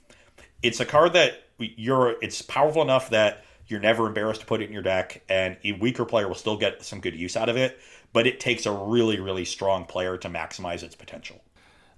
[0.62, 4.66] it's a card that you're it's powerful enough that you're never embarrassed to put it
[4.66, 7.56] in your deck, and a weaker player will still get some good use out of
[7.59, 7.78] it.
[8.12, 11.40] But it takes a really, really strong player to maximize its potential.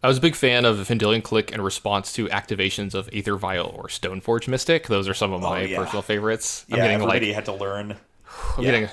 [0.02, 3.74] I was a big fan of Vendilion Clique in response to activations of Aether Vial
[3.76, 4.86] or Stoneforge Mystic.
[4.86, 5.78] Those are some of oh, my oh, yeah.
[5.78, 6.64] personal favorites.
[6.70, 7.92] I'm yeah, getting everybody like, had to learn.
[8.56, 8.70] I'm yeah.
[8.70, 8.88] getting.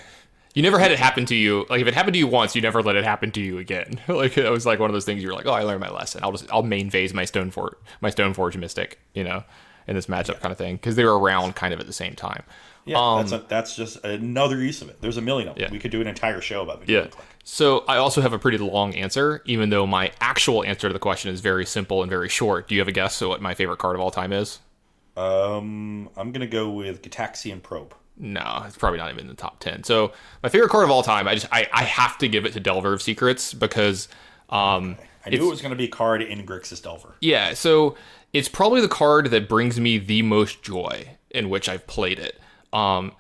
[0.53, 1.65] You never had it happen to you.
[1.69, 4.01] Like if it happened to you once, you never let it happen to you again.
[4.07, 6.21] like it was like one of those things you're like, oh, I learned my lesson.
[6.23, 9.43] I'll just I'll main phase my Stoneforge my Stoneforge Mystic, you know,
[9.87, 10.39] in this matchup yeah.
[10.39, 12.43] kind of thing because they were around kind of at the same time.
[12.87, 15.01] Yeah, um, that's, a, that's just another use of it.
[15.01, 15.65] There's a million of them.
[15.65, 15.71] Yeah.
[15.71, 17.03] We could do an entire show about video.
[17.03, 17.09] Yeah.
[17.43, 20.99] So I also have a pretty long answer, even though my actual answer to the
[20.99, 22.67] question is very simple and very short.
[22.67, 24.59] Do you have a guess at what my favorite card of all time is?
[25.15, 27.93] Um, I'm gonna go with Gitaxian Probe.
[28.17, 29.83] No, it's probably not even in the top ten.
[29.83, 30.11] So
[30.43, 32.59] my favorite card of all time, I just I, I have to give it to
[32.59, 34.07] Delver of Secrets because
[34.49, 35.07] um, okay.
[35.25, 37.15] I knew it was gonna be a card in Grixis Delver.
[37.21, 37.95] Yeah, so
[38.33, 42.39] it's probably the card that brings me the most joy in which I've played it.
[42.73, 43.13] Um,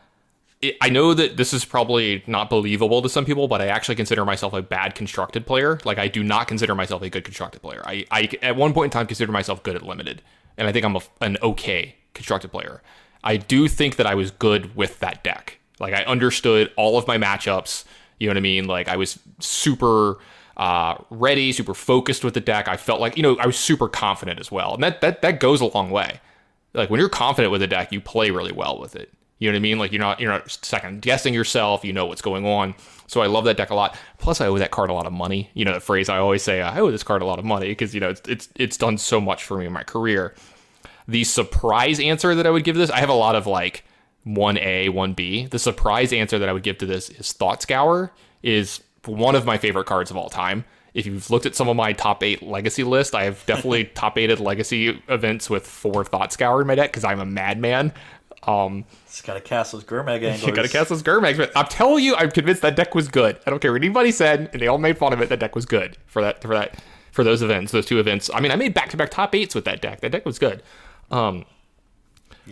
[0.61, 3.95] it, I know that this is probably not believable to some people, but I actually
[3.95, 5.79] consider myself a bad constructed player.
[5.85, 7.83] Like I do not consider myself a good constructed player.
[7.85, 10.21] I, I at one point in time considered myself good at limited,
[10.57, 12.81] and I think I'm a, an okay constructed player.
[13.23, 15.59] I do think that I was good with that deck.
[15.79, 17.83] Like I understood all of my matchups.
[18.19, 18.65] You know what I mean?
[18.65, 20.17] Like I was super
[20.55, 22.67] uh, ready, super focused with the deck.
[22.67, 25.39] I felt like you know I was super confident as well, and that that that
[25.39, 26.19] goes a long way.
[26.73, 29.13] Like when you're confident with a deck, you play really well with it.
[29.39, 29.79] You know what I mean?
[29.79, 31.85] Like you're not you're not second guessing yourself.
[31.85, 32.75] You know what's going on.
[33.07, 33.97] So I love that deck a lot.
[34.17, 35.49] Plus, I owe that card a lot of money.
[35.53, 36.61] You know the phrase I always say.
[36.61, 38.97] I owe this card a lot of money because you know it's it's it's done
[38.97, 40.35] so much for me in my career.
[41.07, 43.85] The surprise answer that I would give this, I have a lot of like
[44.23, 45.45] one A, one B.
[45.45, 48.11] The surprise answer that I would give to this is Thought Scour
[48.43, 50.65] is one of my favorite cards of all time.
[50.93, 54.17] If you've looked at some of my top eight legacy list, I have definitely top
[54.17, 57.93] eighted legacy events with four Thought Scour in my deck because I'm a madman.
[58.43, 60.45] Um, it's got to cast those Gurmag anglers.
[60.45, 61.37] You got to cast those Gurmags.
[61.37, 63.39] But I'm telling you, I'm convinced that deck was good.
[63.45, 65.29] I don't care what anybody said, and they all made fun of it.
[65.29, 66.79] That deck was good for that for that
[67.11, 68.29] for those events, those two events.
[68.33, 70.01] I mean, I made back to back top eights with that deck.
[70.01, 70.61] That deck was good.
[71.09, 71.45] Um,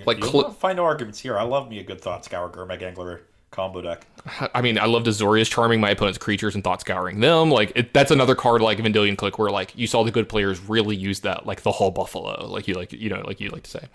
[0.05, 1.37] like cl- find no arguments here.
[1.37, 3.21] I love me a good Thought Scour Gurmag Angler
[3.51, 4.05] combo deck.
[4.53, 7.49] I mean, I love Azorius charming my opponent's creatures and thought scouring them.
[7.49, 10.59] Like it, that's another card like Vendilion Clique where like you saw the good players
[10.59, 13.63] really use that, like the Hull Buffalo, like you like you know like you like
[13.63, 13.87] to say.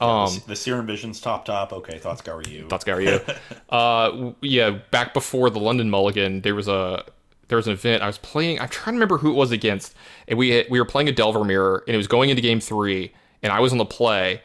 [0.00, 1.72] Um, yeah, the Serum Vision's top top.
[1.72, 2.68] Okay, thought scour you.
[2.68, 3.20] Thought scour you.
[3.68, 7.04] uh, yeah, back before the London Mulligan, there was a
[7.48, 8.60] there was an event I was playing.
[8.60, 9.94] I'm trying to remember who it was against,
[10.28, 13.12] and we we were playing a Delver Mirror, and it was going into game three,
[13.42, 14.42] and I was on the play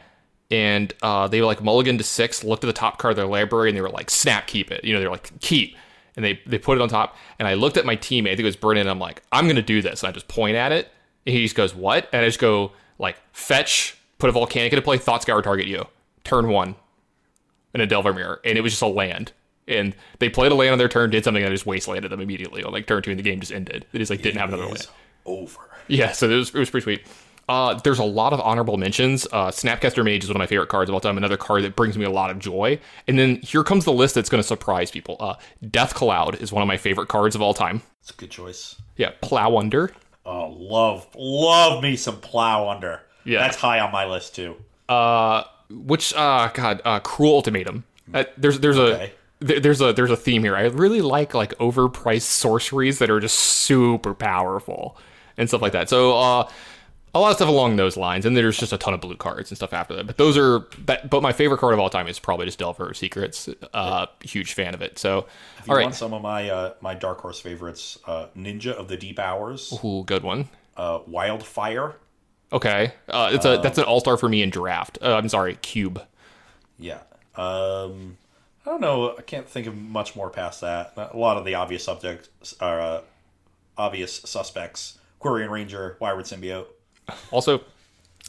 [0.50, 3.26] and uh, they were like mulligan to six, looked at the top card of their
[3.26, 4.84] library, and they were like, snap, keep it.
[4.84, 5.76] You know, they're like, keep.
[6.16, 7.16] And they, they put it on top.
[7.38, 9.44] And I looked at my teammate, I think it was Brennan, and I'm like, I'm
[9.44, 10.02] going to do this.
[10.02, 10.90] And I just point at it.
[11.24, 12.08] And he just goes, what?
[12.12, 15.86] And I just go, like, fetch, put a volcanic into play, thought scour target you.
[16.24, 16.76] Turn one.
[17.74, 19.32] in a Delver Mirror, and it was just a land.
[19.68, 22.20] And they played a land on their turn, did something, and I just wastelanded them
[22.20, 22.62] immediately.
[22.62, 23.86] Like turn two, and the game just ended.
[23.92, 24.86] They just like didn't have another land.
[25.26, 25.60] Over.
[25.86, 27.06] Yeah, so it was, it was pretty sweet.
[27.48, 29.26] Uh, there's a lot of honorable mentions.
[29.32, 31.16] Uh, Snapcaster Mage is one of my favorite cards of all time.
[31.16, 32.78] Another card that brings me a lot of joy.
[33.08, 35.16] And then here comes the list that's going to surprise people.
[35.20, 35.34] Uh,
[35.68, 37.82] Death Cloud is one of my favorite cards of all time.
[38.00, 38.76] It's a good choice.
[38.96, 39.92] Yeah, Plow Under.
[40.24, 43.00] Oh, love, love me some plow under.
[43.30, 43.40] Yeah.
[43.40, 44.56] that's high on my list too.
[44.88, 47.84] Uh, which uh, God, uh, Cruel Ultimatum.
[48.12, 49.12] Uh, there's there's Okay.
[49.40, 50.56] a there- there's a there's a theme here.
[50.56, 54.96] I really like like overpriced sorceries that are just super powerful
[55.38, 55.88] and stuff like that.
[55.88, 56.48] So uh,
[57.14, 59.50] a lot of stuff along those lines, and there's just a ton of blue cards
[59.50, 60.06] and stuff after that.
[60.06, 61.08] But those are that.
[61.08, 63.48] But my favorite card of all time is probably just Delver of Secrets.
[63.72, 64.98] Uh, huge fan of it.
[64.98, 65.26] So
[65.58, 68.88] If all right, want some of my uh, my dark horse favorites, uh, Ninja of
[68.88, 70.48] the Deep Hours, Ooh, good one.
[70.76, 71.94] uh, Wildfire.
[72.52, 74.98] Okay, uh, it's a that's an all star for me in draft.
[75.00, 76.02] Uh, I'm sorry, Cube.
[76.78, 76.98] Yeah.
[77.36, 78.16] Um,
[78.66, 79.16] I don't know.
[79.16, 80.92] I can't think of much more past that.
[80.96, 83.00] A lot of the obvious subjects are uh,
[83.78, 86.66] obvious suspects: Quirion Ranger, Wirewood Symbiote.
[87.30, 87.62] Also,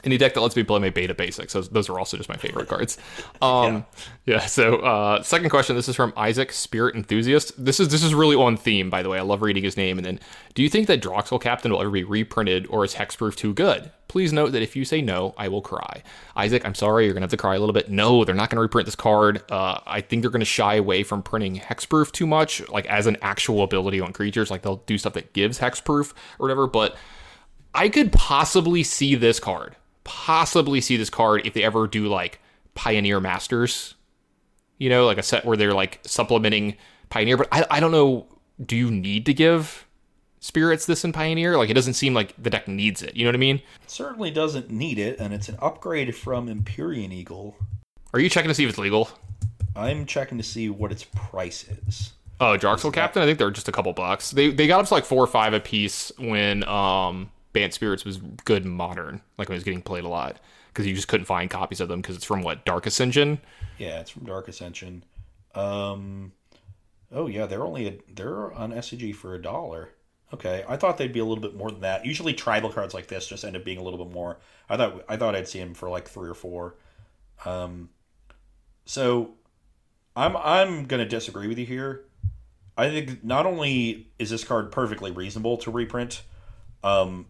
[0.04, 1.54] any deck that lets me play my beta basics.
[1.54, 2.98] Those, those are also just my favorite cards.
[3.42, 3.86] Um,
[4.26, 4.46] yeah.
[4.46, 5.76] So, uh, second question.
[5.76, 7.54] This is from Isaac, Spirit Enthusiast.
[7.64, 9.18] This is this is really on theme, by the way.
[9.18, 9.98] I love reading his name.
[9.98, 10.20] And then,
[10.54, 13.92] do you think that Drogskol Captain will ever be reprinted, or is Hexproof too good?
[14.08, 16.04] Please note that if you say no, I will cry.
[16.36, 17.90] Isaac, I'm sorry, you're gonna have to cry a little bit.
[17.90, 19.42] No, they're not gonna reprint this card.
[19.52, 23.18] Uh, I think they're gonna shy away from printing Hexproof too much, like as an
[23.22, 24.52] actual ability on creatures.
[24.52, 26.96] Like they'll do stuff that gives Hexproof or whatever, but.
[27.74, 29.78] I could possibly see this card.
[30.04, 32.40] Possibly see this card if they ever do like
[32.76, 33.96] Pioneer Masters.
[34.78, 36.76] You know, like a set where they're like supplementing
[37.10, 37.38] Pioneer.
[37.38, 38.28] But I, I don't know.
[38.64, 39.88] Do you need to give
[40.40, 41.58] spirits this in Pioneer?
[41.58, 43.16] Like it doesn't seem like the deck needs it.
[43.16, 43.58] You know what I mean?
[43.58, 47.56] It Certainly doesn't need it, and it's an upgrade from Empyrean Eagle.
[48.14, 49.10] Are you checking to see if it's legal?
[49.76, 52.12] I'm checking to see what its price is.
[52.42, 53.22] Oh, Drogskol Captain.
[53.22, 54.32] I think they're just a couple bucks.
[54.32, 58.06] They they got up to like four or five a piece when um Bant Spirits
[58.06, 61.50] was good modern, like it was getting played a lot, because you just couldn't find
[61.50, 63.40] copies of them because it's from what Dark Ascension.
[63.78, 65.04] Yeah, it's from Dark Ascension.
[65.54, 66.32] Um,
[67.12, 69.90] oh yeah, they're only a, they're on SCG for a dollar.
[70.34, 72.06] Okay, I thought they'd be a little bit more than that.
[72.06, 74.40] Usually, tribal cards like this just end up being a little bit more.
[74.70, 76.76] I thought I thought I'd see them for like three or four.
[77.44, 77.90] Um,
[78.86, 79.34] so
[80.16, 82.06] I'm I'm gonna disagree with you here.
[82.78, 86.24] I think not only is this card perfectly reasonable to reprint,
[86.84, 87.28] um,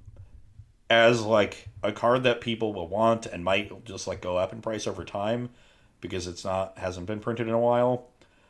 [0.91, 4.61] as like a card that people will want and might just like go up in
[4.61, 5.49] price over time
[6.01, 8.09] because it's not hasn't been printed in a while.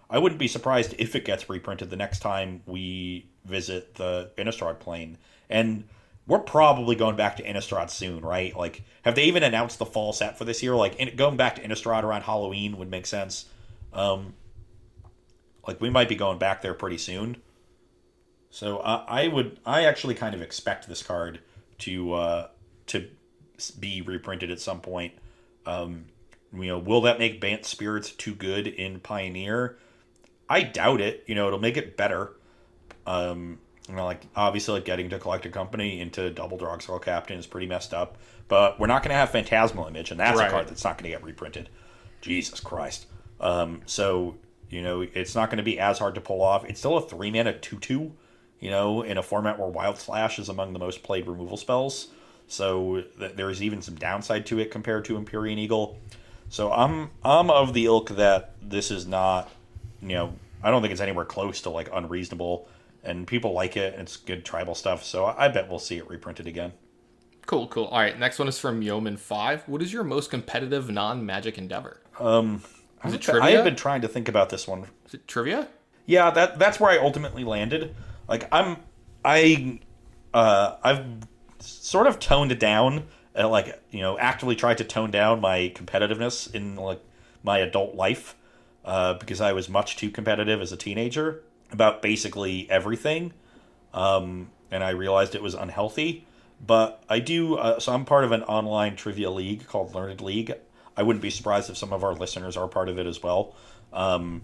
[0.10, 4.80] I wouldn't be surprised if it gets reprinted the next time we visit the Innistrad
[4.80, 5.20] plane.
[5.52, 5.88] And
[6.26, 8.58] we're probably going back to Innistrad soon, right?
[8.58, 10.76] Like, have they even announced the fall set for this year?
[10.76, 13.46] Like, in, going back to Innistrad around Halloween would make sense.
[13.94, 14.34] Um,
[15.68, 17.38] like, we might be going back there pretty soon.
[18.50, 21.40] So uh, I would, I actually kind of expect this card
[21.82, 22.48] to uh,
[22.88, 23.08] to
[23.80, 25.14] be reprinted at some point.
[25.66, 26.06] Um,
[26.54, 29.78] you know, will that make Bant Spirits too good in Pioneer?
[30.50, 31.24] I doubt it.
[31.28, 32.34] You know, it'll make it better.
[33.06, 37.38] Um, you know, like obviously, like getting to collect a company into Double Drogskol Captain
[37.38, 38.18] is pretty messed up.
[38.48, 40.48] But we're not going to have Phantasmal Image, and that's Right.
[40.48, 41.70] a card that's not going to get reprinted.
[42.20, 43.06] Jesus Christ.
[43.40, 44.36] Um, so
[44.70, 46.66] you know, it's not going to be as hard to pull off.
[46.66, 48.14] It's still a three mana two two.
[48.62, 52.08] You know, in a format where Wild Slash is among the most played removal spells.
[52.48, 55.98] So th- there's even some downside to it compared to Empyrean Eagle.
[56.50, 59.50] So I'm I'm of the ilk that this is not,
[60.02, 60.34] you know,
[60.64, 62.68] I don't think it's anywhere close to like unreasonable,
[63.04, 63.94] and people like it.
[63.94, 66.74] and It's good tribal stuff, so I bet we'll see it reprinted again.
[67.48, 67.86] Cool, cool.
[67.86, 69.64] All right, next one is from Yeoman Five.
[69.68, 72.00] What is your most competitive non-magic endeavor?
[72.20, 72.62] Um,
[73.04, 74.86] Is it I have been trying to think about this one.
[75.08, 75.68] Is it trivia?
[76.06, 77.96] Yeah, that that's where I ultimately landed.
[78.32, 78.78] Like I'm,
[79.26, 79.82] I,
[80.34, 81.06] uh, I've
[81.60, 86.56] sort of toned down, uh, like you know, actively tried to tone down my competitiveness
[86.56, 87.02] in like
[87.44, 88.36] my adult life,
[88.86, 91.44] uh, because I was much too competitive as a teenager
[91.74, 93.34] about basically everything,
[93.94, 96.26] um, and I realized it was unhealthy.
[96.66, 100.54] But I do, uh, so I'm part of an online trivia league called Learned League.
[100.96, 103.56] I wouldn't be surprised if some of our listeners are part of it as well.
[103.92, 104.44] Um,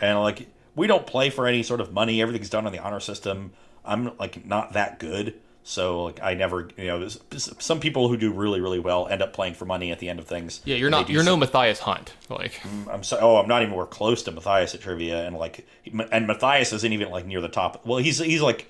[0.00, 3.00] and like we don't play for any sort of money everything's done on the honor
[3.00, 3.52] system
[3.84, 5.34] i'm like not that good
[5.64, 7.18] so like i never you know there's,
[7.58, 10.18] some people who do really really well end up playing for money at the end
[10.18, 11.08] of things Yeah, you're not.
[11.08, 12.12] You're no Matthias Hunt.
[12.28, 15.66] Like, i'm so oh i'm not even anywhere close to matthias at trivia and like
[16.10, 18.66] and matthias isn't even like near the top well he's he's like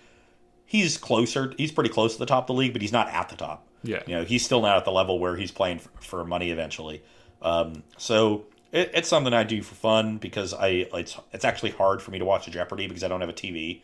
[0.66, 3.28] he's closer he's pretty close to the top of the league but he's not at
[3.30, 4.02] the top Yeah.
[4.06, 7.02] you know he's still not at the level where he's playing for, for money eventually
[7.42, 12.02] um, so it, it's something I do for fun because I it's it's actually hard
[12.02, 13.82] for me to watch Jeopardy because I don't have a TV,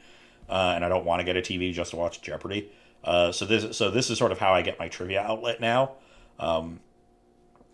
[0.48, 2.70] uh, and I don't want to get a TV just to watch Jeopardy.
[3.04, 5.92] Uh, so this so this is sort of how I get my trivia outlet now,
[6.40, 6.80] um,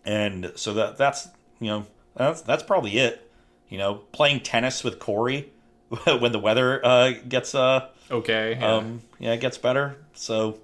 [0.04, 1.28] and so that that's
[1.60, 1.86] you know
[2.16, 3.30] that's that's probably it.
[3.68, 5.50] You know, playing tennis with Corey
[6.04, 8.58] when the weather uh, gets uh Okay.
[8.60, 8.76] Yeah.
[8.76, 9.96] um yeah it gets better.
[10.14, 10.58] So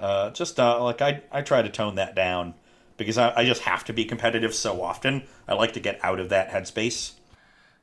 [0.00, 2.54] uh, just uh, like I I try to tone that down
[3.02, 5.24] because I, I just have to be competitive so often.
[5.46, 7.12] I like to get out of that headspace.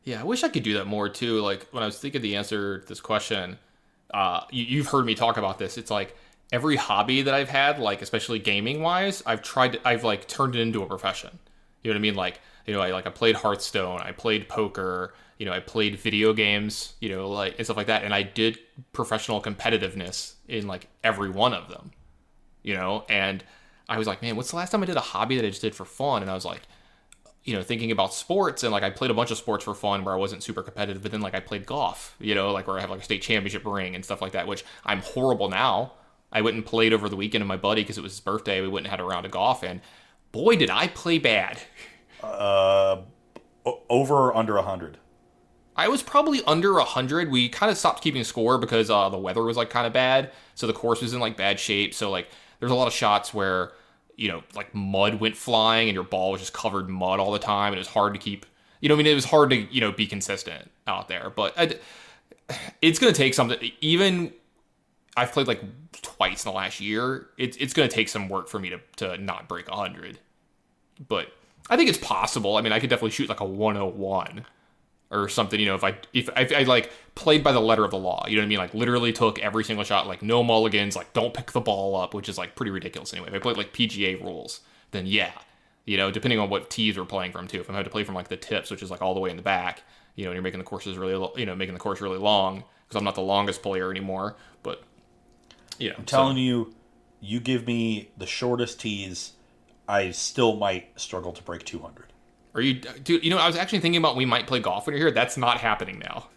[0.04, 1.42] Yeah, I wish I could do that more too.
[1.42, 3.58] Like when I was thinking the answer to this question,
[4.14, 5.78] uh, you, you've heard me talk about this.
[5.78, 6.16] It's like
[6.52, 9.74] every hobby that I've had, like especially gaming wise, I've tried.
[9.74, 11.38] To, I've like turned it into a profession.
[11.84, 12.16] You know what I mean?
[12.16, 16.00] Like you know, I like I played Hearthstone, I played poker, you know, I played
[16.00, 18.60] video games, you know, like and stuff like that, and I did
[18.94, 21.92] professional competitiveness in like every one of them.
[22.62, 23.44] You know, and
[23.90, 25.62] I was like, man, what's the last time I did a hobby that I just
[25.62, 26.22] did for fun?
[26.22, 26.62] And I was like,
[27.44, 30.04] you know, thinking about sports and like I played a bunch of sports for fun
[30.04, 32.78] where I wasn't super competitive, but then like I played golf, you know, like where
[32.78, 35.94] I have like a state championship ring and stuff like that, which I'm horrible now.
[36.32, 38.62] I went and played over the weekend with my buddy because it was his birthday.
[38.62, 39.82] We went and had a round of golf, and
[40.32, 41.60] boy, did I play bad.
[42.22, 43.02] Uh,
[43.66, 45.00] over or under hundred.
[45.76, 47.32] I was probably under 100.
[47.32, 50.32] We kind of stopped keeping score because uh, the weather was like kind of bad.
[50.54, 51.94] So the course was in like bad shape.
[51.94, 52.28] So like
[52.60, 53.72] there's a lot of shots where,
[54.20, 57.32] you know, like mud went flying and your ball was just covered in mud all
[57.32, 57.68] the time.
[57.68, 58.46] And it was hard to keep,
[58.82, 61.32] you know, I mean, it was hard to, you know, be consistent out there.
[61.34, 61.76] But I,
[62.82, 63.72] it's going to take something.
[63.80, 64.34] Even
[65.16, 65.62] I've played like
[66.02, 67.30] twice in the last year.
[67.38, 70.20] It's, it's going to take some work for me to, to not break 100.
[71.08, 71.32] But
[71.70, 72.58] I think it's possible.
[72.58, 74.46] I mean, I could definitely shoot like a 101
[75.12, 77.92] or something, you know, if I if, if I like played by the letter of
[77.92, 78.58] the law, you know what I mean?
[78.60, 82.14] Like literally took every single shot, like no mulligans, like don't pick the ball up,
[82.14, 83.30] which is like pretty ridiculous anyway.
[83.30, 84.62] If I played like PGA rules,
[84.92, 85.32] then yeah,
[85.86, 87.60] you know, depending on what tees we're playing from too.
[87.60, 89.32] If I'm having to play from like the tips, which is like all the way
[89.32, 89.82] in the back,
[90.16, 92.64] you know, and you're making the courses really, you know, making the course really long
[92.88, 94.36] because I'm not the longest player anymore.
[94.62, 94.84] But
[95.80, 96.74] yeah, I'm telling you,
[97.20, 99.34] you give me the shortest tees,
[99.88, 102.09] I still might struggle to break two hundred.
[102.60, 103.24] Are you, dude?
[103.24, 105.12] You know, I was actually thinking about we might play golf when you're here.
[105.14, 106.28] That's not happening now.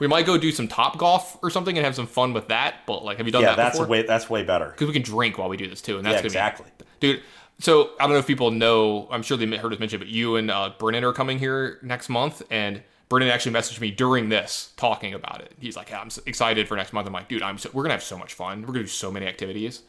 [0.00, 2.76] we might go do some top golf or something and have some fun with that.
[2.86, 3.88] But like, have you done Yeah, that that's before?
[3.90, 4.70] way that's way better.
[4.70, 6.66] because we can drink while we do this too, and that's Yeah, exactly.
[6.78, 7.22] be dude.
[7.60, 9.08] So I don't know if people know.
[9.10, 12.08] I'm sure they heard us mention, but you and uh, Brennan are coming here next
[12.08, 15.52] month, and Brennan actually messaged me during this talking about it.
[15.60, 17.82] He's like, yeah, "I'm so excited for next month." I'm like, "Dude, I'm so, we're
[17.84, 18.60] gonna have so much fun.
[18.62, 19.82] We're gonna do so many activities.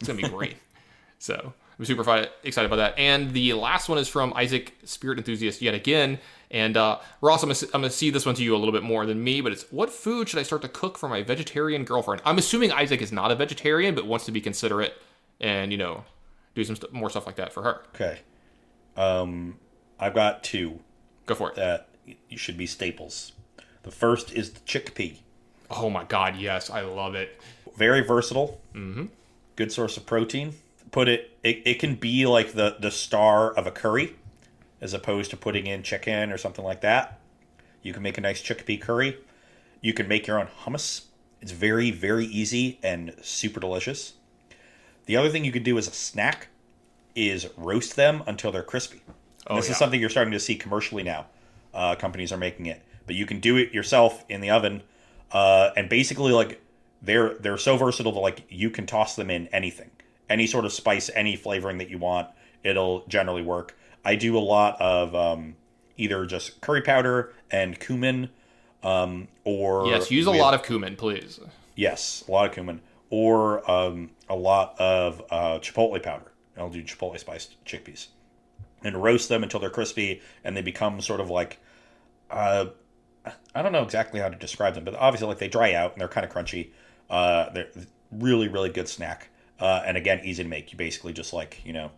[0.00, 0.56] It's gonna be great."
[1.18, 2.98] so I'm super fi- excited about that.
[2.98, 6.18] And the last one is from Isaac, Spirit Enthusiast, yet again.
[6.50, 8.84] And uh, Ross, I'm gonna, I'm gonna see this one to you a little bit
[8.84, 11.84] more than me, but it's what food should I start to cook for my vegetarian
[11.84, 12.22] girlfriend?
[12.24, 14.94] I'm assuming Isaac is not a vegetarian, but wants to be considerate
[15.40, 16.04] and you know
[16.54, 17.82] do some st- more stuff like that for her.
[17.94, 18.20] Okay.
[18.96, 19.58] Um,
[19.98, 20.78] I've got two
[21.26, 21.56] Go for it.
[21.56, 21.88] that
[22.28, 23.32] you should be staples.
[23.82, 25.16] The first is the chickpea.
[25.70, 27.40] Oh my god, yes, I love it.
[27.76, 28.60] Very versatile.
[28.74, 29.06] Mm-hmm.
[29.56, 30.54] Good source of protein.
[30.94, 31.60] Put it, it.
[31.64, 34.14] It can be like the the star of a curry,
[34.80, 37.18] as opposed to putting in chicken or something like that.
[37.82, 39.18] You can make a nice chickpea curry.
[39.80, 41.06] You can make your own hummus.
[41.40, 44.12] It's very very easy and super delicious.
[45.06, 46.46] The other thing you could do as a snack
[47.16, 49.02] is roast them until they're crispy.
[49.48, 49.72] Oh, this yeah.
[49.72, 51.26] is something you're starting to see commercially now.
[51.74, 54.84] Uh, companies are making it, but you can do it yourself in the oven,
[55.32, 56.62] uh, and basically like
[57.02, 59.90] they're they're so versatile that like you can toss them in anything,
[60.28, 62.28] any sort of spice, any flavoring that you want.
[62.62, 63.76] It'll generally work.
[64.04, 65.56] I do a lot of um,
[65.96, 68.30] either just curry powder and cumin,
[68.82, 71.40] um, or Yes, use a with- lot of cumin, please.
[71.76, 72.80] Yes, a lot of cumin,
[73.10, 76.30] or um, a lot of uh, chipotle powder.
[76.56, 78.08] I'll do chipotle spiced chickpeas,
[78.82, 81.58] and roast them until they're crispy, and they become sort of like,
[82.30, 82.66] uh,
[83.54, 86.00] I don't know exactly how to describe them, but obviously like they dry out and
[86.00, 86.70] they're kind of crunchy.
[87.10, 87.68] Uh, they're
[88.12, 89.28] really really good snack,
[89.60, 90.72] uh, and again easy to make.
[90.72, 91.90] You basically just like you know,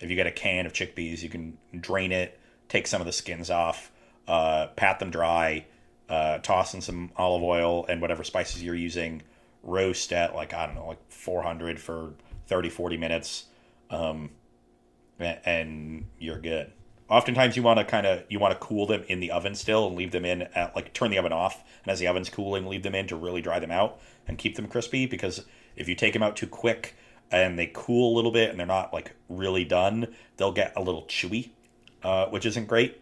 [0.00, 3.12] if you get a can of chickpeas, you can drain it, take some of the
[3.12, 3.92] skins off,
[4.26, 5.66] uh, pat them dry,
[6.08, 9.22] uh, toss in some olive oil and whatever spices you're using,
[9.62, 12.12] roast at like, I don't know, like 400 for
[12.46, 13.44] 30, 40 minutes,
[13.90, 14.30] um,
[15.18, 16.72] and you're good.
[17.08, 19.86] Oftentimes you want to kind of, you want to cool them in the oven still
[19.86, 21.62] and leave them in at like, turn the oven off.
[21.84, 24.56] And as the oven's cooling, leave them in to really dry them out and keep
[24.56, 25.44] them crispy because
[25.76, 26.96] if you take them out too quick
[27.32, 30.82] and they cool a little bit and they're not like really done, they'll get a
[30.82, 31.50] little chewy,
[32.02, 33.00] uh, which isn't great.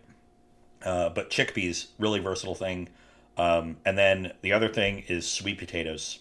[0.82, 2.88] Uh, but chickpeas, really versatile thing.
[3.36, 6.20] Um, and then the other thing is sweet potatoes,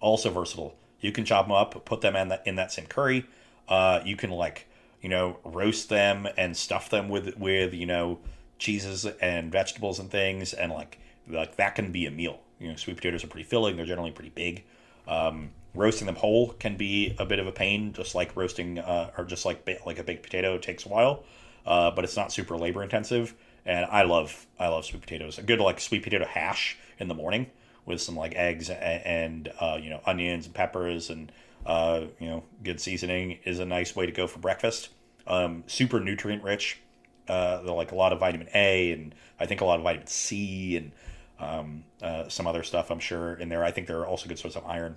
[0.00, 0.74] also versatile.
[1.00, 3.26] You can chop them up, put them in that in that same curry.
[3.68, 4.66] Uh, you can like
[5.02, 8.20] you know, roast them and stuff them with with you know
[8.58, 10.98] cheeses and vegetables and things, and like
[11.28, 12.40] like that can be a meal.
[12.60, 14.64] You know, sweet potatoes are pretty filling; they're generally pretty big.
[15.08, 19.10] Um, roasting them whole can be a bit of a pain, just like roasting uh,
[19.16, 21.24] or just like like a baked potato takes a while,
[21.66, 23.34] uh, but it's not super labor intensive.
[23.64, 25.38] And I love I love sweet potatoes.
[25.38, 27.50] A good like sweet potato hash in the morning
[27.84, 31.32] with some like eggs and, and uh, you know onions and peppers and
[31.64, 34.90] uh, you know good seasoning is a nice way to go for breakfast.
[35.26, 36.80] Um, super nutrient rich.
[37.28, 40.76] Uh, like a lot of vitamin A and I think a lot of vitamin C
[40.76, 40.92] and
[41.38, 43.64] um, uh, some other stuff I'm sure in there.
[43.64, 44.96] I think there are also good sources of iron.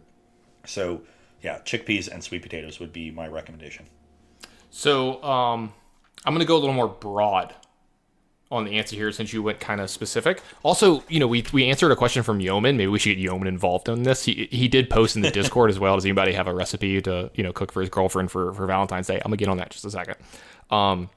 [0.65, 1.01] So
[1.41, 3.85] yeah, chickpeas and sweet potatoes would be my recommendation.
[4.71, 5.73] So um,
[6.25, 7.53] I'm going to go a little more broad
[8.51, 10.41] on the answer here since you went kind of specific.
[10.63, 12.77] Also, you know, we we answered a question from Yeoman.
[12.77, 14.25] Maybe we should get Yeoman involved in this.
[14.25, 15.95] He he did post in the Discord as well.
[15.95, 19.07] Does anybody have a recipe to you know cook for his girlfriend for for Valentine's
[19.07, 19.15] Day?
[19.17, 20.15] I'm gonna get on that just a second.
[20.69, 21.09] Um,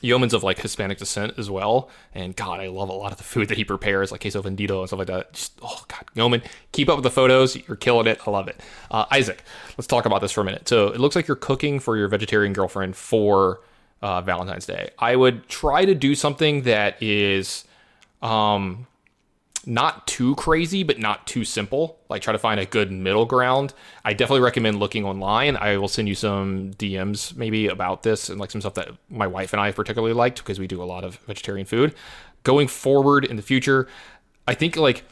[0.00, 3.24] Yeoman's of like Hispanic descent as well, and God, I love a lot of the
[3.24, 5.32] food that he prepares, like queso fundido and stuff like that.
[5.32, 7.56] Just oh God, Yeoman, keep up with the photos.
[7.68, 8.20] You're killing it.
[8.26, 8.60] I love it.
[8.90, 9.42] Uh, Isaac,
[9.76, 10.68] let's talk about this for a minute.
[10.68, 13.60] So it looks like you're cooking for your vegetarian girlfriend for
[14.02, 14.90] uh, Valentine's Day.
[14.98, 17.64] I would try to do something that is
[18.22, 18.86] um,
[19.66, 21.98] not too crazy, but not too simple.
[22.08, 23.74] Like try to find a good middle ground.
[24.04, 25.56] I definitely recommend looking online.
[25.56, 29.26] I will send you some DMs maybe about this and like some stuff that my
[29.26, 31.94] wife and I particularly liked because we do a lot of vegetarian food.
[32.42, 33.86] Going forward in the future,
[34.48, 35.04] I think like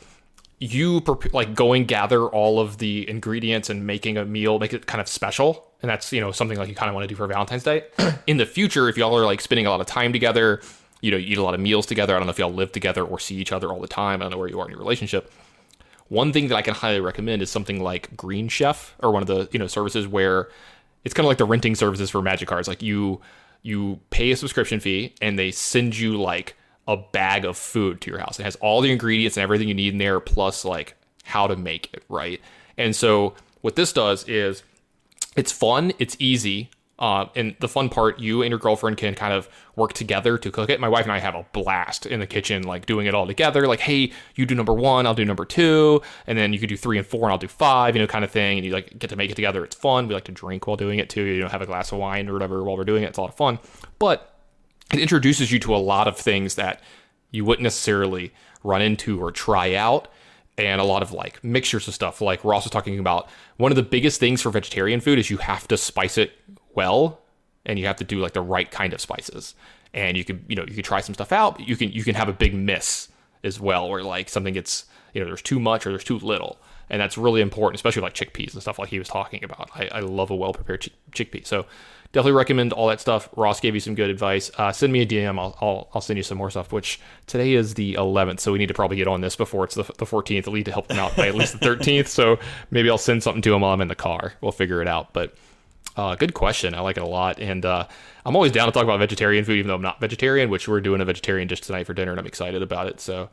[0.59, 1.03] you
[1.33, 5.09] like going gather all of the ingredients and making a meal, make it kind of
[5.09, 5.67] special.
[5.83, 7.85] And that's, you know, something like you kind of want to do for Valentine's Day.
[8.27, 10.61] in the future, if y'all are like spending a lot of time together,
[11.01, 12.15] you know, you eat a lot of meals together.
[12.15, 14.21] I don't know if y'all live together or see each other all the time.
[14.21, 15.33] I don't know where you are in your relationship.
[16.09, 19.29] One thing that I can highly recommend is something like Green Chef or one of
[19.29, 20.49] the, you know, services where
[21.05, 22.67] it's kind of like the renting services for magic cards.
[22.69, 23.21] Like you
[23.63, 26.57] you pay a subscription fee and they send you like
[26.87, 28.41] a bag of food to your house.
[28.41, 30.95] It has all the ingredients and everything you need in there, plus like
[31.25, 32.41] how to make it, right?
[32.79, 34.63] And so what this does is
[35.37, 36.71] it's fun, it's easy.
[36.99, 40.51] Uh, and the fun part, you and your girlfriend can kind of work together to
[40.51, 40.81] cook it.
[40.81, 43.69] My wife and I have a blast in the kitchen, like doing it all together.
[43.69, 46.77] Like, hey, you do number one, I'll do number two, and then you could do
[46.77, 48.59] three and four, and I'll do five, you know, kind of thing.
[48.59, 49.65] And you like get to make it together.
[49.65, 50.09] It's fun.
[50.09, 51.23] We like to drink while doing it too.
[51.23, 53.09] You know, have a glass of wine or whatever while we're doing it.
[53.09, 53.61] It's a lot of fun.
[53.99, 54.35] But
[54.93, 56.83] it introduces you to a lot of things that
[57.31, 58.33] you wouldn't necessarily
[58.65, 60.09] run into or try out
[60.57, 63.77] and a lot of like mixtures of stuff like we're also talking about one of
[63.77, 66.33] the biggest things for vegetarian food is you have to spice it
[66.79, 67.21] well
[67.67, 69.55] and you have to do like the right kind of spices
[69.93, 72.15] and you could you know you could try some stuff out you can you can
[72.15, 73.09] have a big miss
[73.43, 76.59] as well where like something gets you know there's too much or there's too little
[76.91, 79.89] and that's really important especially like chickpeas and stuff like he was talking about i,
[79.99, 81.67] I love a well prepared ch- chickpea so
[82.13, 83.29] definitely recommend all that stuff.
[83.37, 84.51] Ross gave you some good advice.
[84.57, 85.39] Uh, send me a DM.
[85.39, 88.41] I'll, I'll, I'll, send you some more stuff, which today is the 11th.
[88.41, 90.49] So we need to probably get on this before it's the, the 14th.
[90.49, 92.07] I'll need to help them out by at least the 13th.
[92.09, 92.39] So
[92.71, 94.33] maybe I'll send something to them while I'm in the car.
[94.41, 95.13] We'll figure it out.
[95.13, 95.35] But
[95.99, 96.75] uh, good question.
[96.75, 97.41] I like it a lot.
[97.41, 97.89] And uh,
[98.25, 100.81] I'm always down to talk about vegetarian food, even though I'm not vegetarian, which we're
[100.81, 103.01] doing a vegetarian dish tonight for dinner, and I'm excited about it.
[103.01, 103.29] So,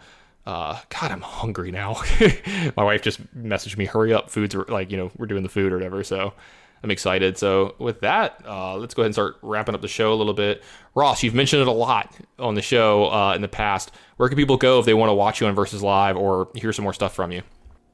[0.47, 2.01] uh, God, I'm hungry now.
[2.75, 5.71] My wife just messaged me, hurry up, food's like, you know, we're doing the food
[5.71, 6.03] or whatever.
[6.03, 6.33] So,
[6.81, 7.37] I'm excited.
[7.37, 10.33] So with that, uh, let's go ahead and start wrapping up the show a little
[10.33, 10.61] bit.
[10.93, 13.91] Ross, you've mentioned it a lot on the show uh, in the past.
[14.17, 16.71] Where can people go if they want to watch you on Versus Live or hear
[16.73, 17.41] some more stuff from you?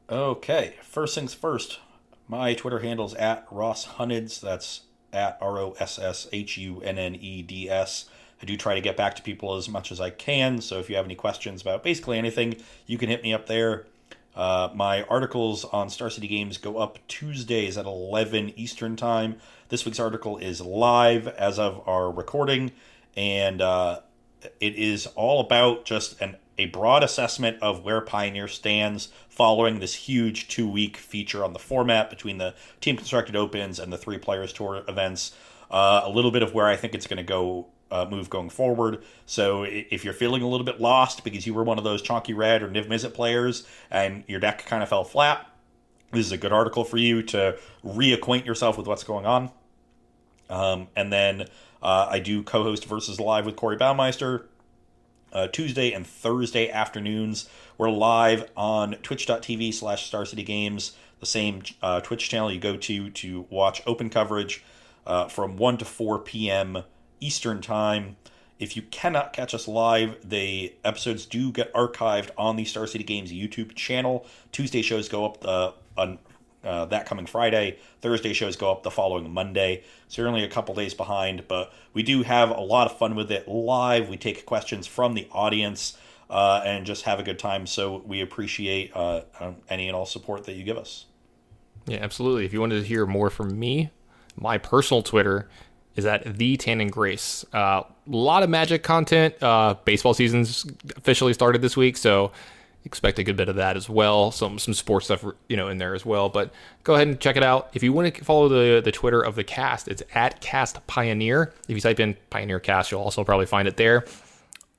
[0.09, 1.79] Okay, first things first.
[2.31, 4.39] My Twitter handle is at Ross Hunneds.
[4.39, 8.05] That's at R O S S H U N N E D S.
[8.41, 10.61] I do try to get back to people as much as I can.
[10.61, 12.55] So if you have any questions about basically anything,
[12.87, 13.85] you can hit me up there.
[14.33, 19.35] Uh, my articles on Star City Games go up Tuesdays at 11 Eastern Time.
[19.67, 22.71] This week's article is live as of our recording,
[23.17, 23.99] and uh,
[24.61, 29.95] it is all about just an, a broad assessment of where Pioneer stands following this
[29.95, 34.19] huge two week feature on the format between the Team Constructed Opens and the Three
[34.19, 35.35] Players Tour events.
[35.71, 38.49] Uh, a little bit of where I think it's going to go uh, move going
[38.49, 39.03] forward.
[39.25, 42.35] So if you're feeling a little bit lost because you were one of those Chonky
[42.35, 45.47] Red or Niv Mizzet players and your deck kind of fell flat,
[46.11, 49.49] this is a good article for you to reacquaint yourself with what's going on.
[50.49, 51.47] Um, and then
[51.81, 54.45] uh, I do co-host Versus Live with Corey Baumeister.
[55.33, 57.47] Uh, Tuesday and Thursday afternoons.
[57.77, 62.75] We're live on twitch.tv slash Star City Games, the same uh, Twitch channel you go
[62.75, 64.63] to to watch open coverage
[65.07, 66.83] uh, from 1 to 4 p.m.
[67.21, 68.17] Eastern Time.
[68.59, 73.03] If you cannot catch us live, the episodes do get archived on the Star City
[73.03, 74.25] Games YouTube channel.
[74.51, 76.19] Tuesday shows go up uh, on
[76.63, 77.77] uh, that coming Friday.
[78.01, 79.83] Thursday shows go up the following Monday.
[80.07, 83.15] So you're only a couple days behind, but we do have a lot of fun
[83.15, 84.09] with it live.
[84.09, 85.97] We take questions from the audience
[86.29, 87.67] uh, and just have a good time.
[87.67, 91.05] So we appreciate uh, um, any and all support that you give us.
[91.87, 92.45] Yeah, absolutely.
[92.45, 93.89] If you wanted to hear more from me,
[94.35, 95.49] my personal Twitter
[95.95, 97.43] is at the Tannon Grace.
[97.53, 99.35] A uh, lot of Magic content.
[99.41, 100.65] Uh, baseball season's
[100.95, 102.31] officially started this week, so
[102.85, 104.31] expect a good bit of that as well.
[104.31, 106.29] Some some sports stuff, you know, in there as well.
[106.29, 106.51] But
[106.83, 107.69] go ahead and check it out.
[107.73, 111.53] If you want to follow the the Twitter of the cast, it's at Cast Pioneer.
[111.67, 114.05] If you type in Pioneer Cast, you'll also probably find it there.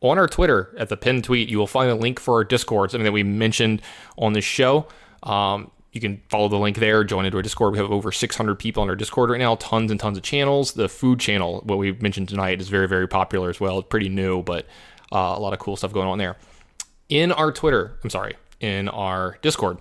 [0.01, 2.91] On our Twitter, at the pinned tweet, you will find a link for our Discord,
[2.91, 3.83] something that we mentioned
[4.19, 4.89] on the show.
[5.23, 7.73] Um, you can follow the link there, join into our Discord.
[7.73, 10.73] We have over 600 people on our Discord right now, tons and tons of channels.
[10.73, 13.79] The food channel, what we mentioned tonight, is very, very popular as well.
[13.79, 14.67] It's pretty new, but
[15.13, 16.37] uh, a lot of cool stuff going on there.
[17.13, 19.77] In our Twitter, I'm sorry, in our Discord,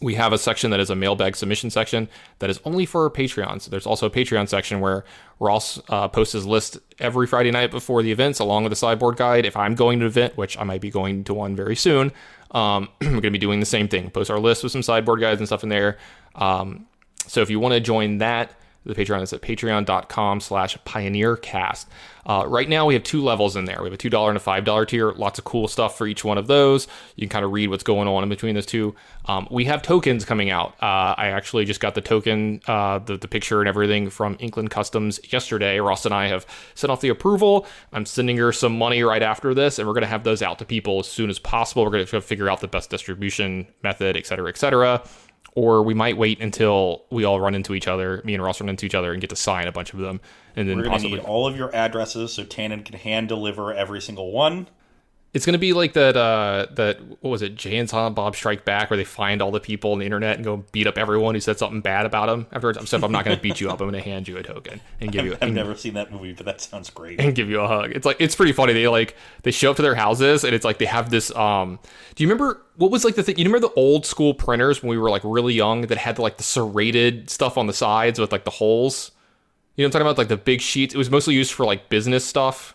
[0.00, 2.08] we have a section that is a mailbag submission section
[2.40, 3.66] that is only for our Patreons.
[3.66, 5.04] There's also a Patreon section where
[5.38, 9.18] Ross uh, posts his list every Friday night before the events, along with a sideboard
[9.18, 9.46] guide.
[9.46, 12.10] If I'm going to an event, which I might be going to one very soon,
[12.50, 14.10] um, we're going to be doing the same thing.
[14.10, 15.96] Post our list with some sideboard guides and stuff in there.
[16.34, 16.88] Um,
[17.28, 18.50] so if you want to join that,
[18.84, 21.86] the Patreon is at patreon.com slash pioneercast.
[22.24, 23.78] Uh, right now, we have two levels in there.
[23.80, 25.10] We have a $2 and a $5 tier.
[25.12, 26.86] Lots of cool stuff for each one of those.
[27.16, 28.94] You can kind of read what's going on in between those two.
[29.26, 30.74] Um, we have tokens coming out.
[30.80, 34.70] Uh, I actually just got the token, uh, the, the picture and everything from Inkland
[34.70, 35.80] Customs yesterday.
[35.80, 37.66] Ross and I have sent off the approval.
[37.92, 40.60] I'm sending her some money right after this, and we're going to have those out
[40.60, 41.84] to people as soon as possible.
[41.84, 45.02] We're going to figure out the best distribution method, et cetera, et cetera
[45.54, 48.68] or we might wait until we all run into each other, me and Ross run
[48.68, 50.20] into each other, and get to sign a bunch of them,
[50.56, 54.32] and then possibly need all of your addresses so Tannon can hand deliver every single
[54.32, 54.66] one.
[55.34, 56.16] It's gonna be like that.
[56.16, 57.54] Uh, that what was it?
[57.54, 60.36] Jay and Silent Bob Strike Back, where they find all the people on the internet
[60.36, 62.46] and go beat up everyone who said something bad about them.
[62.52, 63.80] Afterwards, I'm saying I'm not gonna beat you up.
[63.80, 65.32] I'm gonna hand you a token and give you.
[65.40, 67.18] I've and, never seen that movie, but that sounds great.
[67.18, 67.92] and give you a hug.
[67.92, 68.74] It's like it's pretty funny.
[68.74, 71.78] They like they show up to their houses and it's like they have this um
[72.14, 74.90] do you remember what was like the thing you remember the old school printers when
[74.90, 78.32] we were like really young that had like the serrated stuff on the sides with
[78.32, 79.12] like the holes?
[79.76, 80.18] You know what I'm talking about?
[80.18, 80.94] Like the big sheets.
[80.94, 82.74] It was mostly used for like business stuff.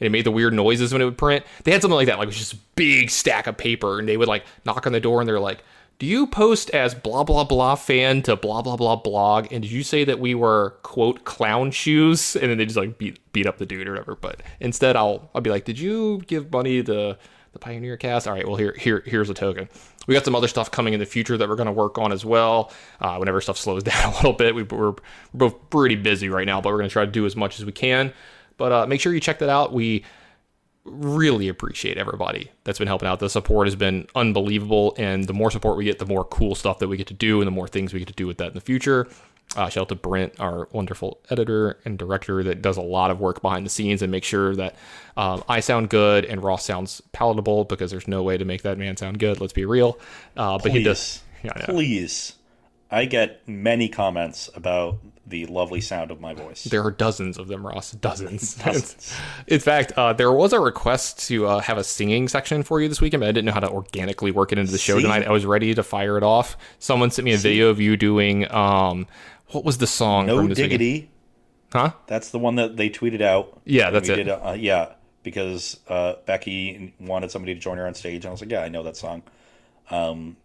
[0.00, 1.44] It made the weird noises when it would print.
[1.62, 4.08] They had something like that, like it was just a big stack of paper, and
[4.08, 5.62] they would like knock on the door and they're like,
[5.98, 9.52] Do you post as blah blah blah fan to blah blah blah blog?
[9.52, 12.36] And did you say that we were quote clown shoes?
[12.36, 14.16] And then they just like beat beat up the dude or whatever.
[14.16, 17.16] But instead I'll I'll be like, Did you give money to
[17.52, 18.26] the Pioneer cast?
[18.26, 19.68] All right, well here here here's a token.
[20.06, 22.12] We got some other stuff coming in the future that we're going to work on
[22.12, 22.70] as well.
[23.00, 24.96] Uh, whenever stuff slows down a little bit, we, we're, we're
[25.32, 27.64] both pretty busy right now, but we're going to try to do as much as
[27.64, 28.12] we can.
[28.56, 29.72] But uh, make sure you check that out.
[29.72, 30.04] We
[30.84, 33.18] really appreciate everybody that's been helping out.
[33.18, 36.78] The support has been unbelievable, and the more support we get, the more cool stuff
[36.80, 38.48] that we get to do, and the more things we get to do with that
[38.48, 39.08] in the future.
[39.56, 43.20] Uh, shout out to Brent, our wonderful editor and director that does a lot of
[43.20, 44.74] work behind the scenes and make sure that
[45.16, 48.78] um, I sound good and Ross sounds palatable because there's no way to make that
[48.78, 49.40] man sound good.
[49.40, 49.98] Let's be real.
[50.36, 51.22] Uh, but he does.
[51.42, 52.34] Please, please.
[52.90, 56.64] I get many comments about the lovely sound of my voice.
[56.64, 57.92] There are dozens of them, Ross.
[57.92, 58.54] Dozens.
[58.64, 59.16] Dozens.
[59.46, 62.88] In fact, uh, there was a request to uh, have a singing section for you
[62.88, 65.02] this weekend, but I didn't know how to organically work it into the show See?
[65.02, 65.26] tonight.
[65.26, 66.56] I was ready to fire it off.
[66.78, 69.06] Someone sent me a video of you doing um,
[69.48, 70.26] what was the song?
[70.26, 70.70] No from this weekend?
[70.78, 71.10] diggity.
[71.72, 71.92] Huh?
[72.06, 73.60] That's the one that they tweeted out.
[73.64, 74.24] Yeah, that's we it.
[74.24, 74.92] Did, uh, yeah,
[75.22, 78.62] because uh, Becky wanted somebody to join her on stage, and I was like, "Yeah,
[78.62, 79.22] I know that song."
[79.90, 80.36] Um,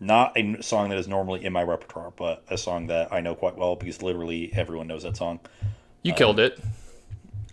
[0.00, 3.34] not a song that is normally in my repertoire, but a song that I know
[3.34, 5.40] quite well because literally everyone knows that song.
[6.02, 6.60] You killed it.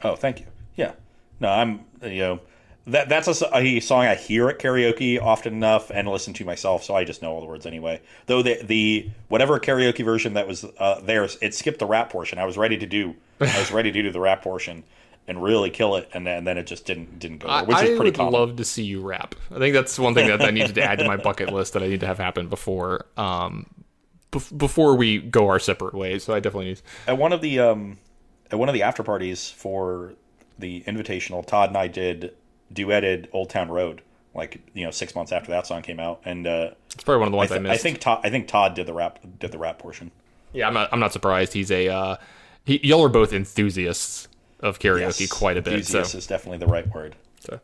[0.03, 0.45] Oh, thank you.
[0.76, 0.93] Yeah.
[1.39, 2.39] No, I'm you know
[2.88, 6.84] that that's a, a song I hear at karaoke often enough and listen to myself,
[6.84, 8.01] so I just know all the words anyway.
[8.27, 12.38] Though the the whatever karaoke version that was uh, there, it skipped the rap portion.
[12.38, 14.84] I was ready to do I was ready to do the rap portion
[15.27, 17.77] and really kill it, and then, then it just didn't didn't go, I, there, which
[17.77, 18.34] I is pretty I would common.
[18.34, 19.35] love to see you rap.
[19.53, 21.81] I think that's one thing that I needed to add to my bucket list that
[21.84, 23.65] I need to have happen before um,
[24.31, 26.23] bef- before we go our separate ways.
[26.23, 26.81] So I definitely need.
[27.07, 27.97] at one of the um
[28.52, 30.14] at one of the after parties for
[30.60, 32.34] the invitational todd and i did
[32.73, 34.02] duetted old town road
[34.34, 37.27] like you know six months after that song came out and uh It's probably one
[37.27, 37.73] of the ones I, th- missed.
[37.73, 40.11] I think todd i think todd did the rap did the rap portion
[40.53, 40.88] Yeah, I'm not.
[40.93, 41.52] I'm not surprised.
[41.53, 41.89] He's a.
[41.89, 42.15] Uh,
[42.64, 44.30] he, y'all are both enthusiasts
[44.60, 45.72] of karaoke Yes, quite a bit.
[45.86, 45.99] So.
[45.99, 47.15] enthusiast is definitely the right word
[47.45, 47.60] so,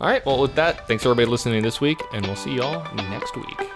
[0.00, 0.24] all right.
[0.24, 3.70] Well, with that, thanks everybody listening this week, and we'll see y'all next week.